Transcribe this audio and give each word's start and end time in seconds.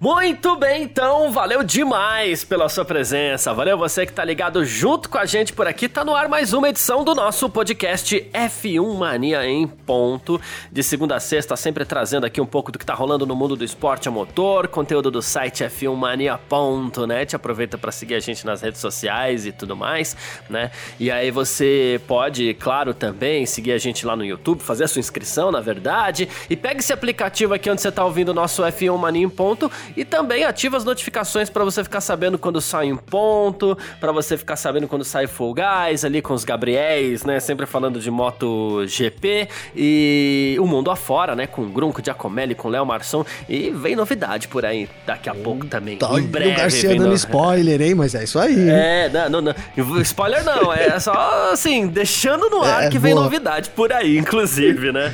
Muito 0.00 0.54
bem, 0.54 0.84
então, 0.84 1.32
valeu 1.32 1.64
demais 1.64 2.44
pela 2.44 2.68
sua 2.68 2.84
presença. 2.84 3.52
Valeu 3.52 3.76
você 3.76 4.06
que 4.06 4.12
tá 4.12 4.24
ligado 4.24 4.64
junto 4.64 5.10
com 5.10 5.18
a 5.18 5.26
gente 5.26 5.52
por 5.52 5.66
aqui. 5.66 5.88
Tá 5.88 6.04
no 6.04 6.14
ar 6.14 6.28
mais 6.28 6.52
uma 6.52 6.68
edição 6.68 7.02
do 7.02 7.16
nosso 7.16 7.50
podcast 7.50 8.30
F1 8.32 8.96
Mania 8.96 9.44
em 9.44 9.66
ponto. 9.66 10.40
De 10.70 10.84
segunda 10.84 11.16
a 11.16 11.20
sexta, 11.20 11.56
sempre 11.56 11.84
trazendo 11.84 12.24
aqui 12.24 12.40
um 12.40 12.46
pouco 12.46 12.70
do 12.70 12.78
que 12.78 12.86
tá 12.86 12.94
rolando 12.94 13.26
no 13.26 13.34
mundo 13.34 13.56
do 13.56 13.64
esporte 13.64 14.06
a 14.06 14.12
motor, 14.12 14.68
conteúdo 14.68 15.10
do 15.10 15.20
site 15.20 15.64
F1mania.net. 15.64 17.34
Aproveita 17.34 17.76
para 17.76 17.90
seguir 17.90 18.14
a 18.14 18.20
gente 18.20 18.46
nas 18.46 18.62
redes 18.62 18.80
sociais 18.80 19.46
e 19.46 19.50
tudo 19.50 19.74
mais, 19.74 20.16
né? 20.48 20.70
E 21.00 21.10
aí 21.10 21.32
você 21.32 22.00
pode, 22.06 22.54
claro, 22.54 22.94
também 22.94 23.44
seguir 23.46 23.72
a 23.72 23.78
gente 23.78 24.06
lá 24.06 24.14
no 24.14 24.24
YouTube, 24.24 24.62
fazer 24.62 24.84
a 24.84 24.88
sua 24.88 25.00
inscrição, 25.00 25.50
na 25.50 25.60
verdade. 25.60 26.28
E 26.48 26.54
pega 26.54 26.78
esse 26.78 26.92
aplicativo 26.92 27.52
aqui 27.52 27.68
onde 27.68 27.82
você 27.82 27.90
tá 27.90 28.04
ouvindo 28.04 28.28
o 28.28 28.34
nosso 28.34 28.62
F1 28.62 28.96
Mania 28.96 29.24
em 29.24 29.28
ponto 29.28 29.68
e 29.96 30.04
também 30.04 30.44
ativa 30.44 30.76
as 30.76 30.84
notificações 30.84 31.50
para 31.50 31.64
você 31.64 31.82
ficar 31.82 32.00
sabendo 32.00 32.38
quando 32.38 32.60
sai 32.60 32.92
um 32.92 32.96
ponto, 32.96 33.76
para 34.00 34.12
você 34.12 34.36
ficar 34.36 34.56
sabendo 34.56 34.88
quando 34.88 35.04
sai 35.04 35.26
Full 35.26 35.54
Guys 35.54 36.04
ali 36.04 36.22
com 36.22 36.34
os 36.34 36.44
Gabriéis, 36.44 37.24
né? 37.24 37.40
Sempre 37.40 37.66
falando 37.66 38.00
de 38.00 38.10
moto 38.10 38.84
GP 38.86 39.48
e 39.74 40.56
o 40.60 40.66
mundo 40.66 40.90
afora, 40.90 41.34
né? 41.34 41.46
Com 41.46 41.68
Grunco, 41.68 42.02
Giacomelli, 42.04 42.54
com 42.54 42.68
Léo 42.68 42.86
Marçom 42.86 43.24
e 43.48 43.70
vem 43.70 43.96
novidade 43.96 44.48
por 44.48 44.64
aí 44.64 44.88
daqui 45.06 45.28
a 45.28 45.34
pouco 45.34 45.66
também. 45.66 45.98
Tá, 45.98 46.08
em 46.18 46.22
breve. 46.22 46.52
O 46.52 46.56
Garcia 46.56 46.90
dando 46.90 47.08
no... 47.08 47.14
spoiler, 47.14 47.80
hein? 47.80 47.94
Mas 47.94 48.14
é 48.14 48.24
isso 48.24 48.38
aí. 48.38 48.68
É, 48.68 49.08
não, 49.08 49.28
não, 49.28 49.40
não. 49.40 50.02
Spoiler 50.02 50.44
não, 50.44 50.72
é 50.72 50.98
só 51.00 51.52
assim, 51.52 51.86
deixando 51.86 52.48
no 52.48 52.62
ar 52.62 52.84
é, 52.84 52.88
que 52.90 52.98
vem 52.98 53.14
boa. 53.14 53.24
novidade 53.24 53.70
por 53.70 53.92
aí, 53.92 54.18
inclusive, 54.18 54.92
né? 54.92 55.12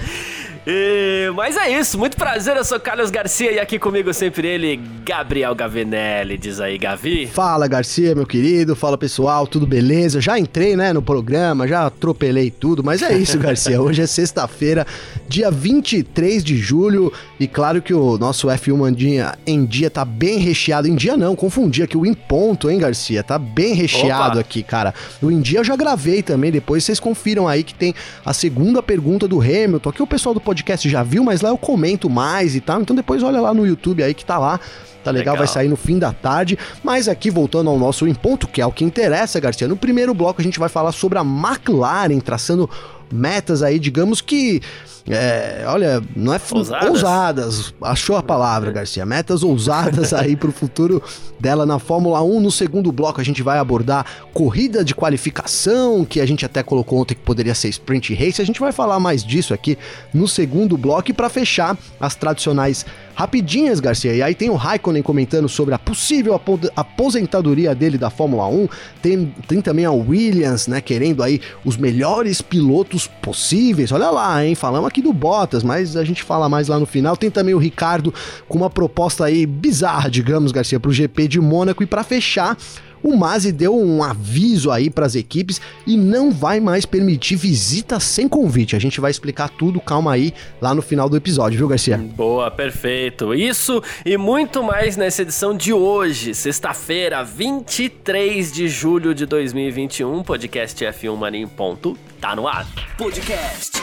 E, 0.67 1.31
mas 1.35 1.59
é 1.59 1.79
isso, 1.79 1.99
muito 1.99 2.17
prazer, 2.17 2.57
eu 2.57 2.65
sou 2.65 2.81
Carlos 2.81 3.11
Garcia 3.11 3.53
e 3.53 3.59
aqui 3.59 3.79
comigo 3.79 4.15
sempre 4.15 4.49
ele, 4.49 4.81
Gabriel 5.05 5.55
Gavinelli. 5.55 6.39
Diz 6.39 6.59
aí, 6.59 6.79
Gavi. 6.79 7.27
Fala, 7.27 7.69
Garcia, 7.69 8.15
meu 8.15 8.25
querido, 8.25 8.75
fala 8.75 8.97
pessoal, 8.97 9.47
tudo 9.47 9.67
beleza? 9.67 10.23
Já 10.23 10.39
entrei, 10.39 10.75
né, 10.75 10.91
no 10.95 11.03
programa, 11.03 11.69
já 11.69 11.85
atropelei 11.85 12.51
tudo, 12.51 12.83
mas 12.83 13.03
é 13.03 13.15
isso, 13.15 13.37
Garcia. 13.39 13.81
Hoje 13.81 14.01
é 14.01 14.07
sexta-feira, 14.07 14.87
dia 15.29 15.51
23 15.51 16.43
de 16.43 16.57
julho, 16.57 17.13
e 17.39 17.47
claro 17.47 17.83
que 17.83 17.93
o 17.93 18.17
nosso 18.17 18.49
F1 18.49 18.75
Mandinha 18.75 19.35
em 19.47 19.67
dia 19.67 19.91
tá 19.91 20.05
bem 20.05 20.39
recheado. 20.39 20.89
Em 20.89 20.95
dia 20.95 21.15
não, 21.15 21.37
confundi 21.37 21.83
aqui 21.83 21.97
o 21.97 22.07
em 22.07 22.15
ponto, 22.15 22.71
hein, 22.71 22.79
Garcia? 22.79 23.23
Tá 23.23 23.39
bem 23.39 23.75
recheado 23.75 24.39
Opa. 24.39 24.41
aqui, 24.41 24.63
cara. 24.63 24.95
O 25.21 25.31
em 25.31 25.43
dia 25.43 25.59
eu 25.59 25.65
já 25.65 25.77
gravei 25.77 26.23
também, 26.23 26.51
depois 26.51 26.85
vocês 26.85 26.99
confiram 26.99 27.47
aí 27.47 27.63
que 27.63 27.75
tem 27.75 27.95
a 28.25 28.33
segunda 28.33 28.83
pergunta 28.83 29.29
do 29.29 29.43
Hamilton. 29.43 29.91
Aqui 29.91 30.03
o 30.03 30.07
pessoal 30.07 30.35
do 30.35 30.41
podcast 30.41 30.54
já 30.89 31.03
viu, 31.03 31.25
mas 31.25 31.41
lá 31.41 31.49
eu 31.49 31.59
comento 31.59 32.09
mais 32.09 32.55
e 32.55 32.61
tal. 32.61 32.81
Então 32.81 32.95
depois 32.95 33.23
olha 33.23 33.41
lá 33.41 33.53
no 33.53 33.67
YouTube 33.67 34.03
aí 34.03 34.15
que 34.15 34.25
tá 34.25 34.39
lá. 34.39 34.61
Tá 35.03 35.11
legal, 35.11 35.35
legal, 35.35 35.37
vai 35.37 35.47
sair 35.47 35.69
no 35.69 35.77
fim 35.77 35.99
da 35.99 36.13
tarde. 36.13 36.59
Mas 36.83 37.09
aqui, 37.09 37.31
voltando 37.31 37.69
ao 37.69 37.79
nosso 37.79 38.09
em 38.09 38.15
ponto, 38.15 38.49
que 38.49 38.63
é 38.63 38.67
o 38.67 38.73
que 38.73 38.85
interessa, 38.85 39.39
Garcia. 39.39 39.69
No 39.69 39.77
primeiro 39.77 40.15
bloco 40.15 40.41
a 40.41 40.45
gente 40.45 40.59
vai 40.59 40.71
falar 40.71 40.93
sobre 40.93 41.19
a 41.19 41.23
McLaren, 41.23 42.21
traçando 42.21 42.71
metas 43.13 43.63
aí, 43.63 43.79
digamos 43.79 44.23
que 44.23 44.63
é, 45.07 45.65
olha, 45.67 46.03
não 46.17 46.33
é 46.33 46.41
ousadas. 46.51 46.89
ousadas. 46.89 47.75
Achou 47.83 48.17
a 48.17 48.23
palavra, 48.23 48.73
Garcia. 48.73 49.05
Metas 49.05 49.43
ousadas 49.43 50.15
aí 50.15 50.35
pro 50.35 50.51
futuro 50.51 51.03
dela 51.39 51.67
na 51.67 51.79
Fórmula 51.79 52.23
1. 52.23 52.41
No 52.41 52.51
segundo 52.51 52.91
bloco 52.91 53.21
a 53.21 53.25
gente 53.25 53.43
vai 53.43 53.59
abordar 53.59 54.07
corrida 54.33 54.83
de 54.83 54.95
qualificação, 54.95 56.05
que 56.07 56.21
a 56.21 56.27
gente 56.27 56.47
até 56.47 56.63
colocou 56.63 57.01
ontem 57.01 57.15
que 57.15 57.21
poderia 57.21 57.55
ser 57.55 57.69
sprint 57.69 58.15
race. 58.15 58.41
A 58.41 58.47
gente 58.47 58.61
vai 58.61 58.73
falar 58.73 58.99
mais 58.99 59.23
disso 59.23 59.53
aqui 59.53 59.77
no 60.13 60.27
segundo 60.27 60.79
bloco 60.79 61.11
e 61.11 61.15
para 61.15 61.29
fechar 61.29 61.77
as 62.01 62.15
tradicionais 62.15 62.87
rapidinhas, 63.15 63.81
Garcia. 63.81 64.15
E 64.15 64.23
aí 64.23 64.35
tem 64.35 64.49
o 64.49 64.55
Raikkonen 64.55 65.03
comentando 65.03 65.49
sobre 65.49 65.75
a 65.75 65.79
possível 65.79 66.41
aposentadoria 66.75 67.75
dele 67.75 67.99
da 67.99 68.09
Fórmula 68.09 68.47
1. 68.47 68.69
Tem, 69.03 69.35
tem 69.47 69.61
também 69.61 69.85
a 69.85 69.93
Williams, 69.93 70.67
né, 70.67 70.81
querendo 70.81 71.23
aí 71.23 71.41
os 71.65 71.77
melhores 71.77 72.41
pilotos 72.41 73.07
possíveis. 73.07 73.93
Olha 73.93 74.11
lá, 74.11 74.45
hein? 74.45 74.55
Falamos 74.55 74.94
aqui 74.95 75.03
do 75.03 75.13
Bottas, 75.13 75.65
mas 75.65 75.97
a 75.97 76.05
gente 76.05 76.23
fala 76.23 76.49
mais 76.49 76.69
lá 76.69 76.79
no 76.79 76.87
final. 76.87 77.17
Tem 77.17 77.29
também 77.29 77.53
o 77.53 77.59
Ricardo 77.59 78.15
com 78.49 78.57
uma 78.57 78.71
proposta 78.71 79.25
aí 79.25 79.45
bizarra, 79.45 80.09
digamos, 80.09 80.53
Garcia, 80.53 80.79
para 80.79 80.89
o 80.89 80.93
GP 80.93 81.27
de 81.27 81.41
Mônaco. 81.41 81.83
E 81.83 81.87
para 81.87 82.05
fechar, 82.05 82.57
o 83.05 83.15
Masi 83.15 83.53
deu 83.53 83.79
um 83.79 84.03
aviso 84.03 84.71
aí 84.71 84.89
para 84.89 85.05
as 85.05 85.15
equipes 85.15 85.61
e 85.87 85.95
não 85.95 86.33
vai 86.33 86.59
mais 86.59 86.87
permitir 86.87 87.37
visitas 87.37 88.03
sem 88.03 88.27
convite. 88.27 88.75
A 88.75 88.79
gente 88.79 88.99
vai 88.99 89.11
explicar 89.11 89.51
tudo, 89.51 89.79
calma 89.79 90.13
aí, 90.13 90.33
lá 90.61 90.75
no 90.75 90.81
final 90.81 91.09
do 91.09 91.17
episódio, 91.17 91.59
viu, 91.59 91.69
Garcia? 91.69 91.99
Boa, 91.99 92.51
perfeito. 92.51 93.35
Isso 93.35 93.83
e 94.07 94.17
muito 94.17 94.63
mais 94.63 94.97
nessa 94.97 95.21
edição 95.21 95.55
de 95.55 95.73
hoje, 95.73 96.35
sexta-feira, 96.35 97.23
23 97.23 98.51
de 98.51 98.69
julho 98.69 99.15
de 99.15 99.27
2021. 99.27 100.23
Podcast 100.23 100.83
F1 100.83 101.17
Mania 101.17 101.43
em 101.43 101.47
ponto, 101.47 101.99
tá 102.19 102.35
no 102.35 102.49
ar. 102.49 102.67
Podcast 102.97 103.83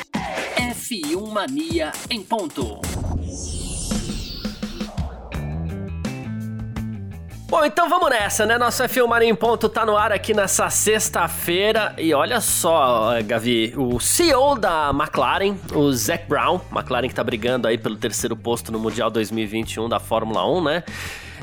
F1 0.58 1.32
Mania 1.32 1.92
em 2.09 2.24
ponto. 2.24 2.82
Bom, 7.51 7.63
então 7.66 7.89
vamos 7.89 8.09
nessa, 8.09 8.45
né? 8.45 8.57
Nosso 8.57 8.81
F1 8.81 9.06
Mania 9.06 9.28
em 9.28 9.35
Ponto 9.35 9.67
tá 9.67 9.85
no 9.85 9.97
ar 9.97 10.13
aqui 10.13 10.34
nessa 10.34 10.69
sexta-feira. 10.69 11.94
E 11.97 12.13
olha 12.13 12.39
só, 12.39 13.22
Gavi, 13.25 13.73
o 13.75 14.00
CEO 14.00 14.57
da 14.57 14.91
McLaren, 14.91 15.57
o 15.75 15.91
Zac 15.91 16.29
Brown, 16.29 16.61
McLaren 16.72 17.09
que 17.09 17.13
tá 17.13 17.22
brigando 17.22 17.67
aí 17.67 17.78
pelo 17.78 17.97
terceiro 17.97 18.38
posto 18.38 18.72
no 18.72 18.79
Mundial 18.79 19.11
2021 19.11 19.90
da 19.90 20.00
Fórmula 20.00 20.50
1, 20.50 20.63
né? 20.63 20.81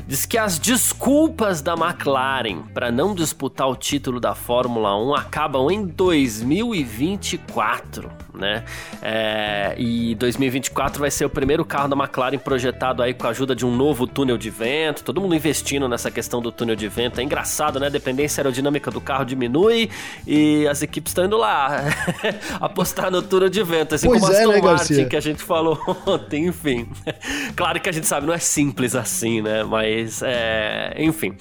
Diz 0.07 0.25
que 0.25 0.39
as 0.39 0.57
desculpas 0.57 1.61
da 1.61 1.73
McLaren 1.73 2.63
para 2.73 2.91
não 2.91 3.13
disputar 3.13 3.69
o 3.69 3.75
título 3.75 4.19
da 4.19 4.33
Fórmula 4.33 4.97
1 4.97 5.13
acabam 5.13 5.69
em 5.69 5.85
2024, 5.85 8.09
né? 8.39 8.63
É, 9.01 9.75
e 9.77 10.15
2024 10.15 10.99
vai 10.99 11.11
ser 11.11 11.25
o 11.25 11.29
primeiro 11.29 11.63
carro 11.63 11.87
da 11.87 11.95
McLaren 11.95 12.37
projetado 12.37 13.03
aí 13.03 13.13
com 13.13 13.27
a 13.27 13.29
ajuda 13.29 13.55
de 13.55 13.65
um 13.65 13.75
novo 13.75 14.07
túnel 14.07 14.37
de 14.37 14.49
vento. 14.49 15.03
Todo 15.03 15.21
mundo 15.21 15.35
investindo 15.35 15.87
nessa 15.87 16.09
questão 16.09 16.41
do 16.41 16.51
túnel 16.51 16.75
de 16.75 16.87
vento. 16.87 17.19
É 17.19 17.23
engraçado, 17.23 17.79
né? 17.79 17.87
A 17.87 17.89
dependência 17.89 18.41
aerodinâmica 18.41 18.89
do 18.89 19.01
carro 19.01 19.25
diminui 19.25 19.89
e 20.25 20.67
as 20.67 20.81
equipes 20.81 21.11
estão 21.11 21.25
indo 21.25 21.37
lá 21.37 21.83
apostar 22.59 23.11
no 23.11 23.21
túnel 23.21 23.49
de 23.49 23.61
vento. 23.63 23.95
Assim 23.95 24.07
pois 24.07 24.21
como 24.21 24.33
a 24.33 24.37
Aston 24.37 24.51
né, 24.51 24.61
Martin, 24.61 24.93
Garcia? 24.93 25.05
que 25.05 25.15
a 25.15 25.21
gente 25.21 25.43
falou 25.43 25.79
ontem, 26.07 26.47
enfim. 26.47 26.89
Claro 27.55 27.79
que 27.79 27.89
a 27.89 27.91
gente 27.91 28.07
sabe, 28.07 28.25
não 28.25 28.33
é 28.33 28.39
simples 28.39 28.95
assim, 28.95 29.41
né? 29.41 29.63
Mas 29.63 29.99
mas, 29.99 30.21
é, 30.23 30.93
enfim. 30.97 31.35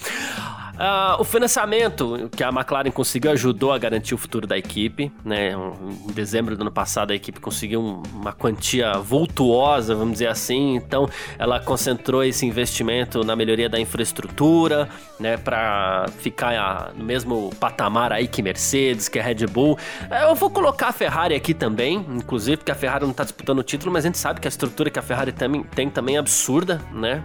Uh, 0.78 1.20
o 1.20 1.24
financiamento 1.24 2.30
que 2.36 2.44
a 2.44 2.50
McLaren 2.50 2.92
conseguiu 2.92 3.32
ajudou 3.32 3.72
a 3.72 3.78
garantir 3.78 4.14
o 4.14 4.18
futuro 4.18 4.46
da 4.46 4.56
equipe. 4.56 5.10
Né? 5.24 5.52
Em 5.52 6.12
dezembro 6.12 6.56
do 6.56 6.60
ano 6.60 6.70
passado, 6.70 7.10
a 7.10 7.16
equipe 7.16 7.40
conseguiu 7.40 8.02
uma 8.14 8.32
quantia 8.32 8.92
vultuosa, 8.92 9.96
vamos 9.96 10.12
dizer 10.12 10.28
assim. 10.28 10.76
Então, 10.76 11.10
ela 11.36 11.58
concentrou 11.58 12.22
esse 12.22 12.46
investimento 12.46 13.24
na 13.24 13.34
melhoria 13.34 13.68
da 13.68 13.80
infraestrutura, 13.80 14.88
né? 15.18 15.36
para 15.36 16.06
ficar 16.18 16.92
no 16.94 17.04
mesmo 17.04 17.50
patamar 17.58 18.12
aí 18.12 18.28
que 18.28 18.40
Mercedes, 18.40 19.08
que 19.08 19.18
a 19.18 19.22
Red 19.22 19.48
Bull. 19.48 19.76
É, 20.08 20.30
eu 20.30 20.34
vou 20.36 20.48
colocar 20.48 20.88
a 20.88 20.92
Ferrari 20.92 21.34
aqui 21.34 21.54
também, 21.54 22.06
inclusive, 22.08 22.58
porque 22.58 22.70
a 22.70 22.76
Ferrari 22.76 23.02
não 23.02 23.10
está 23.10 23.24
disputando 23.24 23.58
o 23.58 23.64
título, 23.64 23.92
mas 23.92 24.04
a 24.04 24.08
gente 24.08 24.18
sabe 24.18 24.40
que 24.40 24.46
a 24.46 24.50
estrutura 24.50 24.90
que 24.90 24.98
a 24.98 25.02
Ferrari 25.02 25.32
tem, 25.32 25.64
tem 25.64 25.90
também 25.90 26.14
é 26.14 26.18
absurda, 26.20 26.80
né? 26.92 27.20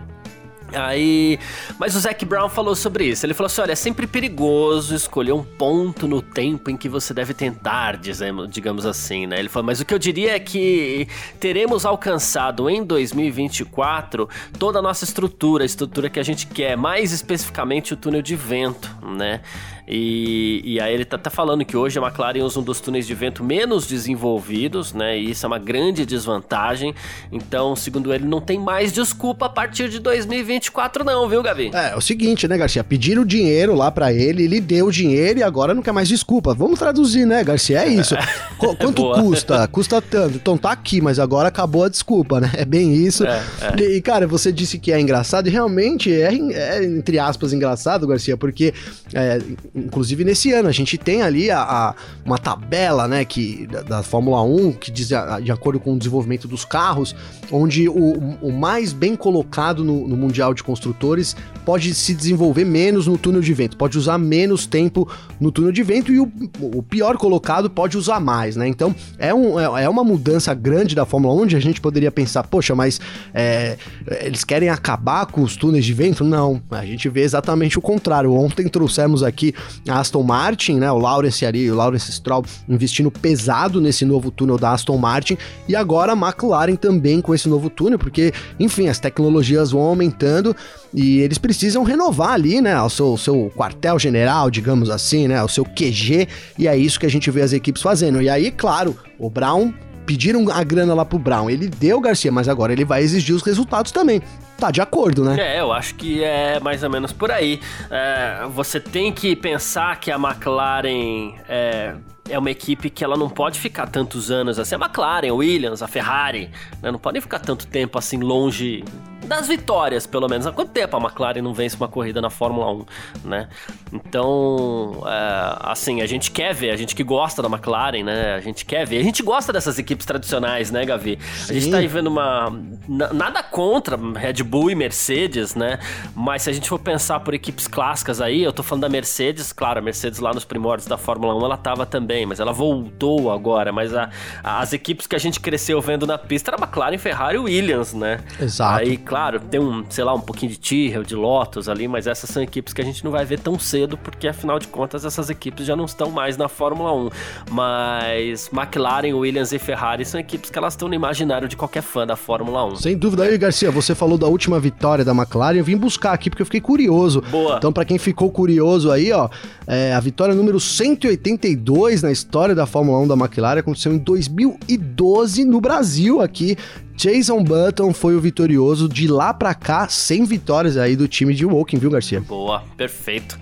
Aí, 0.76 1.40
mas 1.80 1.96
o 1.96 2.00
Zac 2.00 2.24
Brown 2.26 2.50
falou 2.50 2.76
sobre 2.76 3.06
isso. 3.06 3.26
Ele 3.26 3.34
falou 3.34 3.48
assim: 3.48 3.62
olha, 3.62 3.72
é 3.74 3.76
sempre 3.76 4.08
perigoso 4.08 4.96
escolher 4.96 5.32
um 5.32 5.44
ponto 5.44 6.08
no 6.08 6.22
tempo 6.22 6.70
em 6.70 6.78
que 6.78 6.90
você 6.90 7.14
deve 7.14 7.34
tentar, 7.34 7.98
digamos 7.98 8.86
assim, 8.86 9.28
né? 9.28 9.40
Ele 9.40 9.50
falou, 9.50 9.66
mas 9.66 9.80
o 9.80 9.86
que 9.86 9.94
eu 9.94 10.00
diria 10.00 10.36
é 10.36 10.40
que 10.40 11.08
teremos 11.40 11.86
alcançado 11.86 12.70
em 12.70 12.84
2024 12.84 14.30
toda 14.58 14.80
a 14.80 14.82
nossa 14.82 15.04
estrutura, 15.04 15.64
a 15.64 15.66
estrutura 15.66 16.10
que 16.10 16.20
a 16.20 16.24
gente 16.24 16.48
quer, 16.48 16.76
mais 16.76 17.12
especificamente 17.12 17.94
o 17.94 17.98
túnel 17.98 18.22
de 18.22 18.36
vento, 18.36 18.90
né? 19.02 19.42
E, 19.88 20.62
e 20.64 20.80
aí 20.80 20.94
ele 20.94 21.06
tá, 21.06 21.18
tá 21.18 21.30
falando 21.30 21.66
que 21.66 21.76
hoje 21.76 22.00
a 22.00 22.02
McLaren 22.02 22.44
usa 22.44 22.60
um 22.60 22.64
dos 22.64 22.80
túneis 22.80 23.06
de 23.06 23.14
vento 23.14 23.44
menos 23.44 23.86
desenvolvidos, 23.86 24.94
né? 24.94 25.18
E 25.18 25.32
isso 25.32 25.46
é 25.46 25.48
uma 25.48 25.60
grande 25.60 26.06
desvantagem. 26.06 26.96
Então, 27.32 27.76
segundo 27.76 28.14
ele, 28.14 28.26
não 28.26 28.40
tem 28.40 28.60
mais 28.60 28.92
desculpa 28.94 29.48
a 29.48 29.50
partir 29.50 29.90
de 29.90 30.00
2024, 30.00 31.04
não, 31.04 31.28
viu, 31.28 31.44
Gavi? 31.44 31.72
É, 31.74 31.92
é 31.92 31.96
o 31.96 32.02
seguinte, 32.02 32.48
né, 32.48 32.58
Garcia? 32.58 32.84
Pediram 32.84 33.26
dinheiro 33.26 33.76
lá 33.76 33.92
para 33.92 34.14
ele, 34.14 34.44
ele 34.44 34.62
deu 34.62 34.88
o 34.88 34.92
dinheiro 34.92 35.40
e 35.40 35.44
agora 35.44 35.74
não 35.74 35.82
quer 35.82 35.92
mais 35.92 36.08
desculpa. 36.08 36.54
Vamos 36.54 36.80
traduzir, 36.80 37.26
né, 37.26 37.44
Garcia? 37.44 37.84
É 37.84 37.88
isso. 37.88 38.16
Qu 38.58 38.76
quanto 38.76 39.14
custa? 39.14 39.68
Custa 39.68 40.02
tanto. 40.02 40.36
Então 40.36 40.58
tá 40.58 40.72
aqui, 40.72 41.02
mas 41.02 41.20
agora 41.20 41.50
acabou 41.50 41.84
a 41.84 41.90
desculpa, 41.90 42.40
né? 42.40 42.52
É 42.54 42.66
bem 42.66 42.94
isso. 42.94 43.26
É, 43.26 43.44
é. 43.62 43.82
E, 43.82 44.02
cara, 44.02 44.26
você 44.26 44.52
disse 44.52 44.80
que 44.80 44.92
é 44.92 45.00
engraçado, 45.00 45.48
e 45.48 45.52
realmente 45.52 46.14
é, 46.14 46.34
é 46.34 46.84
entre 46.84 47.20
aspas, 47.20 47.52
engraçado, 47.52 48.08
Garcia, 48.08 48.38
porque, 48.38 48.74
é, 49.14 49.40
inclusive 49.76 50.24
nesse 50.24 50.52
ano, 50.52 50.70
a 50.70 50.72
gente 50.72 50.98
tem 50.98 51.22
ali 51.22 51.50
a, 51.50 51.62
a 51.62 51.96
uma 52.26 52.38
tabela, 52.38 53.08
né, 53.08 53.26
que, 53.26 53.66
da, 53.68 53.82
da, 53.82 54.04
Fórmula 54.04 54.42
1, 54.44 54.74
que 54.74 54.92
diz, 54.92 55.12
a, 55.12 55.40
de 55.40 55.52
acordo 55.52 55.80
com 55.80 55.94
o 55.94 55.98
desenvolvimento 55.98 56.48
dos 56.48 56.64
carros, 56.64 57.16
onde 57.52 57.90
o, 57.90 58.38
o 58.42 58.52
mais 58.52 58.94
bem 58.94 59.16
colocado 59.16 59.84
no, 59.84 60.08
no 60.08 60.16
Mundial 60.16 60.54
de 60.54 60.64
Construtores 60.64 61.36
pode 61.66 61.94
se 61.94 62.14
desenvolver 62.14 62.66
menos 62.66 63.08
no 63.08 63.18
túnel 63.18 63.42
de 63.42 63.54
vento, 63.54 63.78
pode 63.78 63.98
usar 63.98 64.18
menos 64.18 64.66
tempo 64.66 65.10
no 65.40 65.52
túnel 65.52 65.72
de 65.72 65.82
vento 65.82 66.12
e 66.12 66.20
o, 66.20 66.32
o 66.60 66.84
pior 66.84 67.18
colocado 67.18 67.70
pode 67.70 67.98
usar 67.98 68.20
mais, 68.20 68.56
né? 68.56 68.68
Então 68.68 68.96
é, 69.18 69.34
um, 69.34 69.60
é, 69.60 69.84
é 69.84 69.90
uma 69.90 70.04
mudança 70.04 70.54
grande 70.54 70.96
da 70.96 71.06
Fórmula 71.06 71.34
1 71.34 71.42
onde 71.44 71.56
a 71.56 71.60
gente 71.60 71.82
poderia 71.82 72.12
pensar, 72.12 72.44
poxa, 72.44 72.76
mas 72.76 73.00
é, 73.34 73.78
eles 74.22 74.44
querem 74.44 74.70
acabar 74.70 75.26
com 75.26 75.42
os 75.42 75.56
túneis 75.56 75.86
de 75.86 75.94
vento? 75.94 76.24
Não, 76.24 76.62
a 76.72 76.86
gente 76.86 77.10
vê 77.10 77.22
exatamente 77.22 77.78
o 77.78 77.82
contrário. 77.82 78.34
Ontem 78.34 78.68
trouxemos 78.68 79.24
aqui 79.24 79.54
a 79.88 80.00
Aston 80.00 80.24
Martin, 80.24 80.76
né? 80.76 80.92
O 80.92 80.98
Lawrence 80.98 81.46
ali, 81.46 81.70
o 81.70 81.76
Lawrence 81.76 82.12
Stroll 82.12 82.44
investindo 82.68 83.12
pesado 83.12 83.82
nesse 83.82 84.06
novo 84.06 84.32
túnel 84.32 84.58
da 84.58 84.72
Aston 84.72 84.98
Martin 84.98 85.38
e 85.68 85.76
agora 85.76 86.14
a 86.14 86.16
McLaren 86.16 86.76
também 86.76 87.22
com 87.22 87.34
esse 87.34 87.48
novo 87.48 87.70
túnel, 87.70 88.00
porque, 88.00 88.34
enfim, 88.60 88.88
as 88.88 89.00
tecnologias 89.00 89.72
vão 89.72 89.82
aumentando 89.82 90.56
e 90.94 91.20
eles 91.20 91.38
precisam 91.38 91.84
renovar 91.84 92.32
ali, 92.32 92.62
né, 92.62 92.80
o 92.82 92.90
seu, 92.90 93.18
seu 93.18 93.52
quartel-general, 93.56 94.50
digamos 94.50 94.90
assim, 94.90 95.28
né, 95.28 95.44
o 95.44 95.48
seu 95.48 95.66
QG, 95.66 96.28
e 96.58 96.68
é 96.68 96.78
isso 96.78 97.00
que 97.00 97.06
a 97.06 97.10
gente 97.10 97.30
vê 97.32 97.42
as 97.42 97.54
equipes 97.54 97.82
fazendo. 97.82 98.22
E 98.22 98.30
aí, 98.30 98.52
claro, 98.52 98.96
o 99.18 99.30
Brown 99.30 99.74
pediram 100.06 100.46
a 100.52 100.64
grana 100.64 100.94
lá 100.94 101.06
pro 101.06 101.20
Brown. 101.20 101.50
Ele 101.50 101.68
deu, 101.68 102.00
Garcia, 102.00 102.32
mas 102.32 102.48
agora 102.48 102.72
ele 102.72 102.86
vai 102.86 103.02
exigir 103.02 103.36
os 103.36 103.42
resultados 103.42 103.92
também. 103.92 104.22
Tá 104.58 104.72
de 104.72 104.82
acordo, 104.82 105.24
né? 105.24 105.36
É, 105.40 105.60
eu 105.60 105.72
acho 105.74 105.96
que 105.96 106.24
é 106.24 106.60
mais 106.60 106.84
ou 106.84 106.90
menos 106.90 107.12
por 107.12 107.32
aí. 107.32 107.60
É, 107.90 108.46
você 108.54 108.80
tem 108.80 109.12
que 109.12 109.36
pensar 109.36 110.00
que 110.00 110.12
a 110.12 110.16
McLaren 110.16 111.34
é, 111.50 111.96
é 112.30 112.40
uma 112.40 112.52
equipe 112.52 112.90
que 112.90 113.04
ela 113.04 113.18
não 113.18 113.30
pode 113.30 113.60
ficar 113.60 113.88
tantos 113.88 114.32
anos 114.32 114.60
assim. 114.60 114.76
A 114.76 114.78
McLaren, 114.78 115.30
a 115.30 115.34
Williams, 115.34 115.82
a 115.82 115.88
Ferrari, 115.88 116.50
né, 116.82 116.92
não 116.92 117.00
podem 117.00 117.22
ficar 117.22 117.40
tanto 117.40 117.68
tempo 117.68 117.98
assim 117.98 118.18
longe 118.18 118.84
das 119.24 119.48
vitórias, 119.48 120.06
pelo 120.06 120.28
menos. 120.28 120.46
Há 120.46 120.52
quanto 120.52 120.72
tempo 120.72 120.96
a 120.98 121.00
McLaren 121.00 121.42
não 121.42 121.54
vence 121.54 121.76
uma 121.76 121.88
corrida 121.88 122.22
na 122.22 122.30
Fórmula 122.30 122.72
1, 122.72 122.86
né? 123.26 123.48
Então, 123.92 125.04
é, 125.06 125.58
assim, 125.62 126.02
a 126.02 126.06
gente 126.06 126.32
quer 126.32 126.54
ver, 126.54 126.72
a 126.72 126.76
gente 126.76 126.96
que 126.96 127.04
gosta 127.04 127.42
da 127.42 127.48
McLaren, 127.48 128.04
né? 128.04 128.36
A 128.36 128.40
gente 128.40 128.66
quer 128.66 128.86
ver. 128.86 129.00
A 129.00 129.04
gente 129.04 129.22
gosta 129.22 129.54
dessas 129.54 129.78
equipes 129.78 130.06
tradicionais, 130.06 130.72
né, 130.72 130.86
Gavi? 130.86 131.20
Sim. 131.36 131.52
A 131.52 131.60
gente 131.60 131.72
tá 131.72 131.78
aí 131.78 131.88
vendo 131.88 132.08
uma. 132.08 132.52
Nada 132.88 133.44
contra 133.44 133.98
Red 134.16 134.44
Bull 134.44 134.72
e 134.72 134.76
Mercedes, 134.76 135.56
né? 135.56 135.80
Mas 136.16 136.44
se 136.44 136.50
a 136.50 136.54
gente 136.54 136.68
for 136.68 136.80
pensar 136.80 137.20
por 137.20 137.34
equipes 137.34 137.68
clássicas 137.68 138.20
aí, 138.22 138.44
eu 138.44 138.52
tô 138.52 138.64
falando 138.64 138.84
da 138.84 138.90
Mercedes, 138.90 139.52
claro, 139.54 139.80
a 139.80 139.82
Mercedes 139.82 140.20
lá 140.20 140.34
nos 140.34 140.46
primórdios 140.46 140.88
da 140.88 140.98
Fórmula 140.98 141.36
1 141.36 141.46
ela 141.46 141.58
tava 141.58 141.86
também, 141.86 142.26
mas 142.26 142.40
ela 142.40 142.52
voltou 142.52 143.32
agora. 143.32 143.72
Mas 143.72 143.94
a, 143.94 144.10
as 144.44 144.74
equipes 144.74 145.08
que 145.08 145.16
a 145.16 145.20
gente 145.20 145.40
cresceu 145.40 145.80
vendo 145.82 146.08
na 146.08 146.18
pista 146.18 146.52
era 146.52 146.62
McLaren, 146.62 146.98
Ferrari 146.98 147.38
e 147.38 147.40
Williams, 147.40 147.94
né? 147.94 148.20
Exato. 148.40 148.80
Aí, 148.80 148.98
claro, 149.14 149.40
tem 149.40 149.60
um, 149.60 149.86
sei 149.92 150.04
lá, 150.04 150.12
um 150.12 150.20
pouquinho 150.20 150.52
de 150.52 150.58
Tyrrell, 150.58 151.04
de 151.04 151.16
Lotus 151.16 151.70
ali, 151.70 151.88
mas 151.88 152.08
essas 152.08 152.28
são 152.28 152.42
equipes 152.42 152.74
que 152.74 152.82
a 152.82 152.84
gente 152.84 153.06
não 153.06 153.12
vai 153.12 153.24
ver 153.24 153.40
tão 153.40 153.60
cedo, 153.60 153.96
porque 153.96 154.28
afinal 154.28 154.58
de 154.58 154.68
contas 154.68 155.06
essas 155.06 155.30
equipes 155.30 155.68
já 155.68 155.76
não 155.76 155.86
estão 155.86 156.10
mais 156.10 156.36
na 156.36 156.50
Fórmula 156.50 156.92
1. 156.92 157.10
Mas 157.52 158.50
McLaren, 158.52 159.14
Williams 159.14 159.52
e 159.52 159.60
Ferrari 159.60 160.04
são 160.04 160.20
equipes 160.20 160.50
que 160.50 160.58
elas 160.58 160.74
estão 160.74 160.88
no 160.88 160.96
imaginário 160.96 161.48
de 161.48 161.56
qualquer 161.56 161.84
fã 161.84 162.08
da 162.08 162.16
Fórmula 162.16 162.66
1. 162.66 162.78
Sem 162.78 162.98
dúvida. 162.98 163.26
Aí, 163.26 163.38
Garcia, 163.38 163.70
você 163.70 163.94
falou 163.94 164.18
da 164.18 164.26
última 164.26 164.60
vitória 164.60 165.06
da 165.06 165.12
McLaren, 165.12 165.58
eu 165.58 165.64
vim 165.64 165.78
buscar 165.78 166.14
aqui 166.14 166.32
porque 166.32 166.42
eu 166.42 166.48
fiquei 166.48 166.62
curioso. 166.62 167.22
Boa. 167.30 167.58
Então, 167.58 167.72
para 167.72 167.86
quem 167.86 168.00
ficou 168.00 168.32
curioso 168.32 168.90
aí, 168.90 169.12
ó, 169.12 169.30
é, 169.68 169.94
a 169.94 170.00
vitória 170.00 170.34
número 170.34 170.60
182 170.60 172.02
na 172.02 172.12
história 172.12 172.56
da 172.56 172.66
Fórmula 172.66 172.98
1 172.98 173.10
da 173.10 173.14
McLaren 173.14 173.60
aconteceu 173.60 173.94
em 173.94 174.00
2012 174.00 175.46
no 175.46 175.62
Brasil 175.62 176.20
aqui. 176.20 176.58
Jason 176.96 177.44
Button 177.44 177.94
foi 177.94 178.16
o 178.16 178.22
vitorioso 178.22 178.88
de 178.88 179.08
lá 179.08 179.34
para 179.34 179.54
cá, 179.54 179.88
sem 179.88 180.24
vitórias 180.26 180.78
aí 180.78 180.96
do 180.96 181.08
time 181.08 181.34
de 181.34 181.46
Woking, 181.46 181.78
viu, 181.78 181.90
Garcia? 181.90 182.22
Boa, 182.22 182.64
perfeito. 182.78 183.38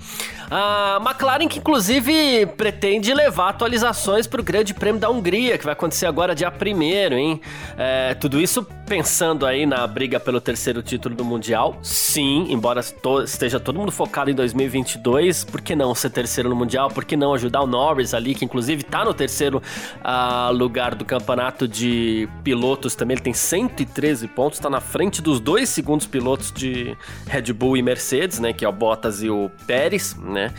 A 0.50 1.02
McLaren, 1.02 1.48
que 1.48 1.60
inclusive 1.60 2.46
pretende 2.58 3.14
levar 3.14 3.50
atualizações 3.50 4.28
para 4.28 4.42
o 4.42 4.44
Grande 4.44 4.74
Prêmio 4.74 5.00
da 5.00 5.10
Hungria, 5.10 5.58
que 5.58 5.64
vai 5.64 5.72
acontecer 5.72 6.06
agora 6.06 6.36
dia 6.36 6.52
1 6.52 6.82
hein? 7.16 7.42
É, 7.78 8.14
tudo 8.16 8.40
isso 8.40 8.68
pensando 8.92 9.46
aí 9.46 9.66
na 9.66 9.88
briga 9.88 10.20
pelo 10.20 10.42
terceiro 10.42 10.84
título 10.84 11.16
do 11.16 11.24
Mundial. 11.24 11.80
Sim, 11.82 12.48
embora 12.50 12.84
to 12.84 13.22
esteja 13.22 13.58
todo 13.58 13.80
mundo 13.80 13.90
focado 13.90 14.30
em 14.30 14.34
2022, 14.36 15.46
por 15.46 15.62
que 15.62 15.78
não 15.78 15.96
ser 15.96 16.10
terceiro 16.10 16.50
no 16.50 16.58
Mundial? 16.58 16.90
Por 16.90 17.06
que 17.06 17.16
não 17.16 17.34
ajudar 17.34 17.62
o 17.62 17.68
Norris 17.68 18.14
ali, 18.14 18.36
que 18.36 18.44
inclusive 18.44 18.82
está 18.82 19.06
no 19.06 19.14
terceiro 19.14 19.64
uh, 20.04 20.52
lugar 20.52 20.94
do 20.94 21.06
campeonato 21.06 21.70
de 21.70 22.28
pilotos 22.44 22.94
também? 22.94 23.16
Ele 23.16 23.24
tem 23.24 23.34
113 23.34 24.28
pontos, 24.28 24.60
está 24.60 24.70
na 24.70 24.82
frente 24.82 25.22
dos 25.22 25.40
dois 25.40 25.70
segundos 25.70 26.06
pilotos 26.06 26.52
de 26.52 26.98
Red 27.28 27.54
Bull 27.54 27.78
e 27.78 27.82
Mercedes, 27.82 28.40
né? 28.40 28.52
Que 28.52 28.66
é 28.66 28.68
o 28.68 28.74
Bottas 28.74 29.24
e 29.24 29.30
o 29.30 29.50
Pérez, 29.66 30.18
né? 30.18 30.54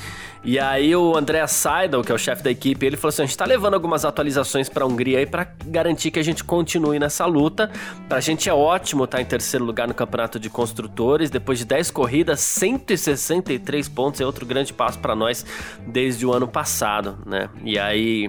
E 0.45 0.59
aí 0.59 0.95
o 0.97 1.17
André 1.17 1.47
Seidel, 1.47 2.03
que 2.03 2.11
é 2.11 2.15
o 2.15 2.19
chefe 2.19 2.43
da 2.43 2.51
equipe, 2.51 2.85
ele 2.85 2.97
falou 2.97 3.11
assim: 3.11 3.23
a 3.23 3.27
gente 3.27 3.37
tá 3.37 3.45
levando 3.45 3.75
algumas 3.75 4.05
atualizações 4.05 4.69
pra 4.69 4.85
Hungria 4.85 5.19
aí 5.19 5.27
pra 5.27 5.47
garantir 5.65 6.11
que 6.11 6.19
a 6.19 6.23
gente 6.23 6.43
continue 6.43 6.99
nessa 6.99 7.25
luta. 7.27 7.71
Pra 8.09 8.21
gente 8.21 8.49
é 8.49 8.55
ótimo 8.55 9.05
estar 9.05 9.19
tá 9.19 9.23
em 9.23 9.27
terceiro 9.27 9.65
lugar 9.65 9.87
no 9.87 9.95
campeonato 9.95 10.41
de 10.41 10.51
construtores. 10.51 11.31
Depois 11.31 11.59
de 11.59 11.65
10 11.65 11.93
corridas, 11.93 12.41
163 12.41 13.89
pontos 13.89 14.21
é 14.21 14.27
outro 14.27 14.45
grande 14.45 14.73
passo 14.73 14.99
para 14.99 15.15
nós 15.15 15.47
desde 15.87 16.27
o 16.27 16.33
ano 16.33 16.49
passado, 16.49 17.19
né? 17.25 17.49
E 17.65 17.79
aí 17.79 18.27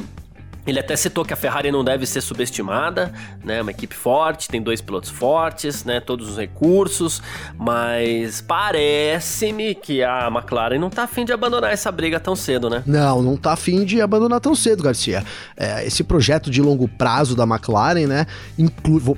ele 0.66 0.80
até 0.80 0.96
citou 0.96 1.26
que 1.26 1.34
a 1.34 1.36
Ferrari 1.36 1.72
não 1.72 1.84
deve 1.84 2.06
ser 2.06 2.22
subestimada, 2.22 3.14
né? 3.44 3.62
Uma 3.62 3.72
equipe 3.72 3.96
forte, 3.96 4.48
tem 4.48 4.62
dois 4.62 4.82
pilotos 4.82 5.10
fortes, 5.10 5.84
né? 5.84 6.00
Todos 6.00 6.30
os 6.30 6.38
recursos, 6.38 7.22
mas 7.58 8.42
parece-me 8.42 9.76
que 9.76 10.04
a 10.04 10.28
McLaren 10.28 10.80
não 10.80 10.90
tá 10.90 11.04
afim 11.04 11.26
de 11.26 11.34
abandonar 11.34 11.72
essa 11.72 11.92
briga 11.92 12.20
tão 12.20 12.36
cedo, 12.36 12.70
né? 12.70 12.84
Não, 12.86 13.22
não 13.22 13.36
tá 13.36 13.54
afim 13.54 13.84
de 13.84 14.02
abandonar 14.02 14.40
tão 14.40 14.56
cedo, 14.56 14.84
Garcia. 14.84 15.24
É, 15.58 15.86
esse 15.86 16.04
projeto 16.04 16.50
de 16.50 16.62
longo 16.62 16.88
prazo 16.88 17.36
da 17.36 17.44
McLaren, 17.44 18.08
né? 18.08 18.26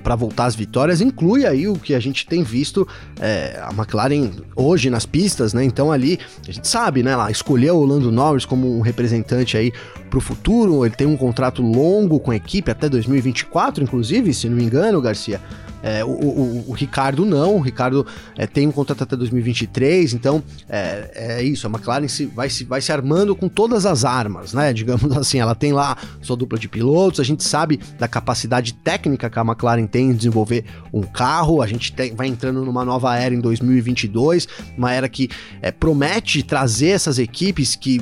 Para 0.04 0.16
voltar 0.16 0.46
às 0.46 0.56
vitórias, 0.56 1.02
inclui 1.02 1.46
aí 1.46 1.68
o 1.68 1.76
que 1.76 1.94
a 1.94 2.00
gente 2.00 2.26
tem 2.26 2.44
visto 2.44 2.88
é, 3.20 3.60
a 3.62 3.72
McLaren 3.72 4.32
hoje 4.56 4.90
nas 4.90 5.06
pistas, 5.06 5.54
né? 5.54 5.64
Então 5.64 5.92
ali 5.92 6.20
a 6.48 6.52
gente 6.52 6.68
sabe, 6.68 7.04
né? 7.04 7.12
Ela 7.12 7.30
escolheu 7.30 7.78
o 7.78 7.86
Lando 7.86 8.12
Norris 8.12 8.46
como 8.46 8.78
um 8.78 8.82
representante 8.82 9.58
aí 9.58 9.72
pro 10.10 10.22
futuro. 10.22 10.86
Ele 10.86 10.96
tem 10.96 11.08
um 11.08 11.18
contrato 11.18 11.62
longo 11.62 12.20
com 12.20 12.32
a 12.32 12.36
equipe, 12.36 12.72
até 12.72 12.88
2024, 12.90 13.84
inclusive, 13.84 14.34
se 14.34 14.50
não 14.50 14.58
me 14.58 14.64
engano, 14.64 15.02
Garcia. 15.02 15.42
É, 15.86 16.04
o, 16.04 16.10
o, 16.10 16.66
o, 16.70 16.74
Ricardo 16.74 17.24
não, 17.24 17.58
o 17.58 17.60
Ricardo 17.60 18.08
é, 18.36 18.48
tem 18.48 18.66
um 18.66 18.72
contrato 18.72 19.04
até 19.04 19.16
2023, 19.16 20.16
então 20.16 20.42
é, 20.68 21.12
é, 21.14 21.44
isso, 21.44 21.68
a 21.68 21.70
McLaren 21.70 22.08
se, 22.08 22.26
vai, 22.26 22.50
se, 22.50 22.64
vai 22.64 22.82
se 22.82 22.92
armando 22.92 23.36
com 23.36 23.48
todas 23.48 23.86
as 23.86 24.04
armas, 24.04 24.52
né? 24.52 24.74
Digamos 24.74 25.16
assim, 25.16 25.40
ela 25.40 25.54
tem 25.54 25.74
lá 25.74 25.96
sua 26.24 26.36
dupla 26.36 26.58
de 26.58 26.68
pilotos, 26.68 27.20
a 27.20 27.24
gente 27.24 27.44
sabe 27.44 27.80
da 28.00 28.08
capacidade 28.08 28.74
técnica 28.74 29.30
que 29.30 29.38
a 29.38 29.44
McLaren 29.44 29.86
tem 29.86 30.10
em 30.10 30.16
desenvolver 30.16 30.66
um 30.92 31.04
carro, 31.04 31.62
a 31.62 31.68
gente 31.68 31.94
tem, 31.94 32.16
vai 32.16 32.26
entrando 32.26 32.66
numa 32.66 32.84
nova 32.84 33.16
era 33.16 33.36
em 33.36 33.40
2022, 33.40 34.48
uma 34.76 34.92
era 34.92 35.08
que 35.08 35.30
é, 35.62 35.72
promete 35.72 36.42
trazer 36.42 36.90
essas 36.90 37.20
equipes 37.20 37.76
que 37.76 38.02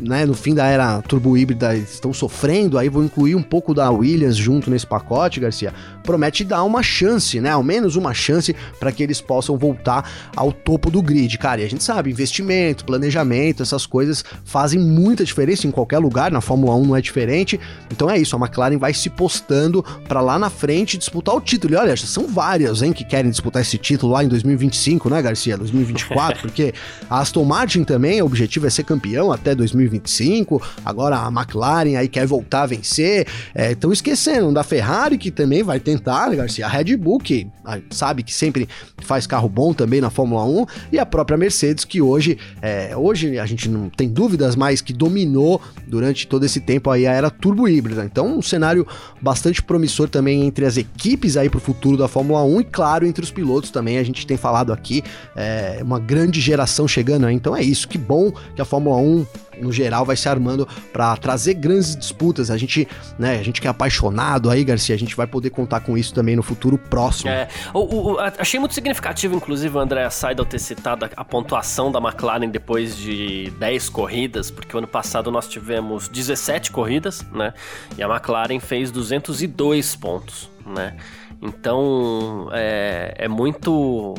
né, 0.00 0.24
no 0.24 0.34
fim 0.34 0.54
da 0.54 0.66
era 0.66 1.02
turbo 1.02 1.36
híbrida 1.36 1.76
estão 1.76 2.12
sofrendo, 2.12 2.78
aí 2.78 2.88
vou 2.88 3.04
incluir 3.04 3.34
um 3.34 3.42
pouco 3.42 3.74
da 3.74 3.90
Williams 3.90 4.36
junto 4.36 4.70
nesse 4.70 4.86
pacote, 4.86 5.40
Garcia, 5.40 5.72
promete 6.02 6.44
dar 6.44 6.62
uma 6.64 6.82
chance, 6.82 7.40
né, 7.40 7.50
ao 7.50 7.62
menos 7.62 7.96
uma 7.96 8.14
chance 8.14 8.54
para 8.78 8.92
que 8.92 9.02
eles 9.02 9.20
possam 9.20 9.56
voltar 9.56 10.10
ao 10.36 10.52
topo 10.52 10.90
do 10.90 11.02
grid, 11.02 11.36
cara. 11.38 11.60
E 11.60 11.64
a 11.64 11.68
gente 11.68 11.82
sabe, 11.82 12.10
investimento, 12.10 12.84
planejamento, 12.84 13.62
essas 13.62 13.86
coisas 13.86 14.24
fazem 14.44 14.80
muita 14.80 15.24
diferença 15.24 15.66
em 15.66 15.70
qualquer 15.70 15.98
lugar, 15.98 16.30
na 16.30 16.40
Fórmula 16.40 16.74
1 16.76 16.86
não 16.86 16.96
é 16.96 17.00
diferente. 17.00 17.58
Então 17.90 18.10
é 18.10 18.18
isso, 18.18 18.36
a 18.36 18.38
McLaren 18.38 18.78
vai 18.78 18.94
se 18.94 19.10
postando 19.10 19.84
para 20.08 20.20
lá 20.20 20.38
na 20.38 20.50
frente 20.50 20.98
disputar 20.98 21.34
o 21.34 21.40
título. 21.40 21.74
E 21.74 21.76
olha, 21.76 21.96
são 21.96 22.26
várias, 22.26 22.82
hein, 22.82 22.92
que 22.92 23.04
querem 23.04 23.30
disputar 23.30 23.62
esse 23.62 23.78
título 23.78 24.12
lá 24.12 24.24
em 24.24 24.28
2025, 24.28 25.10
né, 25.10 25.20
Garcia? 25.22 25.56
2024, 25.56 26.40
porque 26.42 26.72
a 27.08 27.20
Aston 27.20 27.44
Martin 27.44 27.84
também, 27.84 28.22
o 28.22 28.26
objetivo 28.26 28.66
é 28.66 28.70
ser 28.70 28.84
campeão 28.84 29.32
até 29.32 29.54
2025 29.54 29.80
2025, 29.90 30.62
agora 30.84 31.18
a 31.18 31.28
McLaren 31.28 31.96
aí 31.96 32.08
quer 32.08 32.26
voltar 32.26 32.62
a 32.62 32.66
vencer, 32.66 33.26
estão 33.54 33.90
é, 33.90 33.94
esquecendo 33.94 34.52
da 34.52 34.62
Ferrari 34.62 35.18
que 35.18 35.30
também 35.30 35.62
vai 35.62 35.80
tentar, 35.90 36.30
né, 36.30 36.36
Garcia, 36.36 36.66
a 36.66 36.68
Red 36.68 36.96
Bull 36.96 37.18
que 37.18 37.48
sabe 37.90 38.22
que 38.22 38.32
sempre 38.32 38.68
faz 38.98 39.26
carro 39.26 39.48
bom 39.48 39.72
também 39.72 40.00
na 40.00 40.10
Fórmula 40.10 40.44
1 40.44 40.66
e 40.92 40.98
a 40.98 41.06
própria 41.06 41.36
Mercedes 41.36 41.84
que 41.84 42.00
hoje, 42.00 42.38
é, 42.62 42.96
hoje 42.96 43.38
a 43.38 43.46
gente 43.46 43.68
não 43.68 43.88
tem 43.88 44.08
dúvidas 44.08 44.54
mais 44.54 44.80
que 44.80 44.92
dominou 44.92 45.60
durante 45.86 46.26
todo 46.26 46.44
esse 46.44 46.60
tempo 46.60 46.90
aí 46.90 47.06
a 47.06 47.12
era 47.12 47.30
turbo 47.30 47.68
híbrida. 47.68 48.04
Então 48.04 48.38
um 48.38 48.42
cenário 48.42 48.86
bastante 49.20 49.62
promissor 49.62 50.08
também 50.08 50.44
entre 50.46 50.64
as 50.64 50.76
equipes 50.76 51.36
aí 51.36 51.48
para 51.48 51.58
o 51.58 51.60
futuro 51.60 51.96
da 51.96 52.08
Fórmula 52.08 52.44
1 52.44 52.60
e 52.60 52.64
claro 52.64 53.06
entre 53.06 53.24
os 53.24 53.30
pilotos 53.30 53.70
também 53.70 53.98
a 53.98 54.02
gente 54.02 54.26
tem 54.26 54.36
falado 54.36 54.72
aqui 54.72 55.02
é, 55.34 55.80
uma 55.82 55.98
grande 55.98 56.40
geração 56.40 56.86
chegando. 56.86 57.22
Né? 57.26 57.32
Então 57.32 57.56
é 57.56 57.62
isso, 57.62 57.88
que 57.88 57.98
bom 57.98 58.32
que 58.54 58.62
a 58.62 58.64
Fórmula 58.64 58.96
1 58.96 59.26
no 59.60 59.72
geral, 59.72 60.04
vai 60.04 60.16
se 60.16 60.28
armando 60.28 60.66
para 60.92 61.16
trazer 61.16 61.54
grandes 61.54 61.96
disputas. 61.96 62.50
A 62.50 62.56
gente, 62.56 62.86
né, 63.18 63.38
a 63.38 63.42
gente 63.42 63.60
que 63.60 63.66
é 63.66 63.70
apaixonado 63.70 64.50
aí, 64.50 64.64
Garcia, 64.64 64.94
a 64.94 64.98
gente 64.98 65.16
vai 65.16 65.26
poder 65.26 65.50
contar 65.50 65.80
com 65.80 65.96
isso 65.96 66.14
também 66.14 66.36
no 66.36 66.42
futuro 66.42 66.78
próximo. 66.78 67.30
É, 67.30 67.48
o, 67.72 68.12
o, 68.12 68.18
achei 68.18 68.58
muito 68.58 68.74
significativo, 68.74 69.36
inclusive, 69.36 69.76
André 69.78 70.08
Seidel 70.10 70.44
ter 70.44 70.58
citado 70.58 71.04
a, 71.04 71.08
a 71.16 71.24
pontuação 71.24 71.90
da 71.90 71.98
McLaren 71.98 72.48
depois 72.48 72.96
de 72.96 73.52
10 73.58 73.88
corridas, 73.88 74.50
porque 74.50 74.74
o 74.74 74.78
ano 74.78 74.88
passado 74.88 75.30
nós 75.30 75.48
tivemos 75.48 76.08
17 76.08 76.70
corridas, 76.70 77.24
né? 77.32 77.52
E 77.96 78.02
a 78.02 78.08
McLaren 78.08 78.60
fez 78.60 78.90
202 78.90 79.96
pontos, 79.96 80.50
né? 80.66 80.96
Então 81.42 82.48
é, 82.52 83.14
é 83.16 83.28
muito 83.28 84.14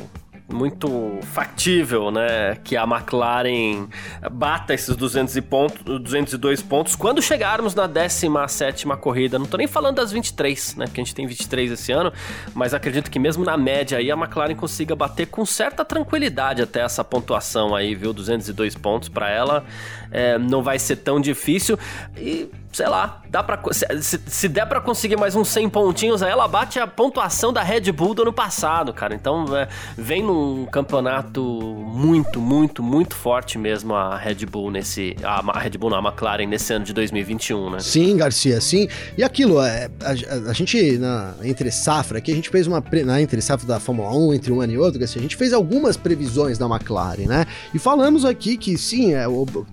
muito 0.52 1.20
factível, 1.34 2.12
né, 2.12 2.58
que 2.64 2.76
a 2.76 2.84
McLaren 2.84 3.88
bata 4.32 4.74
esses 4.74 4.96
200 4.96 5.36
e 5.36 5.42
ponto, 5.42 6.00
202 6.00 6.62
pontos 6.62 6.96
quando 6.96 7.22
chegarmos 7.22 7.74
na 7.74 7.88
17 7.88 8.86
corrida. 8.98 9.40
Não 9.40 9.46
tô 9.46 9.58
nem 9.58 9.68
falando 9.68 9.96
das 9.96 10.12
23, 10.12 10.76
né, 10.76 10.86
porque 10.86 11.02
a 11.02 11.04
gente 11.04 11.16
tem 11.16 11.26
23 11.26 11.72
esse 11.72 11.92
ano, 11.92 12.12
mas 12.54 12.74
acredito 12.74 13.10
que 13.10 13.20
mesmo 13.20 13.44
na 13.44 13.58
média 13.58 13.98
aí 13.98 14.12
a 14.12 14.16
McLaren 14.16 14.56
consiga 14.56 14.96
bater 14.96 15.28
com 15.28 15.46
certa 15.46 15.86
tranquilidade 15.86 16.62
até 16.62 16.82
essa 16.82 17.04
pontuação 17.04 17.76
aí, 17.76 17.96
viu? 17.96 18.14
202 18.14 18.76
pontos 18.76 19.10
para 19.10 19.30
ela 19.30 19.64
é, 20.12 20.38
não 20.38 20.62
vai 20.62 20.78
ser 20.78 20.98
tão 20.98 21.20
difícil 21.20 21.78
e 22.18 22.50
sei 22.72 22.88
lá, 22.88 23.22
dá 23.30 23.44
para 23.44 23.60
se, 23.74 24.20
se, 24.26 24.48
der 24.48 24.66
para 24.66 24.80
conseguir 24.80 25.18
mais 25.18 25.36
uns 25.36 25.50
100 25.50 25.70
pontinhos, 25.70 26.24
aí 26.24 26.32
ela 26.32 26.48
bate 26.48 26.80
a 26.80 26.88
pontuação 26.88 27.52
da 27.52 27.62
Red 27.62 27.92
Bull 27.92 28.14
do 28.14 28.22
ano 28.22 28.34
passado, 28.34 28.94
cara. 28.94 29.14
Então, 29.14 29.46
é, 29.56 29.68
vem 29.98 30.24
num 30.24 30.66
campeonato 30.66 31.42
muito, 31.42 32.40
muito, 32.40 32.82
muito 32.82 33.16
forte 33.16 33.58
mesmo 33.58 33.94
a 33.94 34.18
Red 34.18 34.46
Bull 34.46 34.72
nesse 34.72 35.16
a, 35.22 35.60
Red 35.60 35.72
Bull 35.72 35.90
na 35.90 36.00
McLaren 36.00 36.46
nesse 36.48 36.74
ano 36.74 36.86
de 36.86 36.94
2021, 36.94 37.72
né? 37.72 37.80
Sim, 37.80 38.16
Garcia, 38.16 38.62
sim. 38.62 38.88
E 39.18 39.24
aquilo, 39.24 39.62
é, 39.62 39.90
a, 40.02 40.50
a, 40.50 40.54
gente 40.54 40.98
na 40.98 41.34
entre 41.44 41.72
safra 41.72 42.20
aqui 42.20 42.32
a 42.32 42.36
gente 42.36 42.50
fez 42.50 42.68
uma 42.68 42.84
na 43.06 43.22
entre 43.22 43.42
safra 43.42 43.68
da 43.68 43.80
Fórmula 43.80 44.16
1 44.16 44.34
entre 44.34 44.52
um 44.52 44.62
ano 44.62 44.74
e 44.74 44.78
outro, 44.78 45.00
Garcia, 45.00 45.20
a 45.20 45.22
gente 45.22 45.36
fez 45.36 45.52
algumas 45.52 45.98
previsões 45.98 46.58
da 46.58 46.68
McLaren, 46.68 47.26
né? 47.26 47.46
E 47.74 47.80
falamos 47.80 48.24
aqui 48.24 48.56
que 48.56 48.78
sim, 48.78 49.14
é, 49.14 49.26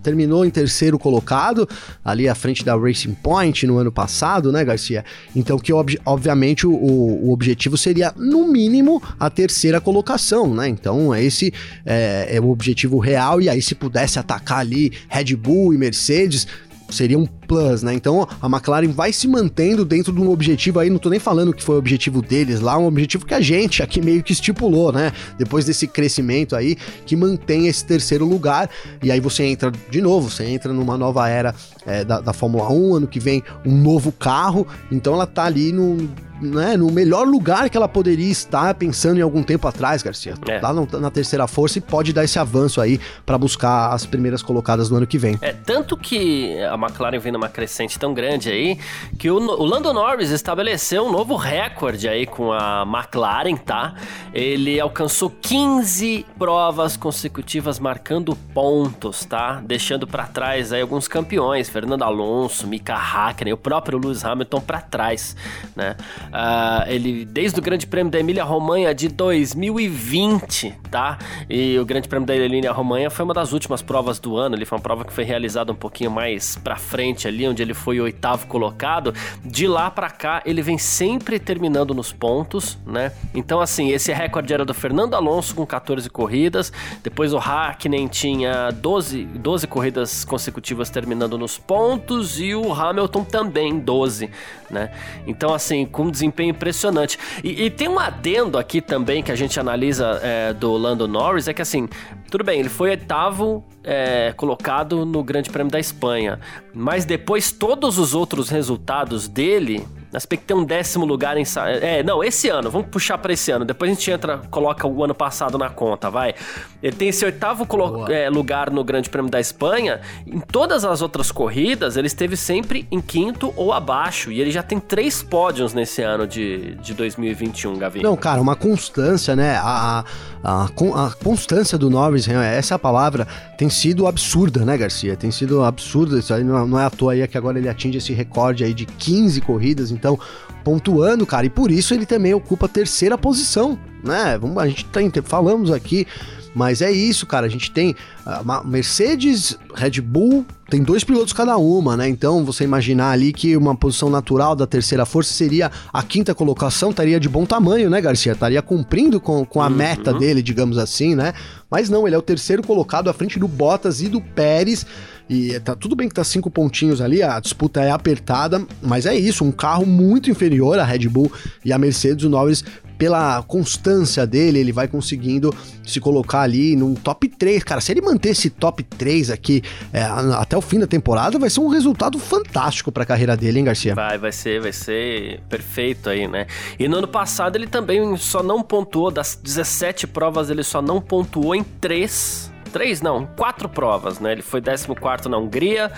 terminou 0.03 0.45
em 0.45 0.51
terceiro 0.51 0.99
colocado 0.99 1.69
ali 2.05 2.29
à 2.29 2.35
frente 2.35 2.65
da 2.65 2.77
Racing 2.89 3.15
Point 3.15 3.67
no 3.67 3.79
ano 3.79 3.93
passado, 3.93 4.51
né, 4.51 4.65
Garcia? 4.65 5.05
Então, 5.37 5.59
que 5.59 5.73
ob 5.73 5.99
obviamente 6.05 6.67
o, 6.67 6.73
o, 6.73 7.33
objetivo 7.33 7.77
seria, 7.77 8.13
no 8.17 8.47
mínimo, 8.49 9.03
a 9.19 9.31
terceira 9.31 9.81
colocação, 9.81 10.55
né? 10.55 10.69
Então, 10.69 11.15
esse 11.15 11.53
é, 11.85 12.37
é 12.37 12.41
o 12.41 12.51
objetivo 12.51 12.99
real. 12.99 13.41
E 13.41 13.49
aí, 13.49 13.63
se 13.63 13.75
pudesse 13.75 14.19
atacar 14.19 14.61
ali 14.61 14.93
Red 15.09 15.37
Bull 15.37 15.73
e 15.73 15.79
Mercedes, 15.79 16.47
seria 16.91 17.19
um 17.19 17.27
plus, 17.49 17.83
né? 17.83 17.95
Então 17.95 18.29
a 18.41 18.47
McLaren 18.47 18.93
vai 18.93 19.13
se 19.13 19.27
mantendo 19.27 19.85
dentro 19.85 20.13
de 20.13 20.21
um 20.21 20.31
objetivo 20.31 20.79
aí, 20.79 20.91
não 20.91 20.99
tô 20.99 21.09
nem 21.09 21.19
falando 21.19 21.53
que 21.55 21.65
foi 21.65 21.77
o 21.77 21.79
objetivo 21.79 22.21
deles 22.21 22.61
lá, 22.61 22.79
um 22.79 22.87
objetivo 22.87 23.25
que 23.25 23.35
a 23.35 23.41
gente 23.41 23.83
aqui 23.83 24.01
meio 24.01 24.23
que 24.23 24.33
estipulou, 24.33 24.93
né? 24.93 25.13
Depois 25.39 25.65
desse 25.65 25.87
crescimento 25.87 26.55
aí, 26.55 26.77
que 27.07 27.17
mantém 27.17 27.67
esse 27.67 27.85
terceiro 27.85 28.27
lugar, 28.27 28.69
e 29.03 29.11
aí 29.11 29.19
você 29.19 29.45
entra 29.45 29.73
de 29.91 30.03
novo, 30.03 30.31
você 30.31 30.45
entra 30.45 30.73
numa 30.73 30.99
nova 30.99 31.29
era 31.29 31.55
é, 31.87 32.05
da, 32.05 32.21
da 32.21 32.33
Fórmula 32.35 32.71
1, 32.71 32.95
ano 32.97 33.07
que 33.07 33.19
vem 33.19 33.43
um 33.65 33.75
novo 33.75 34.13
carro, 34.13 34.67
então 34.93 35.15
ela 35.15 35.27
tá 35.27 35.45
ali 35.45 35.73
no 35.73 35.97
né, 36.41 36.77
no 36.77 36.91
melhor 36.91 37.27
lugar 37.27 37.69
que 37.69 37.77
ela 37.77 37.89
poderia 37.89 38.31
estar 38.31 38.75
pensando 38.75 39.19
em 39.19 39.23
algum 39.23 39.43
tempo 39.43 39.67
atrás, 39.67 40.03
Garcia. 40.03 40.35
É. 40.47 40.61
Lá 40.61 40.73
na 40.73 41.11
terceira 41.11 41.47
força 41.47 41.79
e 41.79 41.81
pode 41.81 42.13
dar 42.13 42.25
esse 42.25 42.39
avanço 42.39 42.81
aí 42.81 43.01
para 43.27 43.37
buscar 43.37 43.93
as 43.93 44.07
primeiras 44.07 44.43
colocadas 44.43 44.91
no 44.91 44.97
ano 44.97 45.07
que 45.07 45.19
vem. 45.19 45.39
É, 45.41 45.53
tanto 45.53 45.97
que 45.97 46.59
a 46.63 46.75
McLaren 46.75 47.19
vem 47.19 47.33
numa 47.39 47.49
crescente 47.49 47.99
tão 47.99 48.13
grande 48.13 48.51
aí, 48.51 48.79
que 49.19 49.31
o, 49.31 49.37
o 49.37 49.65
Lando 49.65 49.93
Norris 49.93 50.31
estabeleceu 50.31 51.07
um 51.07 51.13
novo 51.13 51.37
recorde 51.37 52.09
aí 52.09 52.27
com 52.27 52.53
a 52.53 52.83
McLaren, 52.83 53.57
tá? 53.57 53.95
Ele 54.35 54.81
alcançou 54.81 55.31
15 55.31 56.27
provas 56.37 56.97
consecutivas 56.97 57.79
marcando 57.79 58.35
pontos, 58.53 59.25
tá? 59.25 59.63
Deixando 59.65 60.07
para 60.07 60.27
trás 60.27 60.73
aí 60.73 60.83
alguns 60.83 61.07
campeões, 61.07 61.69
Fernando 61.69 62.03
Alonso, 62.03 62.67
Mika 62.67 62.95
Hakkinen, 62.95 63.53
o 63.53 63.57
próprio 63.57 63.99
Lewis 63.99 64.25
Hamilton 64.25 64.61
para 64.61 64.81
trás, 64.81 65.37
né? 65.77 65.97
Uh, 66.27 66.91
ele 66.91 67.25
desde 67.25 67.59
o 67.59 67.63
Grande 67.63 67.87
Prêmio 67.87 68.11
da 68.11 68.19
Emília 68.19 68.45
Romanha 68.45 68.95
de 68.95 69.09
2020, 69.09 70.75
tá? 70.91 71.19
E 71.49 71.79
o 71.79 71.85
Grande 71.85 72.09
Prêmio 72.09 72.27
da 72.27 72.35
Emília 72.35 72.73
Romanha 72.73 73.11
foi 73.11 73.25
uma 73.25 73.35
das 73.35 73.53
últimas 73.53 73.81
provas 73.81 74.19
do 74.19 74.37
ano. 74.37 74.57
Ele 74.57 74.65
foi 74.65 74.77
uma 74.77 74.83
prova 74.83 75.05
que 75.05 75.13
foi 75.13 75.25
realizada 75.25 75.71
um 75.71 75.77
pouquinho 75.77 76.11
mais 76.11 76.57
para 76.57 76.77
frente 76.77 77.28
ali, 77.29 77.47
onde 77.47 77.63
ele 77.63 77.75
foi 77.75 78.01
oitavo 78.01 78.47
colocado. 78.47 79.15
De 79.45 79.67
lá 79.67 79.91
para 79.91 80.11
cá, 80.11 80.43
ele 80.45 80.63
vem 80.63 80.79
sempre 80.79 81.39
terminando 81.39 81.95
nos 81.95 82.13
pontos, 82.13 82.79
né? 82.87 83.13
Então, 83.35 83.61
assim, 83.61 83.91
esse 83.91 84.13
recorde 84.13 84.53
era 84.53 84.65
do 84.65 84.75
Fernando 84.75 85.15
Alonso 85.15 85.55
com 85.55 85.67
14 85.67 86.09
corridas. 86.11 86.73
Depois 87.03 87.33
o 87.33 87.39
Hakkinen 87.39 88.09
tinha 88.09 88.71
12, 88.71 89.25
12 89.25 89.67
corridas 89.67 90.25
consecutivas 90.25 90.91
terminando 90.91 91.39
nos 91.39 91.59
pontos 91.59 92.41
e 92.41 92.55
o 92.55 92.73
Hamilton 92.73 93.25
também 93.25 93.79
12, 93.79 94.31
né? 94.71 94.91
Então, 95.27 95.55
assim, 95.55 95.85
com 95.87 96.11
desempenho 96.11 96.51
impressionante. 96.51 97.19
E, 97.43 97.65
e, 97.65 97.71
tem 97.71 97.89
um 97.89 97.99
adendo 97.99 98.59
aqui 98.59 98.81
também 98.81 99.23
que 99.23 99.31
a 99.31 99.37
gente 99.37 99.59
analisa 99.59 100.21
é, 100.23 100.53
do 100.53 100.73
Lando 100.77 101.07
Norris, 101.07 101.49
é 101.49 101.55
que 101.55 101.63
assim, 101.63 101.89
tudo 102.31 102.45
bem, 102.45 102.61
ele 102.61 102.69
foi 102.69 102.91
oitavo 102.91 103.65
é, 103.83 104.33
colocado 104.37 105.07
no 105.07 105.23
Grande 105.23 105.51
Prêmio 105.51 105.71
da 105.71 105.81
Espanha, 105.81 106.39
mas 106.75 107.05
depois 107.05 107.18
todos 107.53 107.99
os 107.99 108.15
outros 108.15 108.49
resultados 108.49 109.29
dele 109.29 109.87
nós 110.13 110.25
tem 110.25 110.39
que 110.39 110.45
ter 110.45 110.55
um 110.55 110.65
décimo 110.65 111.05
lugar 111.05 111.37
em. 111.37 111.45
É, 111.81 112.03
não, 112.03 112.25
esse 112.25 112.49
ano, 112.49 112.71
vamos 112.71 112.89
puxar 112.89 113.19
para 113.19 113.33
esse 113.33 113.51
ano. 113.51 113.65
Depois 113.65 113.91
a 113.91 113.95
gente 113.95 114.11
entra, 114.11 114.39
coloca 114.51 114.87
o 114.87 115.05
ano 115.05 115.15
passado 115.15 115.59
na 115.59 115.69
conta, 115.69 116.11
vai. 116.11 116.35
Ele 116.83 116.97
tem 116.97 117.09
esse 117.09 117.25
oitavo 117.25 117.67
é, 118.09 118.31
lugar 118.31 118.71
no 118.71 118.83
Grande 118.83 119.11
Prêmio 119.11 119.31
da 119.31 119.41
Espanha. 119.41 120.01
Em 120.27 120.41
todas 120.41 120.85
as 120.85 121.03
outras 121.03 121.31
corridas, 121.31 121.97
ele 121.97 122.07
esteve 122.07 122.37
sempre 122.37 122.87
em 122.91 123.01
quinto 123.01 123.53
ou 123.57 123.73
abaixo. 123.73 124.33
E 124.33 124.41
ele 124.41 124.51
já 124.51 124.63
tem 124.63 124.81
três 124.81 125.23
pódios 125.23 125.75
nesse 125.75 126.03
ano 126.03 126.27
de, 126.27 126.75
de 126.77 126.95
2021, 126.95 127.77
Gavi. 127.77 128.03
Não, 128.03 128.17
cara, 128.17 128.41
uma 128.41 128.57
constância, 128.57 129.37
né? 129.37 129.57
A, 129.57 130.05
a, 130.43 130.65
a 130.65 131.11
constância 131.23 131.77
do 131.77 131.91
Norris, 131.91 132.29
essa 132.29 132.75
é 132.75 132.77
a 132.77 132.79
palavra, 132.79 133.27
tem 133.57 133.69
sido 133.69 134.07
absurda, 134.07 134.65
né, 134.65 134.77
Garcia? 134.77 135.17
Tem 135.17 135.31
sido 135.31 135.63
absurda. 135.63 136.19
Isso 136.19 136.33
aí 136.33 136.45
não, 136.45 136.67
não 136.67 136.81
é 136.81 136.85
à 136.85 136.91
toa 136.91 137.13
aí 137.13 137.27
que 137.27 137.37
agora 137.37 137.59
ele 137.59 137.69
atinge 137.69 137.99
esse 137.99 138.13
recorde 138.13 138.65
aí 138.65 138.73
de 138.73 138.87
15 138.87 139.41
corridas 139.43 139.91
então 139.99 140.19
pontuando, 140.65 141.27
cara, 141.27 141.47
e 141.47 141.51
por 141.51 141.71
isso 141.71 141.95
ele 141.95 142.07
também 142.07 142.35
ocupa 142.35 142.67
a 142.67 142.69
terceira 142.69 143.17
posição, 143.17 143.79
né? 144.05 144.39
Vamos, 144.39 144.59
a 144.59 144.69
gente 144.69 144.85
tem, 144.87 145.11
falamos 145.25 145.71
aqui, 145.71 146.07
mas 146.55 146.83
é 146.83 146.91
isso, 146.91 147.27
cara. 147.27 147.47
A 147.47 147.49
gente 147.49 147.71
tem 147.71 147.95
uh, 148.27 148.67
Mercedes, 148.67 149.57
Red 149.75 150.01
Bull, 150.01 150.45
tem 150.69 150.83
dois 150.83 151.05
pilotos 151.05 151.33
cada 151.33 151.57
uma, 151.57 151.97
né? 151.97 152.09
Então 152.09 152.45
você 152.45 152.65
imaginar 152.65 153.13
ali 153.13 153.33
que 153.33 153.57
uma 153.57 153.75
posição 153.75 154.11
natural 154.11 154.55
da 154.55 154.67
terceira 154.67 155.07
força 155.07 155.33
seria 155.33 155.71
a 155.93 156.03
quinta 156.03 156.35
colocação, 156.35 156.91
estaria 156.91 157.21
de 157.21 157.29
bom 157.29 157.47
tamanho, 157.47 157.89
né, 157.89 158.01
Garcia? 158.01 158.33
Estaria 158.33 158.61
cumprindo 158.61 159.21
com, 159.21 159.45
com 159.45 159.63
a 159.63 159.69
uhum. 159.69 159.75
meta 159.75 160.13
dele, 160.13 160.43
digamos 160.43 160.79
assim, 160.79 161.15
né? 161.15 161.33
Mas 161.71 161.89
não, 161.89 162.07
ele 162.07 162.17
é 162.17 162.19
o 162.19 162.23
terceiro 162.23 162.63
colocado 162.63 163.09
à 163.09 163.13
frente 163.13 163.39
do 163.39 163.49
Bottas 163.49 164.03
e 164.03 164.09
do 164.09 164.21
Pérez. 164.21 164.85
E 165.29 165.59
tá 165.61 165.75
tudo 165.75 165.95
bem 165.95 166.09
que 166.09 166.15
tá 166.15 166.25
cinco 166.25 166.51
pontinhos 166.51 167.01
ali, 167.01 167.23
a 167.23 167.39
disputa 167.39 167.83
é 167.83 167.91
apertada, 167.91 168.65
mas 168.81 169.05
é 169.07 169.15
isso, 169.15 169.45
um 169.45 169.53
carro 169.53 169.85
muito 169.85 170.31
inferior 170.31 170.79
à 170.79 170.85
Red 170.85 171.09
Bull 171.09 171.31
e 171.65 171.73
à 171.73 171.79
Mercedes, 171.79 172.25
o 172.25 172.31
Norris 172.31 172.65
pela 172.99 173.43
constância 173.45 174.27
dele, 174.27 174.59
ele 174.59 174.73
vai 174.73 174.89
conseguindo 174.89 175.55
se 175.87 176.01
colocar 176.01 176.41
ali 176.41 176.75
num 176.75 176.95
top 176.95 177.29
3. 177.29 177.63
Cara, 177.63 177.81
se 177.81 177.93
ele 177.93 178.01
manter 178.01 178.31
esse 178.31 178.51
top 178.51 178.83
3 178.83 179.31
aqui 179.31 179.63
é, 179.93 180.03
até 180.03 180.57
o 180.57 180.61
fim 180.61 180.81
da 180.81 180.87
temporada, 180.87 181.39
vai 181.39 181.49
ser 181.49 181.61
um 181.61 181.69
resultado 181.69 182.19
fantástico 182.19 182.91
para 182.91 183.05
a 183.05 183.07
carreira 183.07 183.37
dele, 183.37 183.61
hein, 183.61 183.65
Garcia? 183.65 183.95
Vai, 183.95 184.19
vai 184.19 184.33
ser, 184.33 184.61
vai 184.61 184.73
ser 184.73 185.41
perfeito 185.49 186.11
aí, 186.11 186.27
né? 186.27 186.49
E 186.77 186.89
no 186.89 186.99
ano 186.99 187.09
passado 187.09 187.55
ele 187.55 187.69
também 187.69 188.17
só 188.17 188.43
não 188.43 188.63
pontuou, 188.63 189.13
das 189.13 189.39
17 189.41 190.09
provas, 190.09 190.51
ele 190.51 190.65
só 190.65 190.83
não 190.83 191.01
pontuou 191.01 191.55
em 191.55 191.63
3 191.63 192.58
três, 192.79 193.03
não, 193.03 193.27
quatro 193.27 193.69
provas, 193.69 194.21
né? 194.21 194.31
Ele 194.31 194.43
foi 194.43 194.63
14 194.63 195.29
na 195.29 195.37
Hungria, 195.37 195.91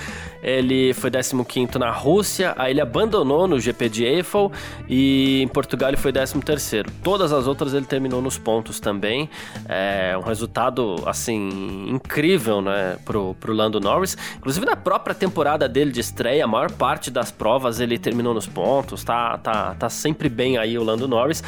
ele 0.42 0.94
foi 0.94 1.10
15 1.10 1.78
na 1.78 1.90
Rússia, 1.90 2.54
aí 2.56 2.72
ele 2.72 2.80
abandonou 2.80 3.46
no 3.46 3.60
GP 3.60 3.90
de 3.90 4.04
Eiffel 4.06 4.50
e 4.88 5.42
em 5.42 5.48
Portugal 5.48 5.90
ele 5.90 5.98
foi 5.98 6.10
13 6.10 6.40
Todas 7.04 7.34
as 7.34 7.46
outras 7.46 7.74
ele 7.74 7.84
terminou 7.84 8.22
nos 8.22 8.38
pontos 8.38 8.80
também. 8.80 9.28
É 9.68 10.16
um 10.16 10.22
resultado, 10.22 11.02
assim, 11.04 11.50
incrível, 11.86 12.62
né, 12.62 12.96
pro, 13.04 13.34
pro 13.34 13.52
Lando 13.52 13.78
Norris. 13.78 14.16
Inclusive 14.38 14.64
na 14.64 14.74
própria 14.74 15.14
temporada 15.14 15.68
dele 15.68 15.92
de 15.92 16.00
estreia, 16.00 16.46
a 16.46 16.48
maior 16.48 16.70
parte 16.72 17.10
das 17.10 17.30
provas 17.30 17.78
ele 17.78 17.98
terminou 17.98 18.32
nos 18.32 18.46
pontos, 18.46 19.04
tá, 19.04 19.36
tá, 19.36 19.74
tá 19.74 19.90
sempre 19.90 20.30
bem 20.30 20.56
aí 20.56 20.78
o 20.78 20.82
Lando 20.82 21.06
Norris 21.06 21.44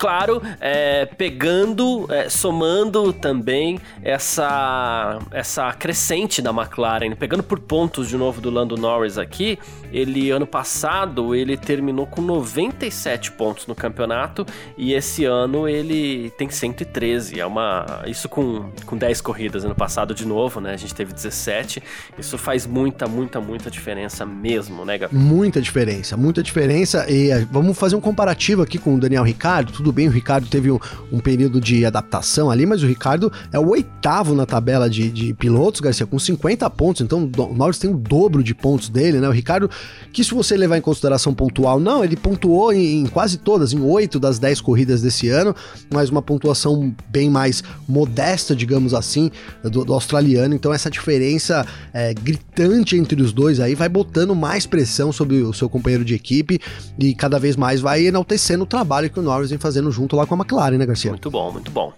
claro, 0.00 0.40
é, 0.58 1.04
pegando, 1.04 2.06
é, 2.10 2.30
somando 2.30 3.12
também 3.12 3.78
essa, 4.02 5.18
essa 5.30 5.70
crescente 5.74 6.40
da 6.40 6.50
McLaren, 6.50 7.14
pegando 7.14 7.42
por 7.42 7.60
pontos 7.60 8.08
de 8.08 8.16
novo 8.16 8.40
do 8.40 8.48
Lando 8.48 8.78
Norris 8.78 9.18
aqui, 9.18 9.58
ele 9.92 10.30
ano 10.30 10.46
passado 10.46 11.34
ele 11.34 11.54
terminou 11.54 12.06
com 12.06 12.22
97 12.22 13.32
pontos 13.32 13.66
no 13.66 13.74
campeonato 13.74 14.46
e 14.78 14.94
esse 14.94 15.26
ano 15.26 15.68
ele 15.68 16.30
tem 16.38 16.48
113, 16.48 17.38
é 17.38 17.44
uma 17.44 18.02
isso 18.06 18.26
com, 18.26 18.70
com 18.86 18.96
10 18.96 19.20
corridas 19.20 19.66
ano 19.66 19.74
passado 19.74 20.14
de 20.14 20.26
novo, 20.26 20.62
né? 20.62 20.72
A 20.72 20.76
gente 20.78 20.94
teve 20.94 21.12
17. 21.12 21.82
Isso 22.18 22.38
faz 22.38 22.66
muita, 22.66 23.06
muita, 23.06 23.38
muita 23.38 23.70
diferença 23.70 24.24
mesmo, 24.24 24.84
né, 24.84 24.96
Gabriel? 24.96 25.22
Muita 25.22 25.60
diferença, 25.60 26.16
muita 26.16 26.42
diferença 26.42 27.04
e 27.10 27.30
é, 27.30 27.44
vamos 27.50 27.76
fazer 27.76 27.96
um 27.96 28.00
comparativo 28.00 28.62
aqui 28.62 28.78
com 28.78 28.94
o 28.94 28.98
Daniel 28.98 29.24
Ricardo, 29.24 29.72
tudo 29.72 29.89
tudo 29.90 29.96
bem, 29.96 30.08
o 30.08 30.10
Ricardo 30.10 30.46
teve 30.46 30.70
um, 30.70 30.78
um, 31.10 31.18
período 31.18 31.60
de 31.60 31.84
adaptação 31.84 32.48
ali, 32.48 32.64
mas 32.64 32.82
o 32.82 32.86
Ricardo 32.86 33.32
é 33.52 33.58
o 33.58 33.68
oitavo 33.70 34.34
na 34.34 34.46
tabela 34.46 34.88
de, 34.88 35.10
de 35.10 35.34
pilotos, 35.34 35.80
Garcia, 35.80 36.06
com 36.06 36.18
50 36.18 36.68
pontos. 36.70 37.02
Então 37.02 37.28
o 37.36 37.54
Norris 37.54 37.78
tem 37.78 37.90
o 37.90 37.96
dobro 37.96 38.42
de 38.42 38.54
pontos 38.54 38.88
dele, 38.88 39.18
né? 39.18 39.28
O 39.28 39.32
Ricardo, 39.32 39.68
que 40.12 40.22
se 40.22 40.32
você 40.32 40.56
levar 40.56 40.78
em 40.78 40.80
consideração 40.80 41.34
pontual, 41.34 41.80
não, 41.80 42.04
ele 42.04 42.16
pontuou 42.16 42.72
em, 42.72 43.00
em 43.00 43.06
quase 43.06 43.38
todas, 43.38 43.72
em 43.72 43.80
oito 43.80 44.20
das 44.20 44.38
dez 44.38 44.60
corridas 44.60 45.02
desse 45.02 45.28
ano, 45.28 45.54
mas 45.92 46.08
uma 46.08 46.22
pontuação 46.22 46.94
bem 47.08 47.28
mais 47.28 47.64
modesta, 47.88 48.54
digamos 48.54 48.94
assim, 48.94 49.30
do, 49.64 49.84
do 49.84 49.92
australiano. 49.92 50.54
Então 50.54 50.72
essa 50.72 50.88
diferença 50.88 51.66
é, 51.92 52.14
gritante 52.14 52.96
entre 52.96 53.20
os 53.20 53.32
dois 53.32 53.58
aí 53.58 53.74
vai 53.74 53.88
botando 53.88 54.34
mais 54.36 54.66
pressão 54.66 55.12
sobre 55.12 55.42
o 55.42 55.52
seu 55.52 55.68
companheiro 55.68 56.04
de 56.04 56.14
equipe 56.14 56.60
e 56.98 57.12
cada 57.12 57.38
vez 57.38 57.56
mais 57.56 57.80
vai 57.80 58.06
enaltecendo 58.06 58.62
o 58.62 58.66
trabalho 58.66 59.10
que 59.10 59.18
o 59.18 59.22
Norris 59.22 59.50
vem 59.50 59.58
fazendo 59.58 59.79
fazendo 59.80 59.90
junto 59.90 60.14
lá 60.14 60.26
com 60.26 60.34
a 60.34 60.38
McLaren, 60.38 60.76
né, 60.76 60.86
Garcia? 60.86 61.10
Muito 61.10 61.30
bom, 61.30 61.50
muito 61.50 61.70
bom. 61.70 61.92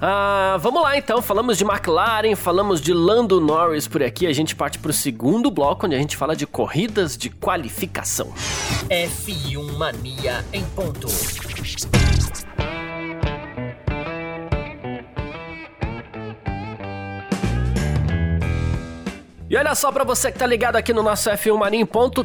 Ah, 0.00 0.56
vamos 0.60 0.82
lá 0.82 0.96
então, 0.96 1.20
falamos 1.20 1.58
de 1.58 1.64
McLaren, 1.64 2.34
falamos 2.36 2.80
de 2.80 2.92
Lando 2.92 3.40
Norris 3.40 3.88
por 3.88 4.02
aqui. 4.02 4.26
A 4.26 4.32
gente 4.32 4.54
parte 4.54 4.78
para 4.78 4.90
o 4.90 4.94
segundo 4.94 5.50
bloco, 5.50 5.86
onde 5.86 5.96
a 5.96 5.98
gente 5.98 6.16
fala 6.16 6.36
de 6.36 6.46
corridas 6.46 7.16
de 7.16 7.28
qualificação. 7.30 8.32
F1 8.88 9.76
Mania 9.76 10.44
em 10.52 10.64
ponto. 10.64 11.08
E 19.50 19.56
olha 19.56 19.74
só 19.74 19.92
para 19.92 20.02
você 20.02 20.32
que 20.32 20.38
tá 20.38 20.46
ligado 20.46 20.74
aqui 20.74 20.92
no 20.92 21.02
nosso 21.02 21.30
F1 21.30 21.56
Mania 21.56 21.80
em 21.80 21.86
ponto, 21.86 22.24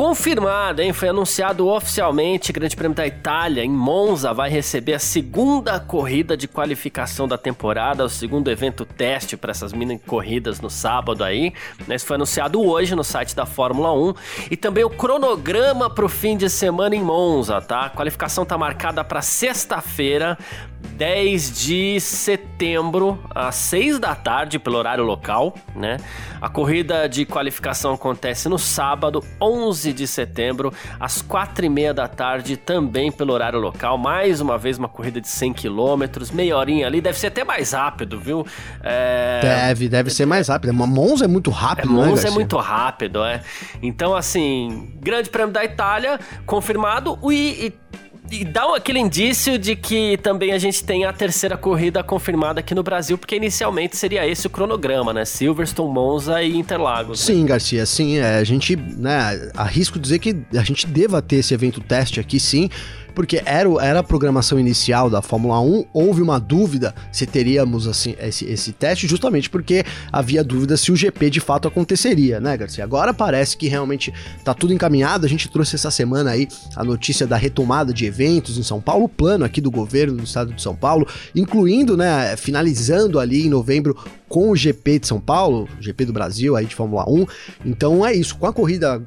confirmado, 0.00 0.80
hein? 0.80 0.94
Foi 0.94 1.10
anunciado 1.10 1.68
oficialmente, 1.68 2.54
Grande 2.54 2.74
Prêmio 2.74 2.96
da 2.96 3.06
Itália 3.06 3.62
em 3.62 3.68
Monza 3.68 4.32
vai 4.32 4.48
receber 4.48 4.94
a 4.94 4.98
segunda 4.98 5.78
corrida 5.78 6.38
de 6.38 6.48
qualificação 6.48 7.28
da 7.28 7.36
temporada, 7.36 8.06
o 8.06 8.08
segundo 8.08 8.50
evento 8.50 8.86
teste 8.86 9.36
para 9.36 9.50
essas 9.50 9.74
mini 9.74 9.98
corridas 9.98 10.58
no 10.58 10.70
sábado 10.70 11.22
aí. 11.22 11.52
Né? 11.86 11.96
Isso 11.96 12.06
foi 12.06 12.14
anunciado 12.14 12.62
hoje 12.62 12.94
no 12.94 13.04
site 13.04 13.36
da 13.36 13.44
Fórmula 13.44 13.92
1 13.92 14.14
e 14.50 14.56
também 14.56 14.84
o 14.84 14.88
cronograma 14.88 15.90
para 15.90 16.06
o 16.06 16.08
fim 16.08 16.34
de 16.34 16.48
semana 16.48 16.96
em 16.96 17.02
Monza, 17.02 17.60
tá? 17.60 17.82
A 17.82 17.90
qualificação 17.90 18.46
tá 18.46 18.56
marcada 18.56 19.04
para 19.04 19.20
sexta-feira, 19.20 20.38
10 20.80 21.60
de 21.60 22.00
setembro, 22.00 23.18
às 23.34 23.54
6 23.56 23.98
da 23.98 24.14
tarde, 24.14 24.58
pelo 24.58 24.78
horário 24.78 25.04
local, 25.04 25.54
né? 25.74 25.98
A 26.40 26.48
corrida 26.48 27.08
de 27.08 27.24
qualificação 27.26 27.92
acontece 27.92 28.48
no 28.48 28.58
sábado, 28.58 29.22
11 29.40 29.89
de 29.92 30.06
setembro, 30.06 30.72
às 30.98 31.22
4 31.22 31.64
e 31.64 31.68
meia 31.68 31.94
da 31.94 32.08
tarde, 32.08 32.56
também 32.56 33.10
pelo 33.10 33.32
horário 33.32 33.58
local. 33.58 33.98
Mais 33.98 34.40
uma 34.40 34.58
vez, 34.58 34.78
uma 34.78 34.88
corrida 34.88 35.20
de 35.20 35.28
100 35.28 35.52
km, 35.52 36.02
meia 36.32 36.56
horinha 36.56 36.86
ali, 36.86 37.00
deve 37.00 37.18
ser 37.18 37.28
até 37.28 37.44
mais 37.44 37.72
rápido, 37.72 38.18
viu? 38.18 38.46
É... 38.82 39.40
Deve, 39.42 39.88
deve 39.88 40.10
ser 40.10 40.26
mais 40.26 40.48
rápido. 40.48 40.72
Monza 40.72 41.24
é 41.24 41.28
muito 41.28 41.50
rápido, 41.50 41.92
é, 41.92 42.02
né, 42.02 42.08
Monza 42.08 42.28
é 42.28 42.30
muito 42.30 42.56
rápido, 42.56 43.24
é. 43.24 43.42
Então, 43.82 44.14
assim, 44.14 44.92
Grande 45.00 45.30
Prêmio 45.30 45.52
da 45.52 45.64
Itália, 45.64 46.18
confirmado, 46.46 47.18
e, 47.30 47.66
e 47.66 47.89
e 48.30 48.44
dá 48.44 48.76
aquele 48.76 48.98
indício 48.98 49.58
de 49.58 49.74
que 49.74 50.16
também 50.18 50.52
a 50.52 50.58
gente 50.58 50.84
tem 50.84 51.04
a 51.04 51.12
terceira 51.12 51.56
corrida 51.56 52.02
confirmada 52.02 52.60
aqui 52.60 52.74
no 52.74 52.82
Brasil, 52.82 53.18
porque 53.18 53.34
inicialmente 53.34 53.96
seria 53.96 54.26
esse 54.26 54.46
o 54.46 54.50
cronograma, 54.50 55.12
né? 55.12 55.24
Silverstone, 55.24 55.92
Monza 55.92 56.42
e 56.42 56.56
Interlagos. 56.56 57.20
Né? 57.20 57.34
Sim, 57.34 57.44
Garcia, 57.44 57.84
sim. 57.84 58.18
É, 58.18 58.36
a 58.36 58.44
gente, 58.44 58.76
né, 58.76 59.50
arrisco 59.54 59.98
dizer 59.98 60.18
que 60.20 60.36
a 60.54 60.62
gente 60.62 60.86
deva 60.86 61.20
ter 61.20 61.36
esse 61.36 61.52
evento 61.52 61.80
teste 61.80 62.20
aqui, 62.20 62.38
sim 62.38 62.70
porque 63.10 63.42
era, 63.44 63.68
era 63.82 64.00
a 64.00 64.02
programação 64.02 64.58
inicial 64.58 65.10
da 65.10 65.20
Fórmula 65.22 65.60
1, 65.60 65.86
houve 65.92 66.22
uma 66.22 66.38
dúvida 66.38 66.94
se 67.12 67.26
teríamos 67.26 67.86
assim 67.86 68.14
esse, 68.20 68.44
esse 68.44 68.72
teste, 68.72 69.06
justamente 69.06 69.50
porque 69.50 69.84
havia 70.12 70.42
dúvida 70.42 70.76
se 70.76 70.90
o 70.92 70.96
GP 70.96 71.30
de 71.30 71.40
fato 71.40 71.68
aconteceria, 71.68 72.40
né, 72.40 72.56
Garcia? 72.56 72.84
Agora 72.84 73.12
parece 73.12 73.56
que 73.56 73.68
realmente 73.68 74.12
tá 74.44 74.54
tudo 74.54 74.72
encaminhado. 74.72 75.26
A 75.26 75.28
gente 75.28 75.48
trouxe 75.48 75.74
essa 75.74 75.90
semana 75.90 76.30
aí 76.30 76.48
a 76.76 76.84
notícia 76.84 77.26
da 77.26 77.36
retomada 77.36 77.92
de 77.92 78.06
eventos 78.06 78.58
em 78.58 78.62
São 78.62 78.80
Paulo, 78.80 79.04
o 79.04 79.08
plano 79.08 79.44
aqui 79.44 79.60
do 79.60 79.70
governo 79.70 80.16
do 80.16 80.24
estado 80.24 80.52
de 80.52 80.62
São 80.62 80.74
Paulo, 80.74 81.06
incluindo, 81.34 81.96
né, 81.96 82.36
finalizando 82.36 83.18
ali 83.18 83.46
em 83.46 83.48
novembro 83.48 83.96
com 84.28 84.50
o 84.50 84.56
GP 84.56 85.00
de 85.00 85.06
São 85.08 85.20
Paulo, 85.20 85.68
GP 85.80 86.04
do 86.04 86.12
Brasil 86.12 86.56
aí 86.56 86.66
de 86.66 86.74
Fórmula 86.74 87.04
1. 87.08 87.26
Então 87.64 88.06
é 88.06 88.14
isso, 88.14 88.36
com 88.36 88.46
a 88.46 88.52
corrida 88.52 89.02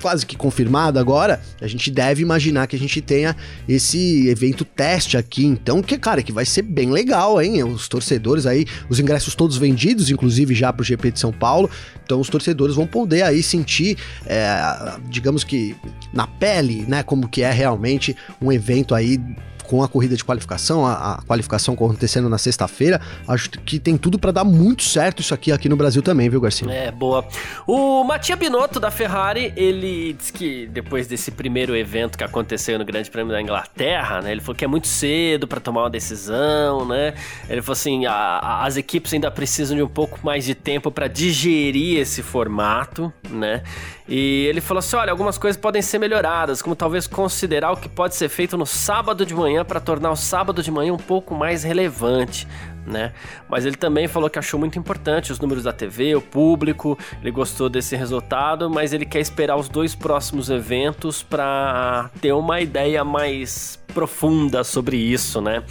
quase 0.00 0.24
que 0.24 0.36
confirmado 0.36 0.98
agora, 0.98 1.40
a 1.60 1.66
gente 1.66 1.90
deve 1.90 2.22
imaginar 2.22 2.66
que 2.66 2.76
a 2.76 2.78
gente 2.78 3.00
tenha 3.00 3.36
esse 3.68 4.28
evento 4.28 4.64
teste 4.64 5.16
aqui, 5.16 5.44
então, 5.44 5.82
que, 5.82 5.98
cara, 5.98 6.22
que 6.22 6.32
vai 6.32 6.44
ser 6.44 6.62
bem 6.62 6.90
legal, 6.90 7.40
hein? 7.40 7.62
Os 7.64 7.88
torcedores 7.88 8.46
aí, 8.46 8.64
os 8.88 9.00
ingressos 9.00 9.34
todos 9.34 9.56
vendidos, 9.56 10.10
inclusive 10.10 10.54
já 10.54 10.72
pro 10.72 10.84
GP 10.84 11.10
de 11.10 11.20
São 11.20 11.32
Paulo, 11.32 11.68
então 12.04 12.20
os 12.20 12.28
torcedores 12.28 12.76
vão 12.76 12.86
poder 12.86 13.22
aí 13.22 13.42
sentir, 13.42 13.98
é, 14.26 14.60
digamos 15.08 15.42
que 15.42 15.76
na 16.12 16.26
pele, 16.26 16.84
né, 16.86 17.02
como 17.02 17.28
que 17.28 17.42
é 17.42 17.50
realmente 17.50 18.16
um 18.40 18.52
evento 18.52 18.94
aí 18.94 19.20
com 19.66 19.82
a 19.82 19.88
corrida 19.88 20.16
de 20.16 20.24
qualificação, 20.24 20.86
a, 20.86 21.14
a 21.14 21.22
qualificação 21.22 21.74
acontecendo 21.74 22.28
na 22.28 22.38
sexta-feira, 22.38 23.00
acho 23.26 23.50
que 23.50 23.78
tem 23.78 23.96
tudo 23.96 24.18
para 24.18 24.30
dar 24.30 24.44
muito 24.44 24.82
certo 24.82 25.20
isso 25.20 25.34
aqui 25.34 25.52
aqui 25.52 25.68
no 25.68 25.76
Brasil 25.76 26.02
também, 26.02 26.28
viu, 26.28 26.40
Garcia? 26.40 26.70
É, 26.70 26.90
boa. 26.90 27.26
O 27.66 28.04
Mattia 28.04 28.36
Binotto 28.36 28.78
da 28.78 28.90
Ferrari, 28.90 29.52
ele 29.56 30.12
disse 30.12 30.32
que 30.32 30.66
depois 30.66 31.06
desse 31.06 31.30
primeiro 31.30 31.76
evento 31.76 32.16
que 32.16 32.24
aconteceu 32.24 32.78
no 32.78 32.84
Grande 32.84 33.10
Prêmio 33.10 33.32
da 33.32 33.40
Inglaterra, 33.40 34.20
né, 34.22 34.32
ele 34.32 34.40
falou 34.40 34.54
que 34.54 34.64
é 34.64 34.68
muito 34.68 34.86
cedo 34.86 35.46
para 35.46 35.60
tomar 35.60 35.82
uma 35.82 35.90
decisão, 35.90 36.86
né? 36.86 37.14
Ele 37.48 37.60
falou 37.62 37.72
assim, 37.72 38.06
a, 38.06 38.12
a, 38.12 38.66
as 38.66 38.76
equipes 38.76 39.12
ainda 39.12 39.30
precisam 39.30 39.76
de 39.76 39.82
um 39.82 39.88
pouco 39.88 40.18
mais 40.22 40.44
de 40.44 40.54
tempo 40.54 40.90
para 40.90 41.08
digerir 41.08 41.98
esse 41.98 42.22
formato, 42.22 43.12
né? 43.28 43.62
E 44.08 44.46
ele 44.46 44.60
falou 44.60 44.78
assim: 44.78 44.96
olha, 44.96 45.10
algumas 45.10 45.36
coisas 45.38 45.60
podem 45.60 45.82
ser 45.82 45.98
melhoradas, 45.98 46.62
como 46.62 46.76
talvez 46.76 47.06
considerar 47.06 47.72
o 47.72 47.76
que 47.76 47.88
pode 47.88 48.14
ser 48.14 48.28
feito 48.28 48.56
no 48.56 48.66
sábado 48.66 49.26
de 49.26 49.34
manhã 49.34 49.64
para 49.64 49.80
tornar 49.80 50.10
o 50.10 50.16
sábado 50.16 50.62
de 50.62 50.70
manhã 50.70 50.92
um 50.92 50.98
pouco 50.98 51.34
mais 51.34 51.64
relevante. 51.64 52.46
Né? 52.86 53.12
Mas 53.48 53.66
ele 53.66 53.74
também 53.74 54.06
falou 54.06 54.30
que 54.30 54.38
achou 54.38 54.60
muito 54.60 54.78
importante 54.78 55.32
os 55.32 55.40
números 55.40 55.64
da 55.64 55.72
TV, 55.72 56.14
o 56.14 56.22
público, 56.22 56.96
ele 57.20 57.32
gostou 57.32 57.68
desse 57.68 57.96
resultado, 57.96 58.70
mas 58.70 58.92
ele 58.92 59.04
quer 59.04 59.18
esperar 59.18 59.56
os 59.56 59.68
dois 59.68 59.96
próximos 59.96 60.50
eventos 60.50 61.20
para 61.20 62.08
ter 62.20 62.30
uma 62.30 62.60
ideia 62.60 63.02
mais 63.02 63.82
profunda 63.92 64.62
sobre 64.62 64.96
isso, 64.96 65.40
né? 65.40 65.64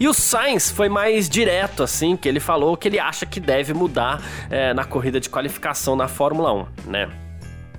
E 0.00 0.08
o 0.08 0.14
Sainz 0.14 0.70
foi 0.70 0.88
mais 0.88 1.28
direto, 1.28 1.82
assim, 1.82 2.16
que 2.16 2.26
ele 2.26 2.40
falou 2.40 2.74
que 2.74 2.88
ele 2.88 2.98
acha 2.98 3.26
que 3.26 3.38
deve 3.38 3.74
mudar 3.74 4.22
é, 4.48 4.72
na 4.72 4.84
corrida 4.84 5.20
de 5.20 5.28
qualificação 5.28 5.94
na 5.94 6.08
Fórmula 6.08 6.54
1, 6.54 6.66
né? 6.86 7.21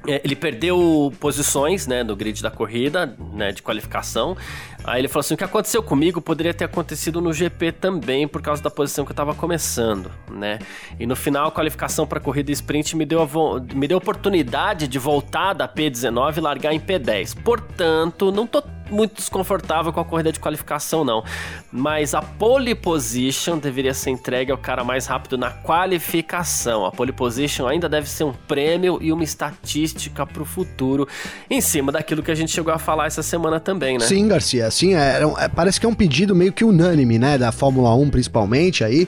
É, 0.08 0.22
ele 0.24 0.36
perdeu 0.36 1.14
posições, 1.20 1.88
né, 1.88 2.04
no 2.04 2.16
grid 2.16 2.42
da 2.42 2.52
corrida, 2.52 3.16
né, 3.34 3.52
de 3.52 3.62
qualificação. 3.62 4.36
Aí 4.84 5.00
ele 5.00 5.08
falou 5.08 5.22
assim: 5.22 5.34
o 5.34 5.38
que 5.38 5.44
aconteceu 5.44 5.82
comigo 5.82 6.20
poderia 6.22 6.54
ter 6.54 6.66
acontecido 6.66 7.22
no 7.22 7.32
GP 7.32 7.72
também, 7.72 8.28
por 8.28 8.42
causa 8.42 8.62
da 8.62 8.70
posição 8.70 9.06
que 9.06 9.12
eu 9.12 9.14
estava 9.14 9.34
começando, 9.34 10.12
né? 10.30 10.60
E 11.00 11.06
no 11.06 11.16
final, 11.16 11.48
a 11.48 11.52
qualificação 11.52 12.06
para 12.06 12.20
corrida 12.20 12.52
sprint 12.52 12.96
me 12.96 13.06
deu 13.06 13.22
a 13.22 13.28
me 13.74 13.88
deu 13.88 13.98
a 13.98 14.00
oportunidade 14.00 14.88
de 14.88 15.00
voltar 15.00 15.54
da 15.54 15.68
P19 15.68 16.38
e 16.38 16.42
largar 16.42 16.74
em 16.74 16.80
P10. 16.80 17.42
Portanto, 17.42 18.32
não 18.32 18.46
tô 18.46 18.62
muito 18.94 19.16
desconfortável 19.16 19.92
com 19.92 20.00
a 20.00 20.06
corrida 20.06 20.32
de 20.32 20.40
qualificação, 20.40 21.04
não. 21.04 21.24
Mas 21.72 22.14
a 22.14 22.22
pole 22.22 22.76
position 22.76 23.58
deveria 23.58 23.94
ser 23.94 24.12
entregue 24.12 24.52
ao 24.52 24.58
cara 24.58 24.84
mais 24.84 25.06
rápido 25.06 25.38
na 25.38 25.50
qualificação. 25.50 26.86
A 26.86 26.92
pole 26.92 27.12
position 27.12 27.68
ainda 27.68 27.90
deve 27.90 28.10
ser 28.10 28.24
um 28.24 28.34
prêmio 28.34 29.00
e 29.02 29.12
uma 29.12 29.24
estatística 29.24 30.26
para 30.26 30.42
o 30.42 30.46
futuro, 30.46 31.08
em 31.50 31.60
cima 31.60 31.92
daquilo 31.92 32.22
que 32.22 32.32
a 32.32 32.36
gente 32.36 32.52
chegou 32.52 32.74
a 32.74 32.80
falar 32.80 33.08
essa 33.08 33.24
semana 33.24 33.60
também, 33.60 33.98
né? 33.98 34.06
Sim, 34.06 34.28
Garcia. 34.28 34.70
Sim, 34.70 34.96
é, 34.96 35.22
é, 35.40 35.48
parece 35.50 35.80
que 35.80 35.86
é 35.86 35.90
um 35.90 35.96
pedido 35.96 36.36
meio 36.36 36.54
que 36.54 36.64
unânime, 36.64 37.18
né? 37.18 37.38
Da 37.38 37.52
Fórmula 37.52 37.94
1, 37.96 38.10
principalmente 38.10 38.84
aí 38.84 39.08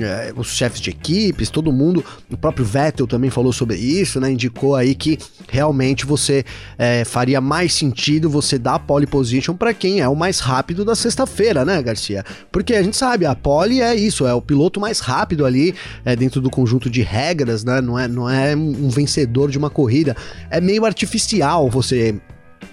é, 0.00 0.32
os 0.36 0.48
chefes 0.48 0.80
de 0.80 0.90
equipes, 0.90 1.50
todo 1.50 1.72
mundo, 1.72 2.04
o 2.30 2.36
próprio 2.36 2.64
Vettel 2.64 3.06
também 3.06 3.30
falou 3.30 3.52
sobre 3.52 3.76
isso, 3.76 4.20
né? 4.20 4.30
Indicou 4.30 4.74
aí 4.74 4.94
que 4.94 5.18
realmente 5.48 6.06
você 6.06 6.44
é, 6.78 7.04
faria 7.04 7.40
mais 7.40 7.72
sentido 7.74 8.28
você 8.28 8.58
dar 8.58 8.78
pole 8.78 9.06
position 9.06 9.54
para 9.54 9.72
quem 9.74 10.00
é 10.00 10.08
o 10.08 10.16
mais 10.16 10.40
rápido 10.40 10.84
da 10.84 10.94
sexta-feira, 10.94 11.64
né, 11.64 11.80
Garcia? 11.82 12.24
Porque 12.50 12.74
a 12.74 12.82
gente 12.82 12.96
sabe, 12.96 13.26
a 13.26 13.34
pole 13.34 13.80
é 13.80 13.94
isso, 13.94 14.26
é 14.26 14.34
o 14.34 14.42
piloto 14.42 14.80
mais 14.80 15.00
rápido 15.00 15.44
ali 15.44 15.74
é, 16.04 16.16
dentro 16.16 16.40
do 16.40 16.50
conjunto 16.50 16.90
de 16.90 17.02
regras, 17.02 17.64
né? 17.64 17.80
Não 17.80 17.98
é, 17.98 18.08
não 18.08 18.28
é 18.28 18.56
um 18.56 18.88
vencedor 18.88 19.50
de 19.50 19.58
uma 19.58 19.70
corrida. 19.70 20.16
É 20.50 20.60
meio 20.60 20.84
artificial 20.84 21.68
você 21.68 22.20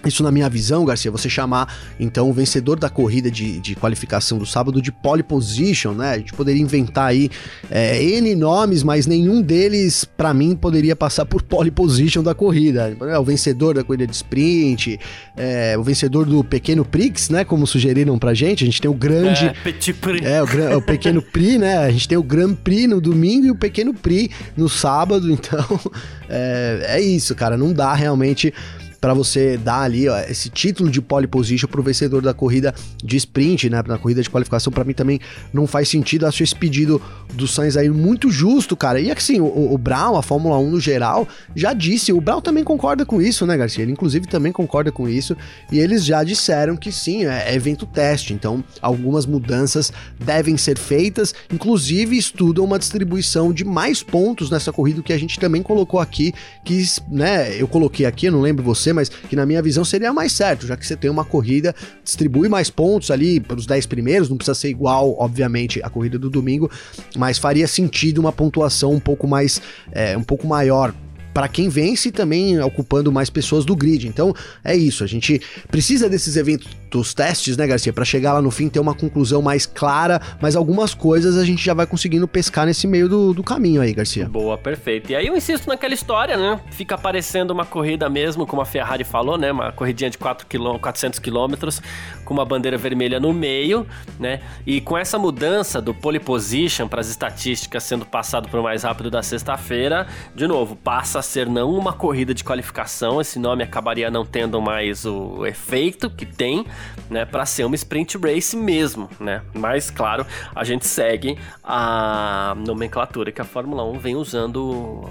isso, 0.05 0.23
na 0.23 0.31
minha 0.31 0.49
visão, 0.49 0.83
Garcia, 0.85 1.11
você 1.11 1.29
chamar 1.29 1.73
então 1.99 2.29
o 2.29 2.33
vencedor 2.33 2.79
da 2.79 2.89
corrida 2.89 3.29
de, 3.29 3.59
de 3.59 3.75
qualificação 3.75 4.37
do 4.37 4.45
sábado 4.45 4.81
de 4.81 4.91
pole 4.91 5.23
position, 5.23 5.93
né? 5.93 6.11
A 6.11 6.17
gente 6.17 6.33
poderia 6.33 6.61
inventar 6.61 7.09
aí 7.09 7.29
é, 7.69 8.01
N 8.03 8.35
nomes, 8.35 8.83
mas 8.83 9.05
nenhum 9.05 9.41
deles, 9.41 10.03
para 10.05 10.33
mim, 10.33 10.55
poderia 10.55 10.95
passar 10.95 11.25
por 11.25 11.41
pole 11.41 11.71
position 11.71 12.23
da 12.23 12.33
corrida. 12.33 12.95
É, 13.01 13.19
o 13.19 13.23
vencedor 13.23 13.75
da 13.75 13.83
corrida 13.83 14.07
de 14.07 14.15
sprint, 14.15 14.99
é, 15.37 15.77
o 15.77 15.83
vencedor 15.83 16.25
do 16.25 16.43
pequeno 16.43 16.83
Prix, 16.83 17.29
né? 17.29 17.43
Como 17.43 17.67
sugeriram 17.67 18.17
pra 18.17 18.33
gente. 18.33 18.63
A 18.63 18.65
gente 18.65 18.81
tem 18.81 18.89
o 18.89 18.93
grande. 18.93 19.45
É, 19.45 19.53
Petit 19.63 19.93
Prix. 19.93 20.25
É, 20.25 20.41
o, 20.41 20.77
o 20.77 20.81
pequeno 20.81 21.21
Prix, 21.21 21.59
né? 21.59 21.77
A 21.77 21.91
gente 21.91 22.07
tem 22.07 22.17
o 22.17 22.23
Grand 22.23 22.53
Prix 22.55 22.89
no 22.89 22.99
domingo 22.99 23.45
e 23.47 23.51
o 23.51 23.55
pequeno 23.55 23.93
Prix 23.93 24.33
no 24.57 24.67
sábado. 24.67 25.31
Então, 25.31 25.79
é, 26.29 26.85
é 26.97 27.01
isso, 27.01 27.35
cara. 27.35 27.57
Não 27.57 27.71
dá 27.73 27.93
realmente 27.93 28.53
para 29.01 29.15
você 29.15 29.57
dar 29.57 29.81
ali 29.81 30.07
ó, 30.07 30.17
esse 30.19 30.47
título 30.47 30.89
de 30.91 31.01
pole 31.01 31.25
position 31.25 31.67
pro 31.67 31.81
vencedor 31.81 32.21
da 32.21 32.35
corrida 32.35 32.73
de 33.03 33.17
sprint, 33.17 33.67
né? 33.67 33.81
Na 33.87 33.97
corrida 33.97 34.21
de 34.21 34.29
qualificação, 34.29 34.71
para 34.71 34.83
mim 34.83 34.93
também 34.93 35.19
não 35.51 35.65
faz 35.65 35.89
sentido. 35.89 36.27
Acho 36.27 36.43
esse 36.43 36.55
pedido 36.55 37.01
do 37.33 37.47
Sainz 37.47 37.75
aí 37.75 37.89
muito 37.89 38.29
justo, 38.29 38.77
cara. 38.77 38.99
E 38.99 39.09
assim, 39.09 39.41
o, 39.41 39.73
o 39.73 39.77
Brown, 39.77 40.15
a 40.15 40.21
Fórmula 40.21 40.59
1 40.59 40.69
no 40.69 40.79
geral, 40.79 41.27
já 41.55 41.73
disse, 41.73 42.13
o 42.13 42.21
Brown 42.21 42.41
também 42.41 42.63
concorda 42.63 43.03
com 43.03 43.19
isso, 43.19 43.45
né, 43.47 43.57
Garcia? 43.57 43.83
Ele 43.83 43.91
inclusive 43.91 44.27
também 44.27 44.51
concorda 44.51 44.91
com 44.91 45.09
isso. 45.09 45.35
E 45.71 45.79
eles 45.79 46.05
já 46.05 46.23
disseram 46.23 46.77
que 46.77 46.91
sim, 46.91 47.25
é, 47.25 47.49
é 47.49 47.55
evento 47.55 47.87
teste. 47.87 48.33
Então, 48.35 48.63
algumas 48.79 49.25
mudanças 49.25 49.91
devem 50.23 50.57
ser 50.57 50.77
feitas. 50.77 51.33
Inclusive, 51.51 52.15
estudam 52.15 52.63
uma 52.63 52.77
distribuição 52.77 53.51
de 53.51 53.65
mais 53.65 54.03
pontos 54.03 54.51
nessa 54.51 54.71
corrida 54.71 55.01
que 55.01 55.11
a 55.11 55.17
gente 55.17 55.39
também 55.39 55.63
colocou 55.63 55.99
aqui. 55.99 56.33
Que, 56.63 56.85
né, 57.09 57.59
eu 57.59 57.67
coloquei 57.67 58.05
aqui, 58.05 58.27
eu 58.27 58.31
não 58.31 58.41
lembro 58.41 58.63
você 58.63 58.90
mas 58.93 59.10
que 59.10 59.36
na 59.36 59.45
minha 59.45 59.62
visão 59.62 59.84
seria 59.84 60.13
mais 60.13 60.32
certo, 60.32 60.65
já 60.67 60.77
que 60.77 60.86
você 60.86 60.95
tem 60.95 61.10
uma 61.10 61.25
corrida, 61.25 61.75
distribui 62.04 62.49
mais 62.49 62.69
pontos 62.69 63.12
ali 63.12 63.39
para 63.39 63.58
os 63.58 63.65
10 63.65 63.86
primeiros, 63.86 64.30
não 64.30 64.38
precisa 64.38 64.56
ser 64.56 64.69
igual, 64.69 65.15
obviamente, 65.17 65.82
a 65.84 65.89
corrida 65.89 66.17
do 66.17 66.30
domingo, 66.30 66.69
mas 67.17 67.38
faria 67.38 67.67
sentido 67.67 68.19
uma 68.19 68.32
pontuação 68.32 68.93
um 68.93 68.99
pouco 68.99 69.27
mais, 69.27 69.62
é, 69.91 70.17
um 70.17 70.23
pouco 70.23 70.47
maior 70.47 70.93
para 71.34 71.48
quem 71.48 71.70
vence 71.70 72.10
e 72.10 72.12
também 72.12 72.60
ocupando 72.62 73.12
mais 73.12 73.30
pessoas 73.30 73.65
do 73.65 73.76
grid. 73.76 74.08
Então 74.08 74.34
é 74.63 74.76
isso, 74.76 75.04
a 75.04 75.08
gente 75.08 75.41
precisa 75.70 76.10
desses 76.10 76.36
eventos 76.36 77.13
testes, 77.13 77.56
né, 77.56 77.65
Garcia, 77.65 77.94
para 77.94 78.04
chegar 78.04 78.34
lá 78.34 78.41
no 78.41 78.52
fim 78.52 78.67
ter 78.67 78.80
uma 78.80 78.94
conclusão 78.94 79.41
mais 79.41 79.65
clara, 79.65 80.22
mas 80.41 80.56
algumas 80.56 80.94
coisas 80.94 81.38
a 81.38 81.46
gente 81.46 81.63
já 81.63 81.74
vai 81.74 81.86
conseguindo 81.86 82.28
pescar 82.28 82.65
nesse 82.65 82.86
meio 82.86 83.08
do, 83.08 83.34
do 83.34 83.44
caminho 83.44 83.82
aí, 83.82 83.94
Garcia. 83.94 84.28
Boa, 84.28 84.58
perfeito. 84.58 85.12
E 85.12 85.15
aí 85.15 85.28
eu 85.28 85.36
insisto 85.36 85.67
naquela 85.67 85.94
história, 85.94 86.36
né? 86.36 86.60
Fica 86.72 86.98
parecendo 86.98 87.54
uma 87.54 87.65
corrida 87.65 88.10
mesmo, 88.10 88.46
como 88.46 88.62
a 88.62 88.65
Ferrari 88.65 89.04
falou, 89.04 89.38
né? 89.38 89.52
Uma 89.52 89.72
corridinha 89.72 90.10
de 90.10 90.17
4 90.17 90.46
km, 90.48 90.78
400 90.80 91.20
quilômetros 91.20 91.82
com 92.26 92.34
uma 92.34 92.46
bandeira 92.46 92.78
vermelha 92.78 93.20
no 93.20 93.34
meio, 93.34 93.88
né? 94.20 94.41
E 94.65 94.82
com 94.82 94.98
essa 94.98 95.17
mudança 95.17 95.82
do 95.82 95.94
pole 95.94 96.20
position 96.20 96.88
para 96.88 97.00
as 97.00 97.08
estatísticas 97.08 97.84
sendo 97.84 98.06
passado 98.06 98.50
para 98.50 98.60
o 98.60 98.63
mais 98.63 98.84
rápido 98.84 99.10
da 99.10 99.24
sexta-feira, 99.24 100.08
de 100.36 100.48
novo, 100.48 100.76
passa 100.76 101.20
a 101.21 101.23
ser 101.23 101.47
não 101.47 101.71
uma 101.71 101.93
corrida 101.93 102.34
de 102.34 102.43
qualificação, 102.43 103.21
esse 103.21 103.39
nome 103.39 103.63
acabaria 103.63 104.10
não 104.10 104.25
tendo 104.25 104.60
mais 104.60 105.05
o 105.05 105.45
efeito 105.45 106.10
que 106.10 106.25
tem, 106.25 106.65
né, 107.10 107.25
para 107.25 107.45
ser 107.45 107.63
uma 107.63 107.75
sprint 107.75 108.17
race 108.17 108.57
mesmo, 108.57 109.10
né? 109.19 109.41
Mas 109.53 109.89
claro, 109.89 110.25
a 110.53 110.63
gente 110.63 110.86
segue 110.88 111.38
a 111.63 112.55
nomenclatura 112.57 113.31
que 113.31 113.39
a 113.39 113.45
Fórmula 113.45 113.84
1 113.86 113.99
vem 113.99 114.15
usando 114.15 115.07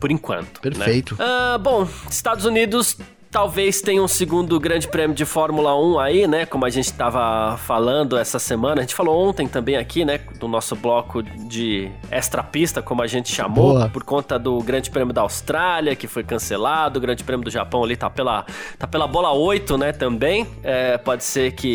por 0.00 0.10
enquanto. 0.10 0.56
Né? 0.64 0.70
Perfeito. 0.70 1.16
Né? 1.16 1.24
Uh, 1.24 1.58
bom, 1.60 1.88
Estados 2.10 2.44
Unidos 2.44 2.98
Talvez 3.32 3.80
tenha 3.80 4.02
um 4.02 4.06
segundo 4.06 4.60
grande 4.60 4.86
prêmio 4.86 5.16
de 5.16 5.24
Fórmula 5.24 5.74
1 5.74 5.98
aí, 5.98 6.26
né? 6.26 6.44
Como 6.44 6.66
a 6.66 6.68
gente 6.68 6.84
estava 6.84 7.56
falando 7.56 8.18
essa 8.18 8.38
semana. 8.38 8.82
A 8.82 8.82
gente 8.82 8.94
falou 8.94 9.26
ontem 9.26 9.48
também 9.48 9.74
aqui, 9.74 10.04
né? 10.04 10.20
Do 10.38 10.46
nosso 10.46 10.76
bloco 10.76 11.22
de 11.22 11.90
extra 12.10 12.42
pista, 12.42 12.82
como 12.82 13.00
a 13.00 13.06
gente 13.06 13.32
chamou, 13.32 13.72
Boa. 13.72 13.88
por 13.88 14.04
conta 14.04 14.38
do 14.38 14.58
grande 14.58 14.90
prêmio 14.90 15.14
da 15.14 15.22
Austrália, 15.22 15.96
que 15.96 16.06
foi 16.06 16.22
cancelado. 16.22 16.98
O 16.98 17.00
grande 17.00 17.24
prêmio 17.24 17.42
do 17.42 17.50
Japão 17.50 17.82
ali 17.82 17.96
tá 17.96 18.10
pela, 18.10 18.44
tá 18.78 18.86
pela 18.86 19.06
bola 19.06 19.32
8, 19.32 19.78
né? 19.78 19.92
Também. 19.92 20.46
É, 20.62 20.98
pode 20.98 21.24
ser 21.24 21.52
que, 21.52 21.72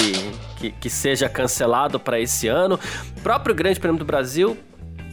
que, 0.57 0.69
que 0.69 0.91
seja 0.91 1.27
cancelado 1.27 1.99
para 1.99 2.19
esse 2.19 2.47
ano. 2.47 2.79
O 3.17 3.21
próprio 3.21 3.55
grande 3.55 3.79
prêmio 3.79 3.97
do 3.97 4.05
Brasil 4.05 4.55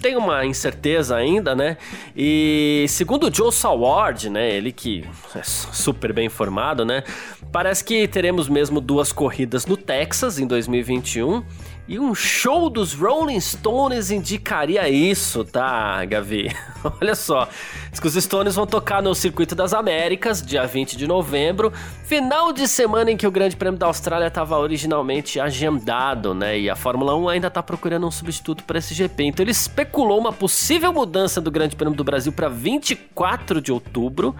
tem 0.04 0.16
uma 0.16 0.44
incerteza 0.44 1.16
ainda, 1.16 1.54
né? 1.54 1.78
E 2.14 2.84
segundo 2.90 3.28
o 3.28 3.34
Joe 3.34 3.50
Saward, 3.50 4.28
né, 4.28 4.54
ele 4.54 4.70
que 4.70 5.02
é 5.34 5.42
super 5.42 6.12
bem 6.12 6.26
informado, 6.26 6.84
né, 6.84 7.02
parece 7.50 7.82
que 7.82 8.06
teremos 8.06 8.46
mesmo 8.46 8.82
duas 8.82 9.12
corridas 9.12 9.64
no 9.64 9.78
Texas 9.78 10.38
em 10.38 10.46
2021 10.46 11.42
e 11.86 11.98
um 11.98 12.14
show 12.14 12.70
dos 12.70 12.94
Rolling 12.94 13.38
Stones 13.38 14.10
indicaria 14.10 14.88
isso, 14.88 15.44
tá, 15.44 16.02
Gavi? 16.06 16.50
Olha 17.00 17.14
só, 17.14 17.46
diz 17.90 18.00
que 18.00 18.06
os 18.06 18.14
Stones 18.14 18.54
vão 18.54 18.66
tocar 18.66 19.02
no 19.02 19.14
Circuito 19.14 19.54
das 19.54 19.74
Américas, 19.74 20.40
dia 20.40 20.66
20 20.66 20.96
de 20.96 21.06
novembro, 21.06 21.70
final 22.04 22.54
de 22.54 22.66
semana 22.66 23.10
em 23.10 23.18
que 23.18 23.26
o 23.26 23.30
Grande 23.30 23.54
Prêmio 23.54 23.78
da 23.78 23.86
Austrália 23.86 24.28
estava 24.28 24.58
originalmente 24.58 25.38
agendado, 25.38 26.32
né? 26.32 26.58
E 26.58 26.70
a 26.70 26.76
Fórmula 26.76 27.14
1 27.16 27.28
ainda 27.28 27.48
está 27.48 27.62
procurando 27.62 28.06
um 28.06 28.10
substituto 28.10 28.64
para 28.64 28.78
esse 28.78 28.94
GP. 28.94 29.24
Então 29.24 29.44
ele 29.44 29.52
especulou 29.52 30.18
uma 30.18 30.32
possível 30.32 30.90
mudança 30.90 31.38
do 31.38 31.50
Grande 31.50 31.76
Prêmio 31.76 31.96
do 31.96 32.04
Brasil 32.04 32.32
para 32.32 32.48
24 32.48 33.60
de 33.60 33.70
outubro, 33.70 34.34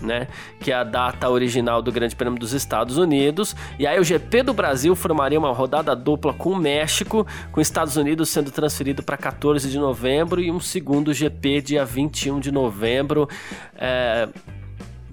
né? 0.00 0.28
Que 0.60 0.72
é 0.72 0.74
a 0.74 0.84
data 0.84 1.28
original 1.28 1.82
do 1.82 1.92
Grande 1.92 2.14
Prêmio 2.14 2.38
dos 2.38 2.52
Estados 2.52 2.96
Unidos. 2.96 3.54
E 3.78 3.86
aí 3.86 3.98
o 3.98 4.04
GP 4.04 4.42
do 4.42 4.52
Brasil 4.52 4.94
formaria 4.94 5.38
uma 5.38 5.52
rodada 5.52 5.94
dupla 5.94 6.32
com 6.32 6.50
o 6.50 6.56
México, 6.56 7.26
com 7.52 7.60
os 7.60 7.66
Estados 7.66 7.96
Unidos 7.96 8.28
sendo 8.28 8.50
transferido 8.50 9.02
para 9.02 9.16
14 9.16 9.68
de 9.68 9.78
novembro 9.78 10.40
e 10.40 10.50
um 10.50 10.60
segundo 10.60 11.12
GP 11.12 11.60
dia 11.62 11.84
21 11.84 12.40
de 12.40 12.52
novembro. 12.52 13.28
É... 13.76 14.28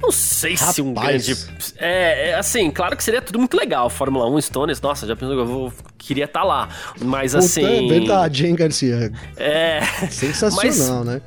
Não 0.01 0.11
sei 0.11 0.55
Rapaz. 0.55 0.75
se 0.75 0.81
um 0.81 0.93
grande. 0.93 1.35
É, 1.77 2.29
é, 2.29 2.35
assim, 2.35 2.69
claro 2.69 2.97
que 2.97 3.03
seria 3.03 3.21
tudo 3.21 3.39
muito 3.39 3.55
legal. 3.55 3.89
Fórmula 3.89 4.29
1, 4.29 4.41
Stones, 4.41 4.81
nossa, 4.81 5.07
já 5.07 5.15
pensou 5.15 5.35
que 5.35 5.41
eu 5.41 5.45
vou... 5.45 5.73
queria 5.97 6.25
estar 6.25 6.41
tá 6.41 6.45
lá. 6.45 6.69
Mas 7.01 7.31
Puta, 7.31 7.43
assim. 7.43 7.85
É 7.85 7.87
verdade, 7.87 8.45
hein, 8.45 8.55
Garcia? 8.55 9.11
É. 9.37 9.81
Sensacional, 10.11 11.05
mas... 11.05 11.05
né? 11.05 11.21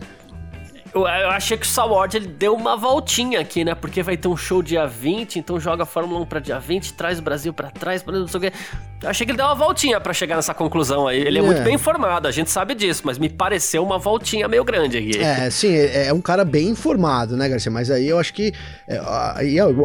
Eu, 0.99 1.07
eu, 1.07 1.31
achei 1.31 1.57
que 1.57 1.67
o 1.67 1.69
Saward 1.69 2.17
ele 2.17 2.27
deu 2.27 2.55
uma 2.55 2.77
voltinha 2.77 3.41
aqui, 3.41 3.65
né? 3.65 3.75
Porque 3.75 4.03
vai 4.03 4.17
ter 4.17 4.29
um 4.29 4.37
show 4.37 4.63
dia 4.63 4.87
20, 4.87 5.39
então 5.39 5.61
joga 5.61 5.85
a 5.85 5.87
Fórmula 5.87 6.21
1 6.21 6.27
pra 6.27 6.41
dia 6.41 6.59
20, 6.59 6.95
traz 6.95 7.19
o 7.19 7.23
Brasil 7.23 7.53
pra 7.53 7.71
trás, 7.71 8.03
pra 8.03 8.19
não 8.19 8.27
sei 8.27 8.39
o 8.39 8.41
quê. 8.41 8.53
Eu 9.01 9.11
achei 9.11 9.25
que 9.25 9.31
ele 9.31 9.37
deu 9.37 9.47
uma 9.47 9.55
voltinha 9.55 10.01
para 10.01 10.13
chegar 10.13 10.35
nessa 10.35 10.53
conclusão 10.53 11.07
aí. 11.07 11.21
Ele 11.21 11.39
é, 11.39 11.43
é, 11.43 11.45
muito 11.45 11.63
bem 11.63 11.75
informado, 11.75 12.27
a 12.27 12.33
gente 12.33 12.51
sabe 12.51 12.75
disso, 12.75 13.03
mas 13.05 13.17
me 13.17 13.29
pareceu 13.29 13.85
uma 13.85 13.97
voltinha 13.97 14.49
meio 14.49 14.65
grande 14.65 14.99
aqui. 14.99 15.19
É, 15.19 15.49
sim, 15.51 15.73
é, 15.73 16.09
é 16.09 16.13
um 16.13 16.21
cara 16.21 16.45
bem 16.45 16.69
informado, 16.71 17.37
né, 17.37 17.49
Garcia? 17.49 17.71
Mas 17.71 17.91
aí 17.91 18.09
eu 18.09 18.19
acho 18.19 18.35
que. 18.35 18.53
É, 18.89 19.01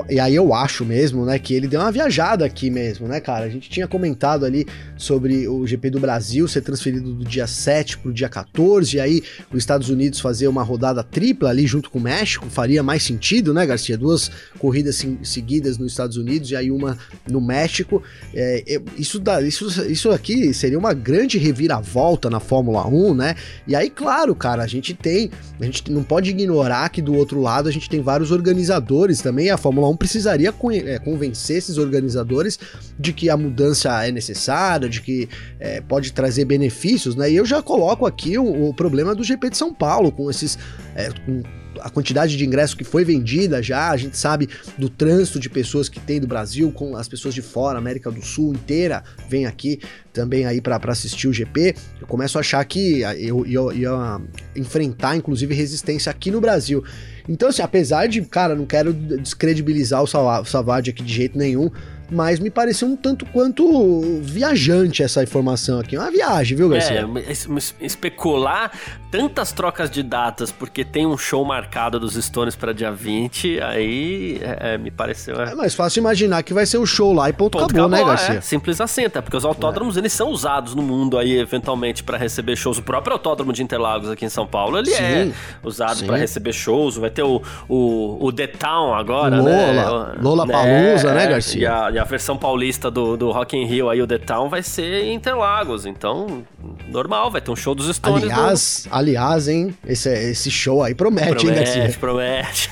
e 0.10 0.20
aí 0.20 0.34
eu 0.34 0.52
acho 0.52 0.84
mesmo, 0.84 1.26
né, 1.26 1.38
que 1.38 1.54
ele 1.54 1.68
deu 1.68 1.80
uma 1.80 1.92
viajada 1.92 2.44
aqui 2.44 2.72
mesmo, 2.72 3.08
né, 3.08 3.20
cara? 3.20 3.46
A 3.46 3.50
gente 3.50 3.70
tinha 3.70 3.88
comentado 3.88 4.46
ali 4.46 4.66
sobre 4.98 5.48
o 5.48 5.66
GP 5.68 5.92
do 5.92 6.00
Brasil 6.00 6.48
ser 6.48 6.62
transferido 6.62 7.14
do 7.14 7.24
dia 7.24 7.46
7 7.46 8.00
pro 8.00 8.12
dia 8.12 8.30
14, 8.30 8.98
e 8.98 9.00
aí 9.00 9.24
os 9.52 9.60
Estados 9.60 9.90
Unidos 9.90 10.20
fazer 10.20 10.48
uma 10.48 10.64
rodada 10.64 11.03
rodada 11.04 11.14
tripla 11.14 11.50
ali 11.50 11.68
junto 11.68 11.90
com 11.90 12.00
o 12.00 12.02
México, 12.02 12.48
faria 12.50 12.82
mais 12.82 13.04
sentido, 13.04 13.54
né, 13.54 13.66
Garcia? 13.66 13.98
Duas 13.98 14.32
corridas 14.58 15.06
seguidas 15.22 15.78
nos 15.78 15.92
Estados 15.92 16.18
Unidos 16.18 16.50
e 16.50 16.56
aí 16.56 16.72
uma 16.72 16.98
no 17.30 17.42
México. 17.42 18.02
É, 18.34 18.82
isso, 18.98 19.20
dá, 19.20 19.42
isso, 19.42 19.68
isso 19.92 20.10
aqui 20.12 20.54
seria 20.54 20.80
uma 20.80 20.94
grande 20.94 21.38
reviravolta 21.38 22.30
na 22.30 22.40
Fórmula 22.40 22.88
1, 22.88 23.14
né? 23.14 23.36
E 23.68 23.76
aí, 23.76 23.90
claro, 23.90 24.34
cara, 24.34 24.64
a 24.64 24.68
gente 24.68 24.94
tem, 24.94 25.30
a 25.60 25.66
gente 25.66 25.92
não 25.92 26.04
pode 26.04 26.30
ignorar 26.30 26.90
que 26.90 27.02
do 27.02 27.14
outro 27.14 27.42
lado 27.42 27.68
a 27.68 27.72
gente 27.72 27.90
tem 27.90 28.02
vários 28.02 28.32
organizadores 28.32 29.22
também. 29.22 29.50
a 29.50 29.58
Fórmula 29.58 29.90
1 29.90 29.98
precisaria 29.98 30.54
é, 30.86 31.00
convencer 31.00 31.58
esses 31.58 31.78
organizadores 31.78 32.58
de 32.98 33.12
que 33.12 33.30
a 33.30 33.38
mudança 33.38 34.06
é 34.06 34.12
necessária, 34.12 34.90
de 34.90 35.02
que 35.02 35.28
é, 35.60 35.82
pode 35.82 36.14
trazer 36.14 36.46
benefícios, 36.46 37.16
né? 37.16 37.30
E 37.30 37.36
eu 37.36 37.46
já 37.46 37.62
coloco 37.62 38.06
aqui 38.06 38.38
o, 38.38 38.70
o 38.70 38.74
problema 38.74 39.14
do 39.16 39.24
GP 39.24 39.50
de 39.50 39.58
São 39.58 39.74
Paulo, 39.74 40.12
com 40.12 40.30
esses. 40.30 40.58
É, 40.96 41.10
com 41.26 41.44
a 41.82 41.90
quantidade 41.90 42.38
de 42.38 42.46
ingressos 42.46 42.76
que 42.76 42.84
foi 42.84 43.04
vendida 43.04 43.62
já, 43.62 43.90
a 43.90 43.98
gente 43.98 44.18
sabe 44.18 44.48
do 44.78 44.90
trânsito 44.90 45.40
de 45.40 45.50
pessoas 45.50 45.90
que 45.90 46.00
tem 46.00 46.20
do 46.20 46.28
Brasil, 46.28 46.72
com 46.72 46.96
as 46.96 47.08
pessoas 47.08 47.34
de 47.34 47.42
fora, 47.42 47.78
América 47.78 48.12
do 48.12 48.24
Sul 48.24 48.54
inteira, 48.54 49.04
vem 49.28 49.46
aqui 49.46 49.80
também 50.12 50.46
aí 50.46 50.62
para 50.62 50.80
assistir 50.88 51.28
o 51.28 51.34
GP. 51.34 51.76
Eu 52.00 52.08
começo 52.08 52.38
a 52.38 52.42
achar 52.42 52.64
que 52.66 53.02
eu 53.02 53.46
ia 53.46 54.22
enfrentar, 54.56 55.16
inclusive, 55.16 55.56
resistência 55.56 56.12
aqui 56.12 56.30
no 56.30 56.40
Brasil. 56.40 56.84
Então, 57.28 57.50
assim, 57.50 57.62
apesar 57.62 58.08
de, 58.08 58.22
cara, 58.22 58.54
não 58.54 58.66
quero 58.66 58.94
descredibilizar 58.94 60.04
o 60.04 60.46
Savage 60.46 60.92
aqui 60.92 61.02
de 61.02 61.14
jeito 61.14 61.38
nenhum, 61.38 61.72
mas 62.10 62.40
me 62.40 62.50
pareceu 62.50 62.88
um 62.88 62.96
tanto 62.96 63.26
quanto 63.26 64.02
viajante 64.22 65.04
essa 65.04 65.24
informação 65.24 65.80
aqui. 65.80 65.98
Uma 65.98 66.12
viagem, 66.12 66.58
viu, 66.58 66.70
Garcia? 66.70 67.08
É, 67.16 67.86
especular 67.86 68.72
tantas 69.14 69.52
trocas 69.52 69.92
de 69.92 70.02
datas 70.02 70.52
porque 70.52 70.84
tem 70.84 71.06
um 71.06 71.16
show 71.16 71.46
marcado 71.46 72.00
dos 72.00 72.16
Stones 72.16 72.56
para 72.56 72.74
dia 72.74 72.92
20, 72.92 73.62
aí 73.62 74.40
é, 74.42 74.74
é, 74.74 74.78
me 74.78 74.90
pareceu. 74.90 75.40
É... 75.40 75.52
é 75.52 75.56
mais 75.56 75.76
fácil 75.76 76.00
imaginar 76.00 76.42
que 76.42 76.52
vai 76.52 76.66
ser 76.66 76.78
o 76.78 76.82
um 76.82 76.86
show 76.86 77.14
lá 77.14 77.30
e 77.30 77.34
ponto, 77.34 77.60
ponto 77.60 77.66
acabou, 77.66 77.86
acabou, 77.86 78.08
né, 78.08 78.12
Garcia? 78.12 78.40
É, 78.40 78.42
simples 78.42 78.82
assim, 78.82 79.06
até 79.06 79.22
porque 79.22 79.38
os 79.38 79.46
autódromos 79.46 79.98
é. 79.98 80.00
eles 80.00 80.14
são 80.14 80.30
usados 80.30 80.74
no 80.74 80.82
mundo 80.82 81.20
aí 81.20 81.38
eventualmente 81.38 82.04
para 82.04 82.18
receber 82.18 82.56
shows. 82.56 82.80
O 82.80 82.82
próprio 82.82 83.14
autódromo 83.14 83.54
de 83.54 83.62
Interlagos 83.62 84.10
aqui 84.10 84.26
em 84.26 84.30
São 84.30 84.48
Paulo, 84.48 84.80
ele 84.80 84.90
Sim. 84.90 85.04
é 85.04 85.32
usado 85.64 86.04
para 86.06 86.18
receber 86.18 86.54
shows. 86.54 86.98
Vai 86.98 87.12
ter 87.12 87.24
o, 87.24 87.42
o, 87.70 88.18
o 88.20 88.34
The 88.34 88.48
Town 88.48 88.96
agora, 88.96 89.38
Lola, 89.38 90.14
né? 90.14 90.20
Lola 90.22 90.48
Palusa, 90.48 91.14
né, 91.14 91.28
Garcia? 91.28 91.62
E 91.62 91.66
a, 91.68 91.92
e 91.92 92.00
a 92.00 92.03
versão 92.04 92.38
paulista 92.38 92.90
do, 92.90 93.16
do 93.16 93.32
Rock 93.32 93.56
in 93.56 93.66
Rio 93.66 93.90
aí, 93.90 94.02
o 94.02 94.08
The 94.08 94.18
Town, 94.18 94.50
vai 94.50 94.64
ser 94.64 95.04
em 95.04 95.14
Interlagos. 95.14 95.86
Então, 95.86 96.44
normal, 96.88 97.32
vai 97.32 97.40
ter 97.40 97.52
um 97.52 97.56
show 97.56 97.76
dos 97.76 97.94
Stones. 97.96 98.24
Aliás, 98.24 98.88
aliás, 98.92 99.48
hein? 99.48 99.76
Esse, 99.86 100.10
esse 100.10 100.50
show 100.50 100.84
aí 100.84 100.96
promete, 100.96 101.36
promete 101.36 101.48
hein, 101.48 101.56
Garcia? 101.56 102.00
Promete, 102.00 102.70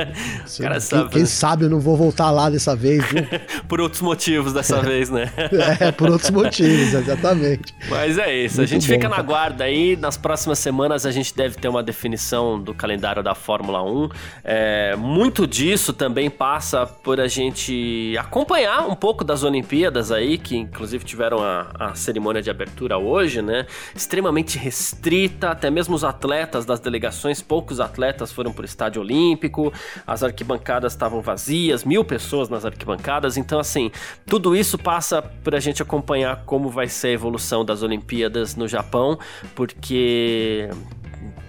Cara 0.58 0.80
sabe. 0.80 1.02
Quem, 1.02 1.10
quem, 1.10 1.26
sabe 1.26 1.64
eu 1.64 1.70
não 1.70 1.80
vou 1.80 1.96
voltar 1.96 2.30
lá 2.30 2.48
dessa 2.48 2.74
vez, 2.74 3.04
viu? 3.04 3.24
por 3.68 3.80
outros 3.80 4.00
motivos 4.00 4.52
dessa 4.52 4.80
vez, 4.80 5.10
né? 5.10 5.30
é, 5.80 5.92
por 5.92 6.10
outros 6.10 6.30
motivos, 6.30 6.94
exatamente. 6.94 7.74
Mas 7.88 8.18
é 8.18 8.34
isso. 8.34 8.56
Muito 8.56 8.68
a 8.68 8.72
gente 8.72 8.88
bom, 8.88 8.94
fica 8.94 9.08
na 9.08 9.22
guarda 9.22 9.64
aí. 9.64 9.96
Nas 9.96 10.16
próximas 10.16 10.58
semanas 10.58 11.04
a 11.06 11.10
gente 11.10 11.34
deve 11.34 11.56
ter 11.56 11.68
uma 11.68 11.82
definição 11.82 12.60
do 12.60 12.74
calendário 12.74 13.22
da 13.22 13.34
Fórmula 13.34 13.82
1. 13.82 14.08
É, 14.42 14.96
muito 14.96 15.46
disso 15.46 15.92
também 15.92 16.30
passa 16.30 16.86
por 16.86 17.20
a 17.20 17.28
gente 17.28 18.16
acompanhar 18.18 18.53
um 18.86 18.94
pouco 18.94 19.24
das 19.24 19.42
Olimpíadas 19.42 20.12
aí, 20.12 20.38
que 20.38 20.56
inclusive 20.56 21.04
tiveram 21.04 21.42
a, 21.42 21.70
a 21.78 21.94
cerimônia 21.94 22.40
de 22.40 22.50
abertura 22.50 22.96
hoje, 22.96 23.42
né? 23.42 23.66
Extremamente 23.94 24.58
restrita, 24.58 25.50
até 25.50 25.70
mesmo 25.70 25.94
os 25.94 26.04
atletas 26.04 26.64
das 26.64 26.78
delegações, 26.80 27.42
poucos 27.42 27.80
atletas 27.80 28.32
foram 28.32 28.52
para 28.52 28.62
o 28.62 28.64
estádio 28.64 29.02
olímpico, 29.02 29.72
as 30.06 30.22
arquibancadas 30.22 30.92
estavam 30.92 31.20
vazias, 31.20 31.84
mil 31.84 32.04
pessoas 32.04 32.48
nas 32.48 32.64
arquibancadas, 32.64 33.36
então 33.36 33.58
assim, 33.58 33.90
tudo 34.26 34.54
isso 34.54 34.78
passa 34.78 35.20
por 35.20 35.54
a 35.54 35.60
gente 35.60 35.82
acompanhar 35.82 36.44
como 36.44 36.68
vai 36.68 36.88
ser 36.88 37.08
a 37.08 37.12
evolução 37.12 37.64
das 37.64 37.82
Olimpíadas 37.82 38.54
no 38.56 38.68
Japão, 38.68 39.18
porque 39.54 40.68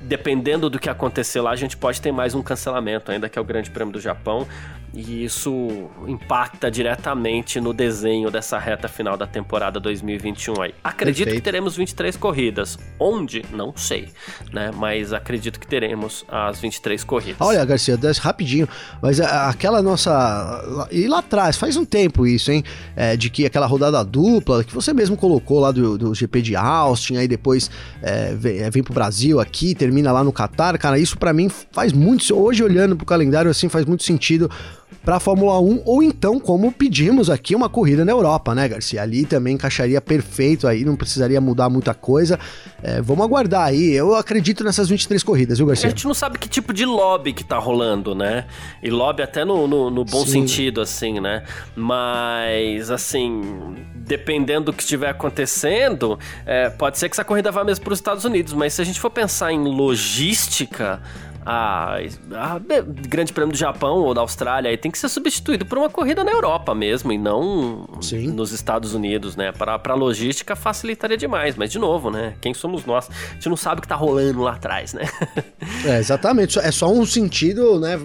dependendo 0.01 0.69
do 0.69 0.79
que 0.79 0.89
acontecer 0.89 1.41
lá, 1.41 1.51
a 1.51 1.55
gente 1.55 1.75
pode 1.75 1.99
ter 1.99 2.11
mais 2.11 2.35
um 2.35 2.41
cancelamento, 2.41 3.11
ainda 3.11 3.27
que 3.27 3.37
é 3.37 3.41
o 3.41 3.45
Grande 3.45 3.71
Prêmio 3.71 3.91
do 3.91 3.99
Japão. 3.99 4.47
E 4.95 5.25
isso 5.25 5.89
impacta 6.07 6.71
diretamente 6.71 7.59
no 7.59 7.73
desenho 7.73 8.31
dessa 8.31 8.57
reta 8.57 8.87
final 8.87 9.17
da 9.17 9.27
temporada 9.27 9.77
2021 9.77 10.61
aí. 10.61 10.73
Acredito 10.81 11.25
Perfeito. 11.25 11.35
que 11.35 11.43
teremos 11.43 11.75
23 11.75 12.15
corridas. 12.15 12.79
Onde? 12.97 13.43
Não 13.51 13.75
sei, 13.75 14.07
né? 14.53 14.71
Mas 14.73 15.11
acredito 15.11 15.59
que 15.59 15.67
teremos 15.67 16.23
as 16.29 16.61
23 16.61 17.03
corridas. 17.03 17.41
Olha, 17.41 17.65
Garcia, 17.65 17.97
desce 17.97 18.21
rapidinho, 18.21 18.69
mas 19.01 19.19
aquela 19.19 19.81
nossa. 19.81 20.87
E 20.89 21.07
lá 21.09 21.19
atrás, 21.19 21.57
faz 21.57 21.75
um 21.75 21.83
tempo 21.83 22.25
isso, 22.25 22.49
hein? 22.49 22.63
É, 22.95 23.17
de 23.17 23.29
que 23.29 23.45
aquela 23.45 23.65
rodada 23.65 24.01
dupla 24.01 24.63
que 24.63 24.73
você 24.73 24.93
mesmo 24.93 25.17
colocou 25.17 25.59
lá 25.59 25.73
do, 25.73 25.97
do 25.97 26.15
GP 26.15 26.41
de 26.41 26.55
Austin, 26.55 27.17
aí 27.17 27.27
depois 27.27 27.69
é, 28.01 28.33
vem, 28.33 28.59
é, 28.59 28.69
vem 28.69 28.81
pro 28.81 28.93
Brasil 28.93 29.41
aqui, 29.41 29.75
termina 29.75 30.13
lá 30.13 30.23
no 30.23 30.31
Qatar, 30.31 30.79
cara, 30.79 30.97
isso 30.97 31.17
para 31.17 31.33
mim 31.33 31.49
faz 31.49 31.91
muito. 31.91 32.33
Hoje, 32.33 32.63
olhando 32.63 32.95
pro 32.95 33.05
calendário 33.05 33.51
assim, 33.51 33.67
faz 33.67 33.85
muito 33.85 34.03
sentido 34.03 34.49
para 35.05 35.17
a 35.17 35.19
Fórmula 35.19 35.59
1, 35.61 35.83
ou 35.85 36.01
então, 36.01 36.39
como 36.39 36.71
pedimos 36.71 37.29
aqui, 37.29 37.55
uma 37.55 37.69
corrida 37.69 38.03
na 38.03 38.11
Europa, 38.11 38.55
né, 38.55 38.67
Garcia? 38.67 39.03
Ali 39.03 39.23
também 39.23 39.53
encaixaria 39.53 40.01
perfeito 40.01 40.67
aí, 40.67 40.83
não 40.83 40.95
precisaria 40.95 41.39
mudar 41.39 41.69
muita 41.69 41.93
coisa. 41.93 42.39
É, 42.81 42.99
vamos 43.03 43.23
aguardar 43.23 43.67
aí. 43.67 43.93
Eu 43.93 44.15
acredito 44.15 44.63
nessas 44.63 44.89
23 44.89 45.21
corridas, 45.21 45.59
viu, 45.59 45.67
Garcia? 45.67 45.87
A 45.87 45.89
gente 45.91 46.05
não 46.07 46.13
sabe 46.15 46.39
que 46.39 46.49
tipo 46.49 46.73
de 46.73 46.85
lobby 46.85 47.33
que 47.33 47.43
tá 47.43 47.59
rolando, 47.59 48.15
né? 48.15 48.47
E 48.81 48.89
lobby 48.89 49.21
até 49.21 49.45
no, 49.45 49.67
no, 49.67 49.91
no 49.91 50.03
bom 50.03 50.25
Sim. 50.25 50.31
sentido, 50.31 50.81
assim, 50.81 51.19
né? 51.19 51.43
Mas, 51.75 52.89
assim, 52.89 53.75
dependendo 53.93 54.65
do 54.65 54.73
que 54.73 54.81
estiver 54.81 55.09
acontecendo, 55.09 56.17
é, 56.47 56.69
pode 56.69 56.97
ser 56.97 57.09
que 57.09 57.13
essa 57.13 57.23
corrida 57.23 57.51
vá 57.51 57.63
mesmo 57.63 57.83
para 57.83 57.93
os 57.93 57.99
Estados 57.99 58.25
Unidos, 58.25 58.53
mas 58.53 58.73
se 58.73 58.81
a 58.81 58.85
gente 58.85 58.99
for 58.99 59.11
pensar 59.11 59.51
em 59.51 59.63
logística, 59.63 60.99
a, 61.45 61.97
a, 62.31 62.59
Grande 63.07 63.31
Prêmio 63.31 63.51
do 63.51 63.57
Japão 63.57 63.97
ou 63.97 64.13
da 64.13 64.21
Austrália 64.21 64.71
aí 64.71 64.77
tem 64.77 64.89
que 64.89 64.97
ser 64.97 65.09
substituído 65.09 65.65
por 65.65 65.77
uma 65.77 65.89
corrida 65.89 66.23
na 66.23 66.31
Europa 66.31 66.73
mesmo 66.73 67.11
e 67.11 67.17
não 67.17 67.87
Sim. 68.01 68.27
nos 68.27 68.51
Estados 68.51 68.93
Unidos, 68.93 69.35
né? 69.35 69.51
Para 69.51 69.79
a 69.83 69.93
logística 69.93 70.55
facilitaria 70.55 71.17
demais, 71.17 71.55
mas 71.55 71.71
de 71.71 71.77
novo, 71.77 72.09
né? 72.09 72.33
Quem 72.41 72.53
somos 72.53 72.85
nós? 72.85 73.09
A 73.09 73.33
gente 73.35 73.49
não 73.49 73.57
sabe 73.57 73.79
o 73.79 73.81
que 73.83 73.87
tá 73.87 73.95
rolando 73.95 74.41
lá 74.41 74.53
atrás, 74.53 74.93
né? 74.93 75.03
é, 75.85 75.99
exatamente. 75.99 76.57
É 76.57 76.71
só 76.71 76.91
um 76.91 77.05
sentido, 77.05 77.79
né? 77.79 77.99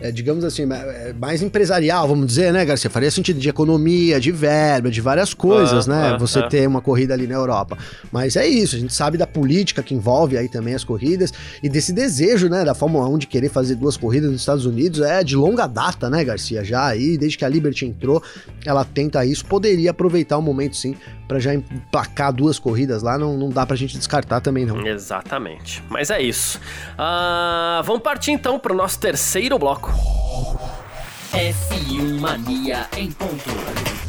É, 0.00 0.10
digamos 0.10 0.44
assim, 0.44 0.62
é, 0.72 1.12
mais 1.12 1.42
empresarial, 1.42 2.08
vamos 2.08 2.26
dizer, 2.26 2.52
né, 2.52 2.64
Garcia? 2.64 2.88
Faria 2.88 3.10
sentido 3.10 3.38
de 3.38 3.48
economia, 3.48 4.18
de 4.18 4.32
verba, 4.32 4.90
de 4.90 5.00
várias 5.00 5.34
coisas, 5.34 5.86
né? 5.86 6.12
Ah, 6.14 6.18
Você 6.18 6.38
ah. 6.38 6.48
ter 6.48 6.66
uma 6.66 6.80
corrida 6.80 7.12
ali 7.12 7.26
na 7.26 7.34
Europa. 7.34 7.76
Mas 8.10 8.36
é 8.36 8.46
isso, 8.46 8.76
a 8.76 8.78
gente 8.78 8.94
sabe 8.94 9.18
da 9.18 9.26
política 9.26 9.82
que 9.82 9.94
envolve 9.94 10.38
aí 10.38 10.48
também 10.48 10.74
as 10.74 10.84
corridas 10.84 11.32
e 11.62 11.68
desse 11.68 11.92
desejo, 11.92 12.48
né, 12.48 12.64
da 12.64 12.74
Fórmula 12.86 13.08
1 13.08 13.18
de 13.18 13.26
querer 13.26 13.48
fazer 13.48 13.74
duas 13.74 13.96
corridas 13.96 14.30
nos 14.30 14.40
Estados 14.40 14.64
Unidos 14.64 15.00
é 15.00 15.24
de 15.24 15.34
longa 15.34 15.66
data, 15.66 16.08
né, 16.08 16.22
Garcia? 16.22 16.62
Já 16.62 16.86
aí, 16.86 17.18
desde 17.18 17.36
que 17.36 17.44
a 17.44 17.48
Liberty 17.48 17.84
entrou, 17.84 18.22
ela 18.64 18.84
tenta 18.84 19.24
isso. 19.24 19.44
Poderia 19.44 19.90
aproveitar 19.90 20.38
o 20.38 20.42
momento, 20.42 20.76
sim, 20.76 20.94
para 21.26 21.40
já 21.40 21.52
emplacar 21.52 22.32
duas 22.32 22.60
corridas 22.60 23.02
lá. 23.02 23.18
Não, 23.18 23.36
não 23.36 23.48
dá 23.48 23.66
pra 23.66 23.74
gente 23.74 23.98
descartar 23.98 24.40
também, 24.40 24.64
não. 24.64 24.86
Exatamente. 24.86 25.82
Mas 25.90 26.10
é 26.10 26.22
isso. 26.22 26.60
Uh, 26.92 27.82
vamos 27.82 28.02
partir 28.02 28.30
então 28.30 28.56
pro 28.56 28.72
nosso 28.72 29.00
terceiro 29.00 29.58
bloco. 29.58 29.92
F1 31.32 32.20
Mania 32.20 32.86
em 32.96 33.10
ponto. 33.10 34.05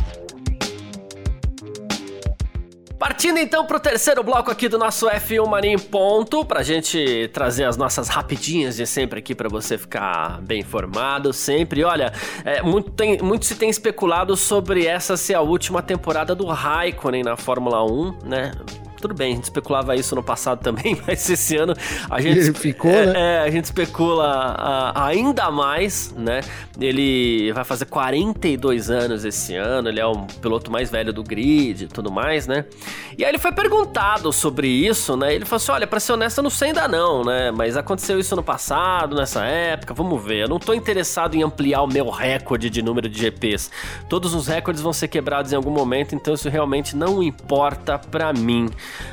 Partindo 2.99 3.37
então 3.37 3.63
pro 3.63 3.79
terceiro 3.79 4.23
bloco 4.23 4.49
aqui 4.49 4.67
do 4.67 4.77
nosso 4.77 5.07
F1 5.07 5.47
Mania 5.47 5.71
em 5.71 5.77
ponto, 5.77 6.43
pra 6.43 6.63
gente 6.63 7.29
trazer 7.31 7.65
as 7.65 7.77
nossas 7.77 8.07
rapidinhas 8.07 8.75
de 8.75 8.87
sempre 8.87 9.19
aqui 9.19 9.35
para 9.35 9.47
você 9.47 9.77
ficar 9.77 10.41
bem 10.41 10.61
informado 10.61 11.31
sempre. 11.31 11.83
Olha, 11.83 12.11
é, 12.43 12.61
muito, 12.63 12.89
tem, 12.91 13.19
muito 13.19 13.45
se 13.45 13.55
tem 13.55 13.69
especulado 13.69 14.35
sobre 14.35 14.87
essa 14.87 15.15
ser 15.15 15.35
a 15.35 15.41
última 15.41 15.83
temporada 15.83 16.33
do 16.33 16.47
Raikkonen 16.47 17.23
na 17.23 17.37
Fórmula 17.37 17.85
1, 17.85 18.17
né? 18.25 18.51
Tudo 18.99 19.13
bem, 19.13 19.33
a 19.33 19.35
gente 19.35 19.43
especulava 19.43 19.95
isso 19.95 20.15
no 20.15 20.23
passado 20.23 20.59
também, 20.59 20.99
mas 21.05 21.29
esse 21.29 21.55
ano 21.55 21.73
a 22.09 22.19
gente 22.19 22.51
ficou, 22.53 22.89
é, 22.89 23.05
né? 23.05 23.13
É, 23.15 23.39
a 23.39 23.49
gente 23.49 23.65
especula 23.65 24.55
uh, 24.95 24.99
ainda 24.99 25.51
mais, 25.51 26.13
né? 26.17 26.41
Ele 26.79 27.51
vai 27.53 27.63
fazer 27.63 27.85
42 27.85 28.89
anos 28.89 29.23
esse 29.23 29.55
ano, 29.55 29.89
ele 29.89 29.99
é 29.99 30.05
o 30.05 30.25
piloto 30.41 30.71
mais 30.71 30.89
velho 30.89 31.13
do 31.13 31.23
grid 31.23 31.83
e 31.83 31.87
tudo 31.87 32.11
mais, 32.11 32.47
né? 32.47 32.65
E 33.17 33.23
aí 33.23 33.29
ele 33.29 33.37
foi 33.37 33.51
perguntado 33.51 34.31
sobre 34.33 34.67
isso, 34.67 35.15
né? 35.15 35.33
Ele 35.33 35.45
falou 35.45 35.57
assim: 35.57 35.71
"Olha, 35.71 35.87
para 35.87 35.99
ser 35.99 36.13
honesto, 36.13 36.39
eu 36.39 36.43
não 36.43 36.49
sei 36.49 36.69
ainda 36.69 36.87
não, 36.87 37.23
né? 37.23 37.51
Mas 37.51 37.77
aconteceu 37.77 38.19
isso 38.19 38.35
no 38.35 38.43
passado, 38.43 39.15
nessa 39.15 39.43
época, 39.45 39.93
vamos 39.93 40.23
ver. 40.23 40.43
Eu 40.43 40.49
não 40.49 40.59
tô 40.59 40.73
interessado 40.73 41.35
em 41.35 41.43
ampliar 41.43 41.83
o 41.83 41.87
meu 41.87 42.09
recorde 42.09 42.69
de 42.69 42.81
número 42.81 43.07
de 43.07 43.19
GPs. 43.19 43.69
Todos 44.09 44.33
os 44.33 44.47
recordes 44.47 44.81
vão 44.81 44.93
ser 44.93 45.07
quebrados 45.07 45.53
em 45.53 45.55
algum 45.55 45.71
momento, 45.71 46.15
então 46.15 46.33
isso 46.33 46.49
realmente 46.49 46.95
não 46.95 47.21
importa 47.21 47.99
para 47.99 48.33
mim." 48.33 48.69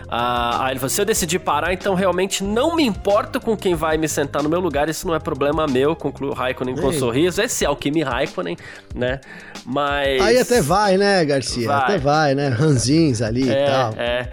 Ah, 0.08 0.64
aí 0.66 0.72
ele 0.72 0.80
falou: 0.80 0.90
se 0.90 1.00
eu 1.00 1.04
decidir 1.04 1.38
parar, 1.38 1.72
então 1.72 1.94
realmente 1.94 2.42
não 2.44 2.76
me 2.76 2.84
importo 2.84 3.40
com 3.40 3.56
quem 3.56 3.74
vai 3.74 3.96
me 3.96 4.08
sentar 4.08 4.42
no 4.42 4.48
meu 4.48 4.60
lugar, 4.60 4.88
isso 4.88 5.06
não 5.06 5.14
é 5.14 5.18
problema 5.18 5.66
meu, 5.66 5.96
concluiu 5.96 6.32
o 6.32 6.34
Raikkonen 6.34 6.76
com 6.76 6.88
um 6.88 6.92
sorriso. 6.92 7.40
Esse 7.42 7.64
é 7.64 7.70
o 7.70 7.76
Kimi 7.76 8.02
Raikkonen, 8.02 8.56
né? 8.94 9.20
Mas. 9.64 10.20
Aí 10.22 10.38
até 10.38 10.60
vai, 10.60 10.96
né, 10.96 11.24
Garcia? 11.24 11.66
Vai. 11.66 11.78
Até 11.78 11.98
vai, 11.98 12.34
né? 12.34 12.48
Ranzins 12.48 13.20
ali 13.22 13.44
e 13.44 13.50
É, 13.50 13.66
tal. 13.66 13.94
é. 13.96 14.28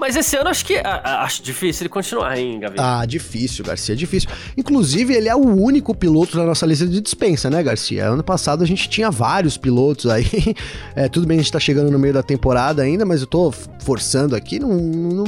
Mas 0.00 0.16
esse 0.16 0.34
ano 0.36 0.48
acho 0.48 0.64
que. 0.64 0.76
a- 0.78 1.22
acho 1.24 1.42
difícil 1.42 1.82
ele 1.82 1.88
continuar, 1.90 2.36
hein, 2.38 2.58
Gavi? 2.58 2.76
Ah, 2.78 3.04
difícil, 3.04 3.64
Garcia, 3.64 3.94
difícil. 3.94 4.30
Inclusive, 4.56 5.14
ele 5.14 5.28
é 5.28 5.36
o 5.36 5.40
único 5.46 5.94
piloto 5.94 6.36
na 6.38 6.44
nossa 6.44 6.64
lista 6.64 6.86
de 6.86 7.00
dispensa, 7.00 7.50
né, 7.50 7.62
Garcia? 7.62 8.06
Ano 8.06 8.24
passado 8.24 8.64
a 8.64 8.66
gente 8.66 8.88
tinha 8.88 9.10
vários 9.10 9.56
pilotos 9.56 10.06
aí. 10.06 10.24
É, 10.96 11.08
tudo 11.08 11.26
bem, 11.26 11.38
a 11.38 11.42
gente 11.42 11.52
tá 11.52 11.60
chegando 11.60 11.90
no 11.90 11.98
meio 11.98 12.12
da 12.14 12.22
temporada 12.22 12.82
ainda, 12.82 13.04
mas 13.04 13.20
eu 13.20 13.26
tô 13.26 13.52
forçando 13.80 14.34
aqui. 14.34 14.58
Não, 14.58 14.68
não, 14.76 15.24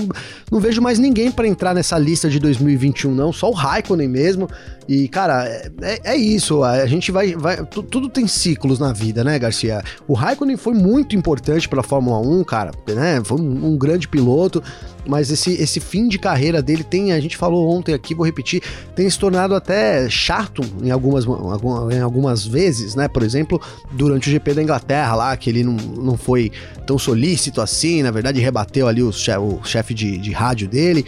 não 0.50 0.60
vejo 0.60 0.80
mais 0.82 0.98
ninguém 0.98 1.30
pra 1.30 1.46
entrar 1.46 1.74
nessa 1.74 1.98
lista 1.98 2.28
de 2.28 2.38
2021, 2.38 3.14
não. 3.14 3.32
Só 3.32 3.48
o 3.50 3.52
Raikkonen 3.52 4.08
mesmo. 4.08 4.48
E, 4.88 5.06
cara, 5.08 5.44
é, 5.46 5.70
é- 5.82 6.00
é 6.12 6.16
isso. 6.16 6.62
A 6.64 6.86
gente 6.86 7.12
vai. 7.12 7.34
vai 7.34 7.64
tu- 7.64 7.82
tudo 7.82 8.08
tem 8.08 8.26
ciclos 8.26 8.78
na 8.78 8.92
vida, 8.92 9.22
né, 9.22 9.38
Garcia? 9.38 9.82
O 10.08 10.14
Raikkonen 10.14 10.56
foi 10.56 10.74
muito 10.74 11.14
importante 11.14 11.68
pra 11.68 11.82
Fórmula 11.82 12.18
1, 12.18 12.42
cara. 12.44 12.72
Né? 12.88 13.22
Foi 13.24 13.40
um, 13.40 13.72
um 13.72 13.76
grande 13.78 14.08
piloto. 14.08 14.62
Mas 15.06 15.30
esse, 15.32 15.52
esse 15.54 15.80
fim 15.80 16.06
de 16.08 16.16
carreira 16.16 16.62
dele 16.62 16.84
tem, 16.84 17.12
a 17.12 17.18
gente 17.20 17.36
falou 17.36 17.68
ontem 17.76 17.92
aqui, 17.92 18.14
vou 18.14 18.24
repetir, 18.24 18.62
tem 18.94 19.10
se 19.10 19.18
tornado 19.18 19.52
até 19.52 20.08
chato 20.08 20.62
em 20.80 20.92
algumas, 20.92 21.26
algum- 21.26 21.90
em 21.90 21.98
algumas 22.00 22.46
vezes, 22.46 22.94
né? 22.94 23.08
Por 23.08 23.24
exemplo, 23.24 23.60
durante 23.92 24.28
o 24.28 24.30
GP 24.30 24.54
da 24.54 24.62
Inglaterra 24.62 25.14
lá, 25.16 25.36
que 25.36 25.50
ele 25.50 25.64
não, 25.64 25.72
não 25.74 26.16
foi 26.16 26.52
tão 26.86 26.98
solícito 26.98 27.60
assim, 27.60 28.00
na 28.02 28.12
verdade 28.12 28.40
rebateu 28.40 28.86
ali 28.86 29.02
o, 29.02 29.10
che- 29.12 29.36
o 29.36 29.58
chefe 29.64 29.92
de, 29.92 30.16
de 30.18 30.30
rádio 30.30 30.68
dele. 30.68 31.04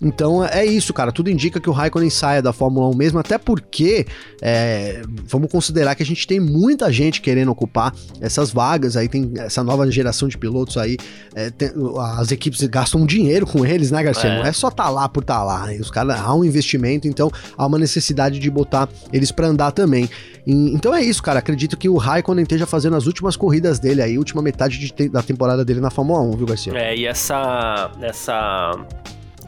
Então 0.00 0.44
é 0.44 0.64
isso, 0.64 0.92
cara. 0.92 1.10
Tudo 1.10 1.30
indica 1.30 1.58
que 1.58 1.70
o 1.70 1.72
Raikkonen 1.72 2.10
saia 2.10 2.42
da 2.42 2.52
Fórmula 2.52 2.88
1 2.88 2.94
mesmo, 2.96 3.18
até 3.18 3.38
porque 3.38 4.06
é, 4.42 5.02
vamos 5.26 5.50
considerar 5.50 5.94
que 5.94 6.02
a 6.02 6.06
gente 6.06 6.26
tem 6.26 6.38
muita 6.38 6.92
gente 6.92 7.20
querendo 7.20 7.50
ocupar 7.50 7.94
essas 8.20 8.50
vagas. 8.50 8.96
Aí 8.96 9.08
tem 9.08 9.32
essa 9.38 9.64
nova 9.64 9.90
geração 9.90 10.28
de 10.28 10.36
pilotos 10.36 10.76
aí. 10.76 10.96
é, 11.34 11.50
tem- 11.50 11.70
as 12.18 12.30
equipes 12.30 12.62
gastam 12.64 13.04
dinheiro 13.06 13.46
com 13.46 13.64
eles, 13.64 13.90
né, 13.90 14.02
Garcia? 14.02 14.30
É. 14.30 14.38
Não 14.38 14.44
é 14.46 14.52
só 14.52 14.70
tá 14.70 14.88
lá 14.90 15.08
por 15.08 15.24
tá 15.24 15.42
lá. 15.42 15.68
Os 15.80 15.90
caras 15.90 16.18
há 16.20 16.34
um 16.34 16.44
investimento, 16.44 17.08
então 17.08 17.30
há 17.56 17.66
uma 17.66 17.78
necessidade 17.78 18.38
de 18.38 18.50
botar 18.50 18.88
eles 19.12 19.30
pra 19.30 19.46
andar 19.46 19.70
também. 19.72 20.08
E- 20.46 20.72
então 20.74 20.94
é 20.94 21.02
isso, 21.02 21.22
cara. 21.22 21.38
Acredito 21.38 21.76
que 21.76 21.88
o 21.88 21.96
Raikkonen 21.96 22.42
esteja 22.42 22.66
fazendo 22.66 22.96
as 22.96 23.06
últimas 23.06 23.36
corridas 23.36 23.78
dele 23.78 24.02
aí, 24.02 24.18
última 24.18 24.42
metade 24.42 24.78
de 24.78 25.08
da 25.08 25.22
temporada 25.22 25.64
dele 25.64 25.80
na 25.80 25.90
Fórmula 25.90 26.20
1, 26.20 26.36
viu, 26.36 26.46
Garcia? 26.46 26.72
É, 26.76 26.96
e 26.96 27.06
essa. 27.06 27.90
essa. 28.02 28.72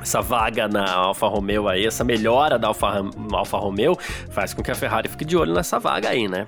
Essa 0.01 0.21
vaga 0.21 0.69
na 0.69 0.91
Alfa 0.91 1.27
Romeo 1.27 1.69
aí, 1.69 1.87
essa 1.87 2.05
melhora 2.05 2.59
da 2.59 2.69
Alfa, 2.69 3.05
Alfa 3.33 3.59
Romeo, 3.59 3.97
faz 4.31 4.55
com 4.55 4.63
que 4.63 4.71
a 4.71 4.75
Ferrari 4.75 5.09
fique 5.09 5.25
de 5.25 5.37
olho 5.37 5.53
nessa 5.53 5.79
vaga 5.79 6.09
aí, 6.09 6.29
né? 6.29 6.47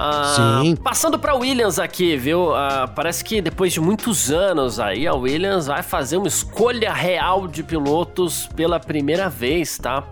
Ah, 0.00 0.60
Sim. 0.62 0.76
Passando 0.76 1.18
pra 1.18 1.34
Williams 1.34 1.80
aqui, 1.80 2.16
viu? 2.16 2.54
Ah, 2.54 2.88
parece 2.94 3.24
que 3.24 3.42
depois 3.42 3.72
de 3.72 3.80
muitos 3.80 4.30
anos 4.30 4.78
aí, 4.78 5.08
a 5.08 5.14
Williams 5.14 5.66
vai 5.66 5.82
fazer 5.82 6.16
uma 6.16 6.28
escolha 6.28 6.92
real 6.92 7.48
de 7.48 7.64
pilotos 7.64 8.48
pela 8.54 8.78
primeira 8.78 9.28
vez, 9.28 9.76
tá? 9.76 10.04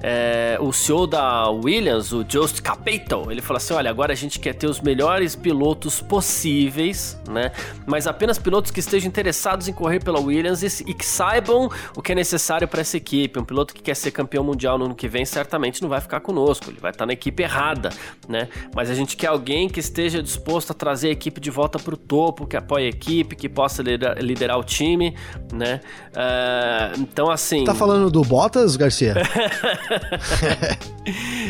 É, 0.00 0.56
o 0.60 0.72
CEO 0.72 1.06
da 1.08 1.48
Williams, 1.50 2.12
o 2.12 2.22
Jost 2.22 2.62
Capito, 2.62 3.30
ele 3.30 3.40
falou 3.40 3.56
assim: 3.56 3.74
olha, 3.74 3.90
agora 3.90 4.12
a 4.12 4.16
gente 4.16 4.38
quer 4.38 4.54
ter 4.54 4.68
os 4.68 4.80
melhores 4.80 5.34
pilotos 5.34 6.00
possíveis, 6.00 7.20
né? 7.28 7.50
Mas 7.84 8.06
apenas 8.06 8.38
pilotos 8.38 8.70
que 8.70 8.78
estejam 8.78 9.08
interessados 9.08 9.66
em 9.66 9.72
correr 9.72 10.02
pela 10.02 10.20
Williams 10.20 10.62
e, 10.62 10.90
e 10.90 10.94
que 10.94 11.04
saibam 11.04 11.68
o 11.96 12.02
que 12.02 12.12
é 12.12 12.14
necessário 12.14 12.68
para 12.68 12.80
essa 12.80 12.96
equipe. 12.96 13.38
Um 13.38 13.44
piloto 13.44 13.74
que 13.74 13.82
quer 13.82 13.96
ser 13.96 14.12
campeão 14.12 14.44
mundial 14.44 14.78
no 14.78 14.84
ano 14.84 14.94
que 14.94 15.08
vem 15.08 15.24
certamente 15.24 15.82
não 15.82 15.88
vai 15.88 16.00
ficar 16.00 16.20
conosco, 16.20 16.70
ele 16.70 16.78
vai 16.80 16.92
estar 16.92 17.04
na 17.04 17.12
equipe 17.12 17.42
errada, 17.42 17.90
né? 18.28 18.48
Mas 18.74 18.90
a 18.90 18.94
gente 18.94 19.16
quer 19.16 19.27
alguém 19.28 19.68
que 19.68 19.80
esteja 19.80 20.22
disposto 20.22 20.70
a 20.70 20.74
trazer 20.74 21.08
a 21.08 21.12
equipe 21.12 21.40
de 21.40 21.50
volta 21.50 21.78
para 21.78 21.94
o 21.94 21.96
topo, 21.96 22.46
que 22.46 22.56
apoie 22.56 22.86
a 22.86 22.88
equipe, 22.88 23.36
que 23.36 23.48
possa 23.48 23.82
liderar, 23.82 24.58
o 24.58 24.64
time, 24.64 25.14
né? 25.52 25.80
É, 26.14 26.92
então, 26.98 27.30
assim. 27.30 27.64
Tá 27.64 27.74
falando 27.74 28.10
do 28.10 28.22
Bottas, 28.22 28.76
Garcia? 28.76 29.14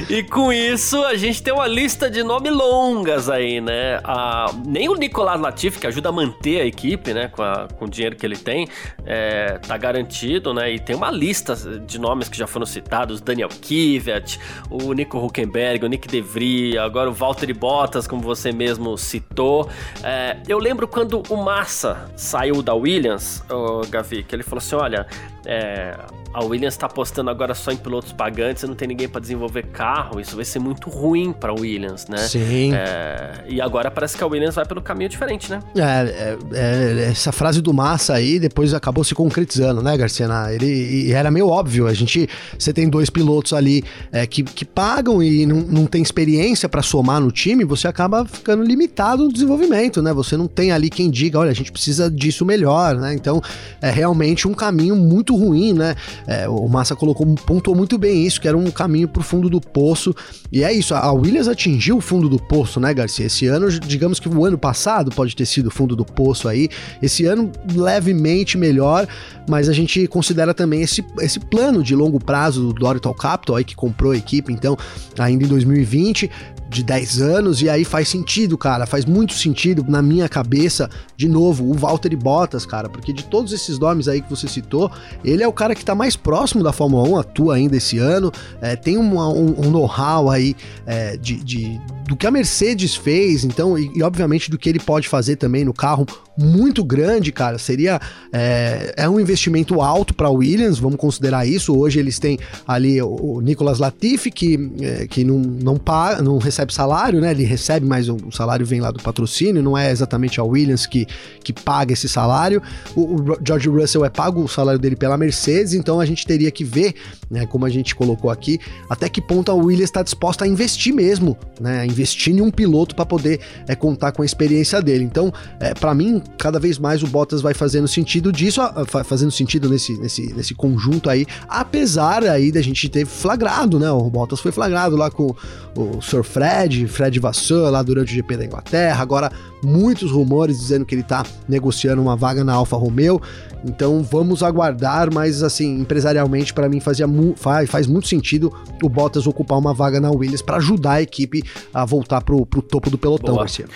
E 0.08 0.22
com 0.22 0.52
isso, 0.52 1.02
a 1.04 1.16
gente 1.16 1.42
tem 1.42 1.52
uma 1.52 1.66
lista 1.66 2.08
de 2.08 2.22
nomes 2.22 2.52
longas 2.52 3.28
aí, 3.28 3.60
né? 3.60 3.98
Ah, 4.04 4.46
nem 4.64 4.88
o 4.88 4.94
Nicolas 4.94 5.40
Latifi, 5.40 5.80
que 5.80 5.86
ajuda 5.86 6.10
a 6.10 6.12
manter 6.12 6.60
a 6.60 6.64
equipe, 6.64 7.12
né? 7.12 7.26
Com, 7.28 7.42
a- 7.42 7.66
com 7.76 7.84
o 7.86 7.88
dinheiro 7.88 8.14
que 8.14 8.24
ele 8.24 8.36
tem, 8.36 8.68
é, 9.04 9.58
tá 9.66 9.76
garantido, 9.76 10.54
né? 10.54 10.72
E 10.72 10.78
tem 10.78 10.94
uma 10.94 11.10
lista 11.10 11.56
de 11.56 11.98
nomes 11.98 12.28
que 12.28 12.38
já 12.38 12.46
foram 12.46 12.64
citados: 12.66 13.20
Daniel 13.20 13.48
Kvyat, 13.48 14.38
o 14.70 14.92
Nico 14.92 15.18
Huckenberg, 15.18 15.84
o 15.84 15.88
Nick 15.88 16.06
DeVries, 16.06 16.76
agora 16.76 17.10
o 17.10 17.12
Valtteri 17.12 17.52
Bottas, 17.52 17.67
como 18.08 18.22
você 18.22 18.52
mesmo 18.52 18.96
citou. 18.96 19.68
É, 20.02 20.38
eu 20.48 20.58
lembro 20.58 20.86
quando 20.88 21.22
o 21.28 21.36
Massa 21.36 22.10
saiu 22.16 22.62
da 22.62 22.74
Williams, 22.74 23.42
ô, 23.50 23.82
Gavi, 23.88 24.22
que 24.22 24.34
ele 24.34 24.42
falou 24.42 24.58
assim: 24.58 24.76
olha. 24.76 25.06
É, 25.48 25.96
a 26.34 26.44
Williams 26.44 26.74
está 26.74 26.86
apostando 26.86 27.30
agora 27.30 27.54
só 27.54 27.72
em 27.72 27.76
pilotos 27.76 28.12
pagantes, 28.12 28.62
não 28.64 28.74
tem 28.74 28.86
ninguém 28.86 29.08
para 29.08 29.18
desenvolver 29.18 29.62
carro, 29.68 30.20
isso 30.20 30.36
vai 30.36 30.44
ser 30.44 30.58
muito 30.58 30.90
ruim 30.90 31.32
para 31.32 31.54
Williams, 31.54 32.06
né? 32.06 32.18
Sim. 32.18 32.74
É, 32.74 33.44
e 33.48 33.58
agora 33.58 33.90
parece 33.90 34.16
que 34.16 34.22
a 34.22 34.26
Williams 34.26 34.54
vai 34.54 34.66
pelo 34.66 34.82
caminho 34.82 35.08
diferente, 35.08 35.50
né? 35.50 35.60
É, 35.74 35.80
é, 35.80 36.38
é, 36.52 37.10
essa 37.10 37.32
frase 37.32 37.62
do 37.62 37.72
Massa 37.72 38.12
aí 38.12 38.38
depois 38.38 38.74
acabou 38.74 39.02
se 39.02 39.14
concretizando, 39.14 39.82
né, 39.82 39.96
Garcia? 39.96 40.28
Ele 40.52 40.66
e 40.66 41.12
era 41.12 41.30
meio 41.30 41.48
óbvio. 41.48 41.86
A 41.86 41.94
gente, 41.94 42.28
você 42.58 42.70
tem 42.70 42.90
dois 42.90 43.08
pilotos 43.08 43.54
ali 43.54 43.82
é, 44.12 44.26
que, 44.26 44.42
que 44.42 44.66
pagam 44.66 45.22
e 45.22 45.46
não, 45.46 45.56
não 45.60 45.86
tem 45.86 46.02
experiência 46.02 46.68
para 46.68 46.82
somar 46.82 47.20
no 47.22 47.32
time, 47.32 47.64
você 47.64 47.88
acaba 47.88 48.26
ficando 48.26 48.62
limitado 48.62 49.24
no 49.24 49.32
desenvolvimento, 49.32 50.02
né? 50.02 50.12
Você 50.12 50.36
não 50.36 50.46
tem 50.46 50.72
ali 50.72 50.90
quem 50.90 51.10
diga, 51.10 51.38
olha, 51.38 51.50
a 51.50 51.54
gente 51.54 51.72
precisa 51.72 52.10
disso 52.10 52.44
melhor, 52.44 52.96
né? 52.96 53.14
Então 53.14 53.40
é 53.80 53.90
realmente 53.90 54.46
um 54.46 54.52
caminho 54.52 54.94
muito 54.94 55.37
ruim, 55.38 55.72
né? 55.72 55.94
É, 56.26 56.48
o 56.48 56.68
Massa 56.68 56.96
colocou, 56.96 57.26
pontuou 57.46 57.76
muito 57.76 57.96
bem 57.96 58.26
isso, 58.26 58.40
que 58.40 58.48
era 58.48 58.56
um 58.56 58.70
caminho 58.70 59.08
pro 59.08 59.22
fundo 59.22 59.48
do 59.48 59.60
poço. 59.60 60.14
E 60.50 60.62
é 60.64 60.72
isso, 60.72 60.94
a 60.94 61.12
Williams 61.12 61.48
atingiu 61.48 61.98
o 61.98 62.00
fundo 62.00 62.28
do 62.28 62.38
poço, 62.38 62.80
né, 62.80 62.92
Garcia? 62.92 63.26
Esse 63.26 63.46
ano, 63.46 63.70
digamos 63.70 64.18
que 64.18 64.28
o 64.28 64.44
ano 64.44 64.58
passado 64.58 65.10
pode 65.10 65.34
ter 65.34 65.46
sido 65.46 65.66
o 65.66 65.70
fundo 65.70 65.94
do 65.94 66.04
poço 66.04 66.48
aí. 66.48 66.68
Esse 67.02 67.24
ano, 67.26 67.50
levemente 67.74 68.58
melhor, 68.58 69.06
mas 69.48 69.68
a 69.68 69.72
gente 69.72 70.06
considera 70.08 70.52
também 70.52 70.82
esse, 70.82 71.04
esse 71.20 71.38
plano 71.38 71.82
de 71.82 71.94
longo 71.94 72.18
prazo 72.18 72.68
do 72.68 72.72
Dorital 72.72 73.14
Capital 73.14 73.56
aí 73.56 73.64
que 73.64 73.74
comprou 73.74 74.12
a 74.12 74.16
equipe, 74.16 74.52
então, 74.52 74.76
ainda 75.18 75.44
em 75.44 75.48
2020 75.48 76.30
de 76.68 76.82
10 76.82 77.20
anos, 77.20 77.62
e 77.62 77.68
aí 77.68 77.84
faz 77.84 78.08
sentido, 78.08 78.58
cara, 78.58 78.86
faz 78.86 79.04
muito 79.04 79.32
sentido 79.32 79.84
na 79.88 80.02
minha 80.02 80.28
cabeça, 80.28 80.88
de 81.16 81.28
novo, 81.28 81.68
o 81.70 81.74
Valtteri 81.74 82.16
Bottas, 82.16 82.66
cara, 82.66 82.88
porque 82.88 83.12
de 83.12 83.24
todos 83.24 83.52
esses 83.52 83.78
nomes 83.78 84.06
aí 84.08 84.20
que 84.20 84.28
você 84.28 84.46
citou, 84.46 84.90
ele 85.24 85.42
é 85.42 85.48
o 85.48 85.52
cara 85.52 85.74
que 85.74 85.84
tá 85.84 85.94
mais 85.94 86.14
próximo 86.16 86.62
da 86.62 86.72
Fórmula 86.72 87.08
1, 87.08 87.16
atua 87.18 87.54
ainda 87.54 87.76
esse 87.76 87.98
ano, 87.98 88.30
é, 88.60 88.76
tem 88.76 88.98
um, 88.98 89.18
um 89.18 89.70
know-how 89.70 90.30
aí 90.30 90.54
é, 90.86 91.16
de, 91.16 91.36
de- 91.42 91.80
do 92.06 92.16
que 92.16 92.26
a 92.26 92.30
Mercedes 92.30 92.94
fez, 92.94 93.44
então, 93.44 93.78
e, 93.78 93.90
e 93.94 94.02
obviamente 94.02 94.50
do 94.50 94.58
que 94.58 94.68
ele 94.68 94.78
pode 94.80 95.08
fazer 95.08 95.36
também 95.36 95.64
no 95.64 95.74
carro, 95.74 96.06
muito 96.38 96.84
grande, 96.84 97.32
cara, 97.32 97.58
seria, 97.58 98.00
é, 98.32 98.94
é 98.96 99.08
um 99.08 99.18
investimento 99.18 99.80
alto 99.82 100.14
para 100.14 100.30
Williams, 100.30 100.78
vamos 100.78 100.98
considerar 100.98 101.46
isso, 101.46 101.76
hoje 101.76 101.98
eles 101.98 102.18
têm 102.18 102.38
ali 102.66 103.00
o, 103.02 103.08
o 103.08 103.40
Nicolas 103.40 103.78
Latifi, 103.78 104.30
que, 104.30 104.70
é, 104.80 105.06
que 105.06 105.24
não, 105.24 105.38
não, 105.38 105.76
paga, 105.76 106.22
não 106.22 106.38
recebe 106.38 106.57
salário, 106.68 107.20
né, 107.20 107.30
ele 107.30 107.44
recebe, 107.44 107.86
mas 107.86 108.08
o, 108.08 108.16
salário 108.30 108.64
vem 108.64 108.80
lá 108.80 108.90
do 108.90 109.02
patrocínio, 109.02 109.62
não 109.62 109.76
é 109.76 109.90
exatamente 109.90 110.40
a 110.40 110.44
Williams 110.44 110.86
que, 110.86 111.06
que 111.42 111.52
paga 111.52 111.92
esse 111.92 112.08
salário, 112.08 112.62
o, 112.94 113.14
o 113.14 113.38
George 113.46 113.68
Russell 113.68 114.04
é 114.04 114.10
pago 114.10 114.42
o 114.42 114.48
salário 114.48 114.80
dele 114.80 114.96
pela 114.96 115.16
Mercedes, 115.16 115.74
então 115.74 116.00
a 116.00 116.06
gente 116.06 116.26
teria 116.26 116.50
que 116.50 116.64
ver, 116.64 116.94
né, 117.30 117.46
como 117.46 117.64
a 117.64 117.70
gente 117.70 117.94
colocou 117.94 118.30
aqui, 118.30 118.58
até 118.88 119.08
que 119.08 119.20
ponto 119.20 119.50
a 119.50 119.54
Williams 119.54 119.90
está 119.90 120.02
disposta 120.02 120.44
a 120.44 120.48
investir 120.48 120.94
mesmo, 120.94 121.36
né, 121.60 121.86
investir 121.86 122.34
em 122.34 122.40
um 122.40 122.50
piloto 122.50 122.94
para 122.94 123.06
poder 123.06 123.40
é, 123.66 123.74
contar 123.74 124.12
com 124.12 124.22
a 124.22 124.26
experiência 124.26 124.80
dele. 124.82 125.04
Então, 125.04 125.32
é, 125.60 125.74
para 125.74 125.94
mim, 125.94 126.22
cada 126.36 126.58
vez 126.58 126.78
mais 126.78 127.02
o 127.02 127.06
Bottas 127.06 127.40
vai 127.40 127.54
fazendo 127.54 127.86
sentido 127.86 128.32
disso, 128.32 128.60
fazendo 129.04 129.30
sentido 129.30 129.68
nesse, 129.68 129.96
nesse, 129.98 130.32
nesse 130.34 130.54
conjunto 130.54 131.08
aí, 131.08 131.26
apesar 131.48 132.24
aí 132.24 132.50
da 132.50 132.60
gente 132.60 132.88
ter 132.88 133.06
flagrado, 133.06 133.78
né, 133.78 133.90
o 133.90 134.10
Bottas 134.10 134.40
foi 134.40 134.52
flagrado 134.52 134.96
lá 134.96 135.10
com 135.10 135.34
o 135.76 136.00
Sr. 136.02 136.24
Fred 136.24 136.47
Fred, 136.48 136.88
Fred 136.88 137.20
Vasseur, 137.20 137.70
lá 137.70 137.82
durante 137.82 138.10
o 138.10 138.14
GP 138.14 138.36
da 138.38 138.44
Inglaterra. 138.46 139.02
Agora, 139.02 139.30
muitos 139.62 140.10
rumores 140.10 140.58
dizendo 140.58 140.86
que 140.86 140.94
ele 140.94 141.02
tá 141.02 141.22
negociando 141.46 142.00
uma 142.00 142.16
vaga 142.16 142.42
na 142.42 142.54
Alfa 142.54 142.76
Romeo. 142.76 143.20
Então 143.64 144.02
vamos 144.02 144.42
aguardar, 144.42 145.12
mas 145.12 145.42
assim, 145.42 145.80
empresarialmente 145.80 146.54
para 146.54 146.68
mim 146.68 146.80
fazia 146.80 147.06
faz, 147.36 147.68
faz 147.68 147.86
muito 147.86 148.08
sentido 148.08 148.52
o 148.82 148.88
Bottas 148.88 149.26
ocupar 149.26 149.58
uma 149.58 149.74
vaga 149.74 150.00
na 150.00 150.10
Williams 150.10 150.40
para 150.40 150.56
ajudar 150.56 150.92
a 150.92 151.02
equipe 151.02 151.42
a 151.74 151.84
voltar 151.84 152.22
pro, 152.22 152.46
pro 152.46 152.62
topo 152.62 152.88
do 152.88 152.96
pelotão, 152.96 153.34
Boa. 153.34 153.44
Garcia. 153.44 153.66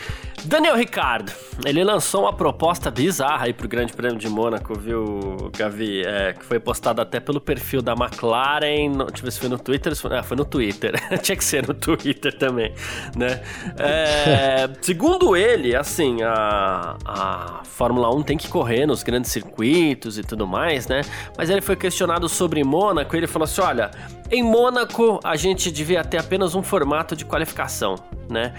Daniel 0.45 0.77
Ricardo, 0.77 1.33
ele 1.65 1.85
lançou 1.85 2.23
uma 2.23 2.33
proposta 2.33 2.91
bizarra 2.91 3.47
aí 3.47 3.53
pro 3.53 3.69
Grande 3.69 3.93
Prêmio 3.93 4.19
de 4.19 4.29
Mônaco, 4.29 4.77
viu, 4.79 5.51
Gavi? 5.57 6.03
É, 6.05 6.33
que 6.33 6.45
foi 6.45 6.59
postada 6.59 7.03
até 7.03 7.21
pelo 7.21 7.41
perfil 7.41 7.81
da 7.81 7.93
McLaren. 7.93 8.89
No, 8.91 9.07
deixa 9.07 9.21
eu 9.21 9.25
ver 9.25 9.31
se 9.31 9.41
foi 9.41 9.49
no 9.49 9.59
Twitter. 9.59 9.95
Foi, 9.95 10.19
ah, 10.19 10.23
foi 10.23 10.37
no 10.37 10.45
Twitter. 10.45 10.95
Tinha 11.23 11.37
que 11.37 11.45
ser 11.45 11.67
no 11.67 11.75
Twitter 11.75 12.37
também, 12.37 12.75
né? 13.17 13.43
É, 13.79 14.69
segundo 14.81 15.37
ele, 15.37 15.77
assim, 15.77 16.23
a, 16.23 16.97
a 17.05 17.61
Fórmula 17.65 18.13
1 18.15 18.23
tem 18.23 18.37
que 18.37 18.49
correr 18.49 18.85
nos 18.85 19.03
grandes 19.03 19.31
circuitos 19.31 20.19
e 20.19 20.23
tudo 20.23 20.47
mais, 20.47 20.89
né? 20.89 21.03
Mas 21.39 21.51
ele 21.51 21.61
foi 21.61 21.77
questionado 21.77 22.29
sobre 22.29 22.65
Mônaco 22.65 23.15
e 23.15 23.19
ele 23.19 23.27
falou 23.29 23.45
assim: 23.45 23.61
olha, 23.61 23.91
em 24.31 24.43
Mônaco 24.43 25.21
a 25.23 25.37
gente 25.37 25.71
devia 25.71 26.03
ter 26.03 26.19
apenas 26.19 26.55
um 26.55 26.63
formato 26.63 27.15
de 27.15 27.25
qualificação, 27.25 27.95
né? 28.29 28.53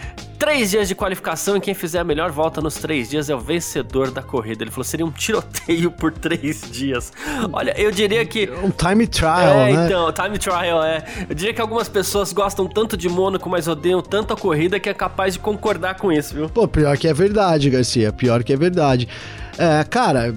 Três 0.44 0.72
dias 0.72 0.90
de 0.90 0.94
qualificação 0.94 1.56
e 1.56 1.62
quem 1.62 1.74
fizer 1.74 2.00
a 2.00 2.04
melhor 2.04 2.30
volta 2.30 2.60
nos 2.60 2.74
três 2.74 3.10
dias 3.10 3.30
é 3.30 3.34
o 3.34 3.40
vencedor 3.40 4.12
da 4.12 4.22
corrida. 4.22 4.62
Ele 4.62 4.72
falou: 4.72 4.84
seria 4.84 5.06
um 5.06 5.10
tiroteio 5.10 5.90
por 5.90 6.12
três 6.12 6.70
dias. 6.70 7.14
Olha, 7.54 7.74
eu 7.80 7.90
diria 7.92 8.26
que. 8.26 8.50
Um 8.62 8.70
time 8.70 9.08
trial, 9.08 9.38
é, 9.38 9.72
né? 9.72 9.86
então, 9.86 10.12
time 10.12 10.38
trial, 10.38 10.84
é. 10.84 11.02
Eu 11.30 11.34
diria 11.34 11.54
que 11.54 11.62
algumas 11.62 11.88
pessoas 11.88 12.34
gostam 12.34 12.68
tanto 12.68 12.98
de 12.98 13.08
Mônaco, 13.08 13.50
mas 13.50 13.70
odeiam 13.70 14.02
tanto 14.02 14.34
a 14.34 14.36
corrida 14.36 14.82
que 14.82 14.90
é 14.90 14.94
capaz 14.94 15.36
de 15.36 15.40
concordar 15.40 15.96
com 15.96 16.12
isso, 16.12 16.36
viu? 16.36 16.50
Pô, 16.50 16.68
pior 16.68 16.98
que 16.98 17.08
é 17.08 17.14
verdade, 17.14 17.70
Garcia. 17.70 18.12
Pior 18.12 18.44
que 18.44 18.52
é 18.52 18.58
verdade. 18.58 19.08
É, 19.58 19.82
cara, 19.86 20.36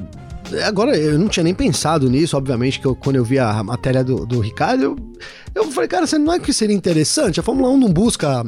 agora 0.65 0.97
eu 0.97 1.19
não 1.19 1.27
tinha 1.27 1.43
nem 1.43 1.55
pensado 1.55 2.09
nisso, 2.09 2.37
obviamente, 2.37 2.79
que 2.79 2.87
eu, 2.87 2.95
quando 2.95 3.17
eu 3.17 3.25
vi 3.25 3.41
a 3.41 3.61
matéria 3.65 4.05
do, 4.05 4.25
do 4.25 4.39
Ricardo, 4.39 4.85
eu, 4.85 4.97
eu 5.53 5.65
falei, 5.73 5.89
cara, 5.89 6.07
você 6.07 6.17
não 6.17 6.33
é 6.33 6.39
que 6.39 6.53
seria 6.53 6.77
interessante? 6.77 7.41
A 7.41 7.43
Fórmula 7.43 7.71
1 7.71 7.77
não 7.77 7.93
busca 7.93 8.45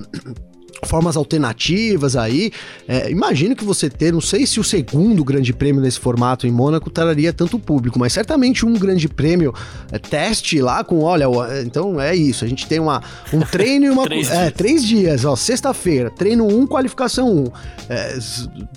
formas 0.84 1.16
alternativas 1.16 2.16
aí. 2.16 2.52
É, 2.86 3.10
imagino 3.10 3.56
que 3.56 3.64
você 3.64 3.90
ter, 3.90 4.12
não 4.12 4.20
sei 4.20 4.46
se 4.46 4.60
o 4.60 4.64
segundo 4.64 5.24
grande 5.24 5.52
prêmio 5.52 5.80
nesse 5.80 5.98
formato 5.98 6.46
em 6.46 6.50
Mônaco 6.50 6.90
traria 6.90 7.32
tanto 7.32 7.58
público, 7.58 7.98
mas 7.98 8.12
certamente 8.12 8.64
um 8.64 8.74
grande 8.74 9.08
prêmio 9.08 9.52
é, 9.90 9.98
teste 9.98 10.60
lá 10.60 10.84
com, 10.84 11.00
olha, 11.02 11.26
então 11.64 12.00
é 12.00 12.14
isso, 12.14 12.44
a 12.44 12.48
gente 12.48 12.66
tem 12.66 12.78
uma, 12.78 13.02
um 13.32 13.40
treino 13.50 13.86
e 13.86 13.90
uma... 13.90 14.04
três, 14.04 14.30
é, 14.30 14.42
dias. 14.42 14.52
três 14.52 14.84
dias, 14.84 15.24
ó, 15.24 15.34
sexta-feira, 15.34 16.10
treino 16.10 16.46
1, 16.46 16.60
um, 16.60 16.66
qualificação 16.66 17.28
1, 17.28 17.38
um. 17.38 17.44
é, 17.88 18.18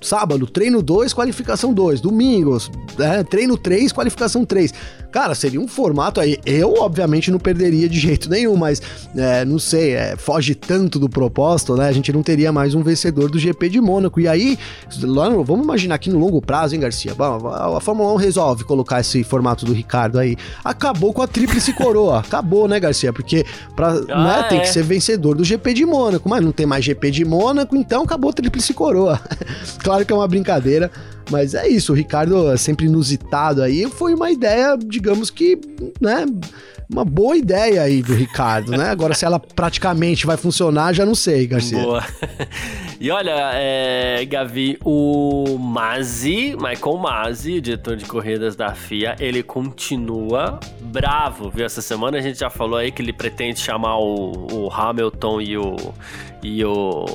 sábado, 0.01 0.47
treino 0.47 0.81
2, 0.81 1.13
qualificação 1.13 1.73
2, 1.73 2.01
domingo, 2.01 2.57
é, 2.99 3.23
treino 3.23 3.57
3, 3.57 3.91
qualificação 3.91 4.45
3. 4.45 4.73
Cara, 5.11 5.35
seria 5.35 5.59
um 5.59 5.67
formato 5.67 6.21
aí, 6.21 6.39
eu 6.45 6.75
obviamente 6.75 7.29
não 7.29 7.37
perderia 7.37 7.89
de 7.89 7.99
jeito 7.99 8.29
nenhum, 8.29 8.55
mas 8.55 8.81
é, 9.15 9.43
não 9.43 9.59
sei, 9.59 9.91
é, 9.91 10.15
foge 10.15 10.55
tanto 10.55 10.97
do 10.97 11.09
propósito, 11.09 11.75
né? 11.75 11.90
A 11.91 11.93
gente 11.93 12.13
não 12.13 12.23
teria 12.23 12.53
mais 12.53 12.73
um 12.73 12.81
vencedor 12.81 13.29
do 13.29 13.37
GP 13.37 13.67
de 13.67 13.81
Mônaco. 13.81 14.21
E 14.21 14.25
aí, 14.25 14.57
vamos 15.45 15.65
imaginar 15.65 15.95
aqui 15.95 16.09
no 16.09 16.17
longo 16.17 16.41
prazo, 16.41 16.73
hein, 16.73 16.79
Garcia? 16.79 17.11
A 17.11 17.81
Fórmula 17.81 18.13
1 18.13 18.15
resolve 18.15 18.63
colocar 18.63 19.01
esse 19.01 19.25
formato 19.25 19.65
do 19.65 19.73
Ricardo 19.73 20.17
aí. 20.17 20.37
Acabou 20.63 21.11
com 21.11 21.21
a 21.21 21.27
tríplice 21.27 21.73
coroa. 21.73 22.19
Acabou, 22.31 22.65
né, 22.65 22.79
Garcia? 22.79 23.11
Porque 23.11 23.45
pra, 23.75 23.89
ah, 24.07 24.23
né, 24.23 24.39
é. 24.39 24.43
tem 24.43 24.61
que 24.61 24.69
ser 24.69 24.83
vencedor 24.83 25.35
do 25.35 25.43
GP 25.43 25.73
de 25.73 25.85
Mônaco. 25.85 26.29
Mas 26.29 26.41
não 26.41 26.53
tem 26.53 26.65
mais 26.65 26.85
GP 26.85 27.11
de 27.11 27.25
Mônaco, 27.25 27.75
então 27.75 28.03
acabou 28.03 28.29
a 28.29 28.33
tríplice 28.33 28.73
coroa. 28.73 29.19
claro 29.83 30.05
que 30.05 30.13
é 30.13 30.15
uma 30.15 30.27
brincadeira. 30.29 30.89
Mas 31.31 31.53
é 31.55 31.67
isso, 31.67 31.93
o 31.93 31.95
Ricardo 31.95 32.51
é 32.51 32.57
sempre 32.57 32.85
inusitado 32.85 33.63
aí. 33.63 33.89
Foi 33.89 34.13
uma 34.13 34.29
ideia, 34.29 34.77
digamos 34.77 35.29
que, 35.29 35.59
né? 35.99 36.25
uma 36.91 37.05
boa 37.05 37.37
ideia 37.37 37.83
aí 37.83 38.03
do 38.03 38.13
Ricardo, 38.13 38.71
né? 38.73 38.89
Agora, 38.89 39.13
se 39.13 39.23
ela 39.23 39.39
praticamente 39.39 40.25
vai 40.25 40.35
funcionar, 40.35 40.93
já 40.93 41.05
não 41.05 41.15
sei, 41.15 41.47
Garcia. 41.47 41.81
Boa. 41.81 42.03
E 43.01 43.09
olha, 43.09 43.49
é, 43.55 44.23
Gavi, 44.25 44.77
o 44.85 45.57
Mazzi, 45.57 46.55
Michael 46.55 46.97
Mazzi, 46.97 47.59
diretor 47.59 47.95
de 47.95 48.05
corridas 48.05 48.55
da 48.55 48.75
FIA, 48.75 49.15
ele 49.19 49.41
continua 49.41 50.59
bravo, 50.79 51.49
viu? 51.49 51.65
Essa 51.65 51.81
semana 51.81 52.19
a 52.19 52.21
gente 52.21 52.37
já 52.37 52.51
falou 52.51 52.77
aí 52.77 52.91
que 52.91 53.01
ele 53.01 53.11
pretende 53.11 53.59
chamar 53.59 53.97
o, 53.97 54.45
o 54.53 54.71
Hamilton 54.71 55.41
e 55.41 55.57
o, 55.57 55.75
e 56.43 56.63
o, 56.63 57.05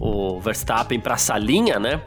o 0.00 0.38
Verstappen 0.38 1.00
pra 1.00 1.16
salinha, 1.16 1.80
né? 1.80 2.00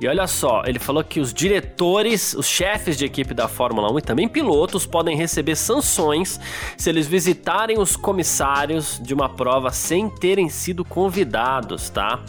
E 0.00 0.06
olha 0.06 0.26
só, 0.26 0.62
ele 0.64 0.78
falou 0.78 1.02
que 1.02 1.18
os 1.18 1.34
diretores, 1.34 2.32
os 2.34 2.46
chefes 2.46 2.96
de 2.96 3.04
equipe 3.04 3.34
da 3.34 3.48
Fórmula 3.48 3.92
1 3.92 3.98
e 3.98 4.02
também 4.02 4.28
pilotos 4.28 4.86
podem 4.86 5.16
receber 5.16 5.56
sanções 5.56 6.38
se 6.76 6.88
eles 6.88 7.06
visitarem 7.06 7.80
os 7.80 7.96
comissários 7.96 9.00
de 9.02 9.12
uma 9.12 9.28
prova 9.28 9.72
sem 9.72 10.08
terem 10.08 10.48
sido 10.48 10.84
convidados, 10.84 11.90
tá? 11.90 12.20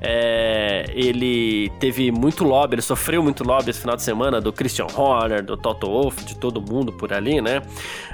É, 0.00 0.86
ele 0.94 1.70
teve 1.78 2.10
muito 2.10 2.44
lobby, 2.44 2.76
ele 2.76 2.82
sofreu 2.82 3.22
muito 3.22 3.44
lobby 3.44 3.70
esse 3.70 3.80
final 3.80 3.96
de 3.96 4.02
semana 4.02 4.40
do 4.40 4.52
Christian 4.52 4.86
Horner, 4.94 5.44
do 5.44 5.56
Toto 5.56 5.86
Wolff, 5.86 6.24
de 6.24 6.34
todo 6.36 6.62
mundo 6.62 6.92
por 6.92 7.12
ali, 7.12 7.42
né? 7.42 7.60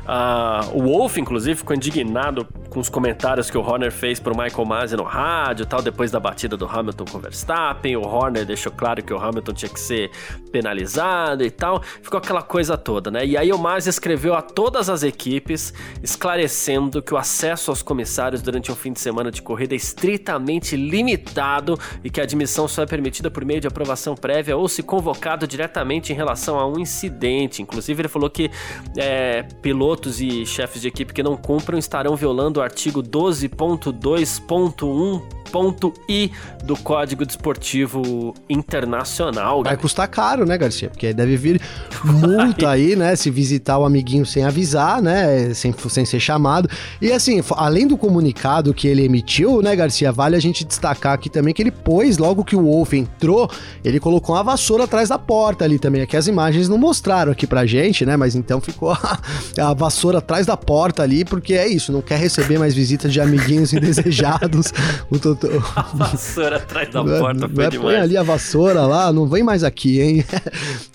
Uh, 0.05 0.77
o 0.77 0.83
Wolff, 0.83 1.21
inclusive, 1.21 1.57
ficou 1.57 1.75
indignado 1.75 2.47
com 2.69 2.81
os 2.81 2.89
comentários 2.89 3.49
que 3.49 3.57
o 3.57 3.62
Horner 3.62 3.93
fez 3.93 4.19
pro 4.19 4.37
Michael 4.37 4.65
Masi 4.65 4.97
no 4.97 5.05
rádio 5.05 5.65
tal, 5.65 5.81
depois 5.81 6.11
da 6.11 6.19
batida 6.19 6.57
do 6.57 6.67
Hamilton 6.67 7.05
com 7.11 7.19
o 7.19 7.21
Verstappen. 7.21 7.97
O 7.97 8.03
Horner 8.03 8.45
deixou 8.45 8.73
claro 8.73 9.03
que 9.05 9.12
o 9.12 9.18
Hamilton 9.18 9.52
tinha 9.52 9.68
que 9.68 9.78
ser 9.78 10.11
penalizado 10.50 11.44
e 11.44 11.50
tal. 11.50 11.82
Ficou 12.02 12.18
aquela 12.18 12.42
coisa 12.42 12.76
toda, 12.76 13.11
né? 13.11 13.24
E 13.24 13.36
aí 13.36 13.52
o 13.52 13.59
Masi 13.59 13.90
escreveu 13.90 14.34
a 14.34 14.42
todas 14.42 14.88
as 14.88 15.02
equipes 15.02 15.72
esclarecendo 16.02 17.02
que 17.02 17.14
o 17.14 17.16
acesso 17.16 17.70
aos 17.70 17.82
comissários 17.82 18.42
durante 18.42 18.72
um 18.72 18.74
fim 18.74 18.92
de 18.92 19.00
semana 19.00 19.30
de 19.30 19.42
corrida 19.42 19.74
é 19.74 19.76
estritamente 19.76 20.76
limitado 20.76 21.78
e 22.02 22.11
que 22.11 22.20
a 22.20 22.24
admissão 22.24 22.66
só 22.66 22.82
é 22.82 22.86
permitida 22.86 23.30
por 23.30 23.44
meio 23.44 23.61
de 23.61 23.66
aprovação 23.66 24.14
prévia 24.14 24.57
ou 24.57 24.68
se 24.68 24.82
convocado 24.82 25.46
diretamente 25.46 26.12
em 26.12 26.16
relação 26.16 26.59
a 26.59 26.66
um 26.66 26.78
incidente. 26.78 27.62
Inclusive, 27.62 28.02
ele 28.02 28.09
falou 28.09 28.30
que 28.30 28.50
é, 28.96 29.42
pilotos 29.62 30.20
e 30.20 30.44
chefes 30.46 30.82
de 30.82 30.88
equipe 30.88 31.12
que 31.12 31.22
não 31.22 31.36
cumpram 31.36 31.78
estarão 31.78 32.16
violando 32.16 32.61
o 32.61 32.62
artigo 32.62 33.02
12.2.1 33.02 35.43
ponto 35.55 35.94
I 36.09 36.32
do 36.64 36.76
Código 36.76 37.24
Desportivo 37.24 38.34
Internacional. 38.50 39.62
Vai 39.62 39.76
custar 39.76 40.09
caro, 40.09 40.44
né, 40.44 40.59
Garcia? 40.59 40.90
Porque 40.90 41.12
deve 41.12 41.36
vir 41.36 41.61
multa 42.02 42.70
aí, 42.74 42.96
né? 42.96 43.14
Se 43.14 43.30
visitar 43.30 43.78
o 43.78 43.84
amiguinho 43.84 44.26
sem 44.26 44.42
avisar, 44.42 45.00
né? 45.00 45.55
Sem, 45.55 45.72
sem 45.88 46.05
ser 46.05 46.18
chamado. 46.18 46.68
E 47.00 47.12
assim, 47.12 47.40
além 47.52 47.86
do 47.86 47.96
comunicado 47.96 48.74
que 48.74 48.88
ele 48.88 49.05
emitiu, 49.05 49.62
né, 49.62 49.76
Garcia? 49.76 50.11
Vale 50.11 50.34
a 50.34 50.40
gente 50.40 50.64
destacar 50.64 51.12
aqui 51.12 51.30
também 51.30 51.55
que 51.55 51.62
ele 51.62 51.70
pôs, 51.70 52.18
logo 52.18 52.42
que 52.42 52.57
o 52.57 52.62
Wolf 52.64 52.92
entrou, 52.94 53.48
ele 53.84 54.00
colocou 54.00 54.34
uma 54.34 54.42
vassoura 54.42 54.84
atrás 54.84 55.11
da 55.11 55.18
porta 55.18 55.62
ali 55.64 55.78
também. 55.78 56.02
Aqui 56.02 56.16
as 56.16 56.26
imagens 56.26 56.68
não 56.68 56.78
mostraram 56.78 57.30
aqui 57.30 57.46
pra 57.46 57.64
gente, 57.64 58.05
né? 58.05 58.16
Mas 58.16 58.34
então 58.34 58.61
ficou 58.61 58.90
a, 58.90 59.20
a 59.57 59.72
vassoura 59.72 60.18
atrás 60.18 60.46
da 60.46 60.57
porta 60.57 61.05
ali, 61.05 61.24
porque 61.24 61.55
é 61.55 61.68
isso, 61.68 61.92
não 61.92 62.02
quer 62.02 62.18
receber 62.18 62.59
mais 62.59 62.74
visitas 62.74 63.12
de 63.12 63.20
amiguinhos 63.20 63.70
indesejados. 63.72 64.72
O, 65.09 65.43
A 65.76 65.82
vassoura 65.82 66.57
atrás 66.57 66.90
da 66.90 67.03
porta 67.05 67.49
foi 67.49 67.68
demais. 67.68 67.76
Põe 67.76 67.97
ali 67.97 68.16
a 68.16 68.22
vassoura 68.22 68.82
lá, 68.82 69.12
não 69.12 69.26
vem 69.26 69.42
mais 69.42 69.64
aqui, 69.64 70.01
hein? 70.01 70.24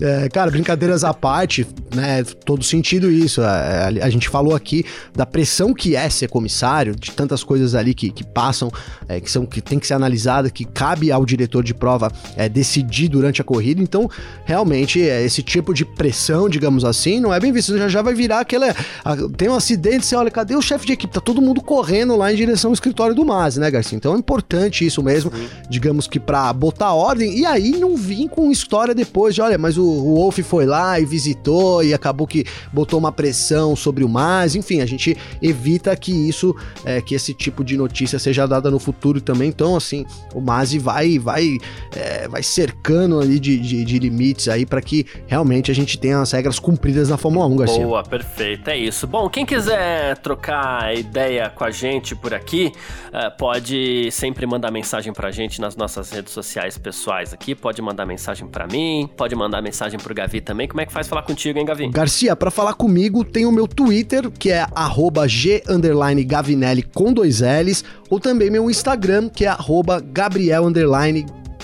É, 0.01 0.29
cara, 0.29 0.49
brincadeiras 0.49 1.03
à 1.03 1.13
parte, 1.13 1.67
né? 1.93 2.23
Todo 2.45 2.63
sentido 2.63 3.11
isso. 3.11 3.41
A, 3.41 3.57
é, 3.57 4.01
a, 4.01 4.09
gente 4.09 4.29
falou 4.29 4.55
aqui 4.55 4.85
da 5.13 5.25
pressão 5.25 5.73
que 5.73 5.93
é 5.93 6.09
ser 6.09 6.29
comissário, 6.29 6.95
de 6.95 7.11
tantas 7.11 7.43
coisas 7.43 7.75
ali 7.75 7.93
que, 7.93 8.09
que 8.09 8.23
passam, 8.23 8.71
é, 9.09 9.19
que 9.19 9.29
são 9.29 9.45
que 9.45 9.59
tem 9.59 9.77
que 9.77 9.85
ser 9.85 9.95
analisada, 9.95 10.49
que 10.49 10.63
cabe 10.63 11.11
ao 11.11 11.25
diretor 11.25 11.63
de 11.63 11.73
prova 11.73 12.09
é, 12.37 12.47
decidir 12.47 13.09
durante 13.09 13.41
a 13.41 13.43
corrida. 13.43 13.81
Então, 13.81 14.09
realmente, 14.45 15.01
é, 15.01 15.21
esse 15.21 15.43
tipo 15.43 15.73
de 15.73 15.83
pressão, 15.83 16.47
digamos 16.47 16.85
assim, 16.85 17.19
não 17.19 17.33
é 17.33 17.39
bem 17.39 17.51
visto. 17.51 17.77
Já 17.77 17.89
já 17.89 18.01
vai 18.01 18.13
virar 18.13 18.39
aquela. 18.39 18.73
A, 19.03 19.17
tem 19.35 19.49
um 19.49 19.55
acidente, 19.55 20.05
você 20.05 20.15
olha, 20.15 20.31
cadê 20.31 20.55
o 20.55 20.61
chefe 20.61 20.85
de 20.85 20.93
equipe? 20.93 21.13
Tá 21.13 21.21
todo 21.21 21.41
mundo 21.41 21.61
correndo 21.61 22.15
lá 22.15 22.31
em 22.31 22.35
direção 22.35 22.69
ao 22.69 22.73
escritório 22.73 23.13
do 23.13 23.25
Mas, 23.25 23.57
né, 23.57 23.69
Garcia? 23.69 23.97
Então 23.97 24.15
é 24.15 24.17
importante 24.17 24.38
importante 24.39 24.85
isso 24.85 25.03
mesmo, 25.03 25.31
Sim. 25.35 25.47
digamos 25.69 26.07
que 26.07 26.19
para 26.19 26.51
botar 26.53 26.93
ordem 26.93 27.37
e 27.37 27.45
aí 27.45 27.71
não 27.71 27.95
vir 27.95 28.29
com 28.29 28.49
história 28.49 28.95
depois 28.95 29.35
de, 29.35 29.41
olha, 29.41 29.57
mas 29.57 29.77
o, 29.77 29.83
o 29.83 30.15
Wolf 30.15 30.39
foi 30.39 30.65
lá 30.65 30.99
e 30.99 31.05
visitou 31.05 31.83
e 31.83 31.93
acabou 31.93 32.25
que 32.25 32.45
botou 32.71 32.97
uma 32.97 33.11
pressão 33.11 33.75
sobre 33.75 34.03
o 34.03 34.09
Mas, 34.09 34.55
enfim, 34.55 34.81
a 34.81 34.85
gente 34.85 35.15
evita 35.41 35.95
que 35.95 36.11
isso, 36.11 36.55
é, 36.85 37.01
que 37.01 37.13
esse 37.13 37.33
tipo 37.33 37.63
de 37.63 37.75
notícia 37.75 38.17
seja 38.17 38.47
dada 38.47 38.71
no 38.71 38.79
futuro 38.79 39.19
também, 39.19 39.49
então 39.49 39.75
assim, 39.75 40.05
o 40.33 40.39
Masi 40.39 40.79
vai, 40.79 41.19
vai, 41.19 41.57
é, 41.95 42.27
vai 42.27 42.41
cercando 42.41 43.19
ali 43.19 43.39
de, 43.39 43.57
de, 43.59 43.83
de 43.83 43.99
limites 43.99 44.47
aí 44.47 44.65
para 44.65 44.81
que 44.81 45.05
realmente 45.27 45.69
a 45.69 45.75
gente 45.75 45.97
tenha 45.97 46.21
as 46.21 46.31
regras 46.31 46.59
cumpridas 46.59 47.09
na 47.09 47.17
Fórmula 47.17 47.45
1, 47.45 47.55
Garcia. 47.57 47.85
Boa, 47.85 48.03
perfeito, 48.03 48.69
é 48.69 48.77
isso. 48.77 49.05
Bom, 49.05 49.29
quem 49.29 49.45
quiser 49.45 50.17
trocar 50.19 50.95
ideia 50.95 51.49
com 51.49 51.65
a 51.65 51.71
gente 51.71 52.15
por 52.15 52.33
aqui, 52.33 52.71
é, 53.11 53.29
pode 53.29 54.09
ser 54.11 54.28
sempre 54.29 54.45
mandar 54.45 54.69
mensagem 54.69 55.11
pra 55.11 55.31
gente 55.31 55.59
nas 55.59 55.75
nossas 55.75 56.11
redes 56.11 56.31
sociais 56.31 56.77
pessoais 56.77 57.33
aqui. 57.33 57.55
Pode 57.55 57.81
mandar 57.81 58.05
mensagem 58.05 58.47
pra 58.47 58.67
mim, 58.67 59.09
pode 59.17 59.35
mandar 59.35 59.59
mensagem 59.59 59.99
pro 59.99 60.13
Gavi 60.13 60.39
também. 60.39 60.67
Como 60.67 60.79
é 60.79 60.85
que 60.85 60.93
faz 60.93 61.07
falar 61.07 61.23
contigo, 61.23 61.57
hein, 61.57 61.65
Gavi? 61.65 61.89
Garcia, 61.89 62.35
pra 62.35 62.51
falar 62.51 62.75
comigo, 62.75 63.23
tem 63.23 63.47
o 63.47 63.51
meu 63.51 63.67
Twitter, 63.67 64.29
que 64.29 64.51
é 64.51 64.67
arroba 64.75 65.27
G 65.27 65.63
underline 65.67 66.23
Gavinelli 66.23 66.83
com 66.83 67.11
dois 67.11 67.41
L's, 67.41 67.83
ou 68.07 68.19
também 68.19 68.51
meu 68.51 68.69
Instagram, 68.69 69.29
que 69.29 69.45
é 69.45 69.47
arroba 69.47 69.99
Gabriel 69.99 70.69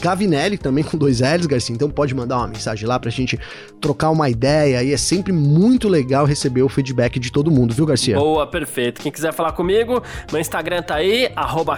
Gavinelli, 0.02 0.58
também 0.58 0.84
com 0.84 0.98
dois 0.98 1.22
L's, 1.22 1.46
Garcia. 1.46 1.74
Então 1.74 1.90
pode 1.90 2.14
mandar 2.14 2.38
uma 2.38 2.48
mensagem 2.48 2.88
lá 2.88 3.00
pra 3.00 3.10
gente 3.10 3.40
trocar 3.80 4.10
uma 4.10 4.30
ideia 4.30 4.84
e 4.84 4.94
é 4.94 4.98
sempre 4.98 5.32
muito 5.34 5.88
legal 5.88 6.26
receber 6.26 6.62
o 6.62 6.70
feedback 6.70 7.20
de 7.20 7.32
todo 7.32 7.50
mundo, 7.52 7.74
viu, 7.74 7.86
Garcia? 7.86 8.18
Boa, 8.18 8.48
perfeito. 8.48 9.02
Quem 9.02 9.12
quiser 9.12 9.34
falar 9.34 9.52
comigo, 9.54 10.02
meu 10.32 10.42
Instagram 10.42 10.82
tá 10.82 10.96
aí, 10.96 11.30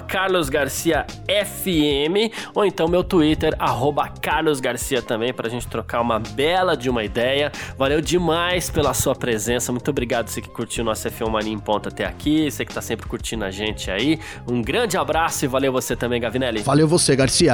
carlosgarciafm, 0.07 1.05
ou 2.53 2.65
então 2.65 2.87
meu 2.87 3.03
Twitter, 3.03 3.55
arroba 3.59 4.07
carlosgarcia 4.07 5.01
também, 5.01 5.33
pra 5.33 5.49
gente 5.49 5.67
trocar 5.67 6.01
uma 6.01 6.19
bela 6.19 6.75
de 6.75 6.89
uma 6.89 7.03
ideia. 7.03 7.51
Valeu 7.77 8.01
demais 8.01 8.69
pela 8.69 8.93
sua 8.93 9.15
presença, 9.15 9.71
muito 9.71 9.89
obrigado 9.89 10.27
você 10.27 10.41
que 10.41 10.49
curtiu 10.49 10.83
o 10.83 10.85
nosso 10.85 11.07
F1 11.09 11.29
Mania 11.29 11.53
em 11.53 11.59
Ponta 11.59 11.89
até 11.89 12.05
aqui, 12.05 12.49
você 12.49 12.65
que 12.65 12.73
tá 12.73 12.81
sempre 12.81 13.07
curtindo 13.07 13.43
a 13.45 13.51
gente 13.51 13.91
aí. 13.91 14.19
Um 14.49 14.61
grande 14.61 14.97
abraço 14.97 15.45
e 15.45 15.47
valeu 15.47 15.71
você 15.71 15.95
também, 15.95 16.19
Gavinelli. 16.19 16.61
Valeu 16.61 16.87
você, 16.87 17.15
Garcia. 17.15 17.53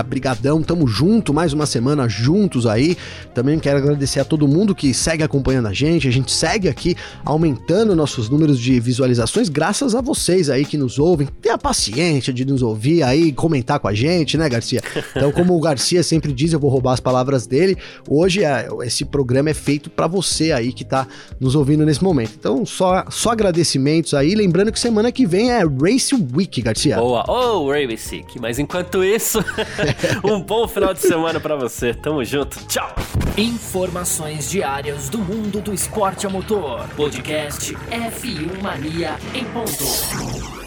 Brigadão, 0.54 0.62
tamo 0.62 0.88
junto, 0.88 1.34
mais 1.34 1.54
uma 1.54 1.66
semana 1.66 2.08
juntos 2.08 2.68
aí. 2.68 2.96
Também 3.34 3.58
quero 3.58 3.80
agradecer 3.80 4.20
a 4.20 4.26
todo 4.26 4.48
mundo 4.48 4.76
que 4.76 4.94
segue 4.94 5.24
acompanhando 5.24 5.68
a 5.68 5.74
gente. 5.74 6.08
A 6.08 6.12
gente 6.12 6.32
segue 6.32 6.70
aqui 6.70 6.96
aumentando 7.26 7.96
nossos 7.96 8.30
números 8.30 8.60
de 8.60 8.80
visualizações 8.80 9.50
graças 9.50 9.96
a 9.96 10.02
vocês 10.02 10.50
aí 10.50 10.66
que 10.66 10.78
nos 10.78 11.00
ouvem. 11.00 11.28
Tenha 11.42 11.58
paciência 11.58 12.32
de 12.32 12.46
nos 12.46 12.62
ouvir 12.62 13.02
aí, 13.02 13.32
comentar 13.32 13.80
com 13.80 13.88
a 13.88 13.94
gente, 13.94 14.38
né, 14.38 14.48
Garcia? 14.48 14.82
Então, 15.16 15.32
como 15.32 15.56
o 15.56 15.60
Garcia 15.60 16.04
sempre 16.04 16.32
diz, 16.32 16.54
eu 16.54 16.60
vou 16.60 16.70
roubar 16.70 16.94
as 16.94 17.00
palavras 17.00 17.48
dele. 17.48 17.78
Hoje 18.08 18.44
é, 18.44 18.68
esse 18.84 19.06
programa 19.06 19.50
é 19.50 19.54
feito 19.54 19.90
para 19.90 20.06
você 20.06 20.52
aí 20.52 20.72
que 20.72 20.84
tá 20.84 21.08
nos 21.40 21.56
ouvindo 21.56 21.86
nesse 21.86 22.04
momento. 22.04 22.34
Então, 22.38 22.66
só, 22.66 23.06
só 23.10 23.32
agradecimentos 23.32 24.14
aí. 24.14 24.36
Lembrando 24.36 24.72
que 24.72 24.80
semana 24.80 25.12
que 25.12 25.26
vem 25.26 25.52
é 25.52 25.64
Race 25.64 26.14
Week, 26.36 26.62
Garcia. 26.62 26.98
Boa, 26.98 27.24
oh, 27.28 27.72
Race 27.72 28.16
Week. 28.16 28.40
Mas 28.40 28.60
enquanto 28.60 29.04
isso, 29.04 29.40
um 30.24 30.43
bom 30.44 30.68
final 30.68 30.94
de 30.94 31.00
semana 31.00 31.40
para 31.40 31.56
você. 31.56 31.94
Tamo 31.94 32.24
junto. 32.24 32.60
Tchau. 32.68 32.94
Informações 33.38 34.50
diárias 34.50 35.10
do 35.10 35.18
mundo 35.18 35.62
do 35.62 35.74
esporte 35.74 36.28
a 36.28 36.30
motor. 36.30 36.88
Podcast 36.96 37.74
F1 37.74 38.62
Mania 38.62 39.18
em 39.34 39.46
ponto. 39.46 40.63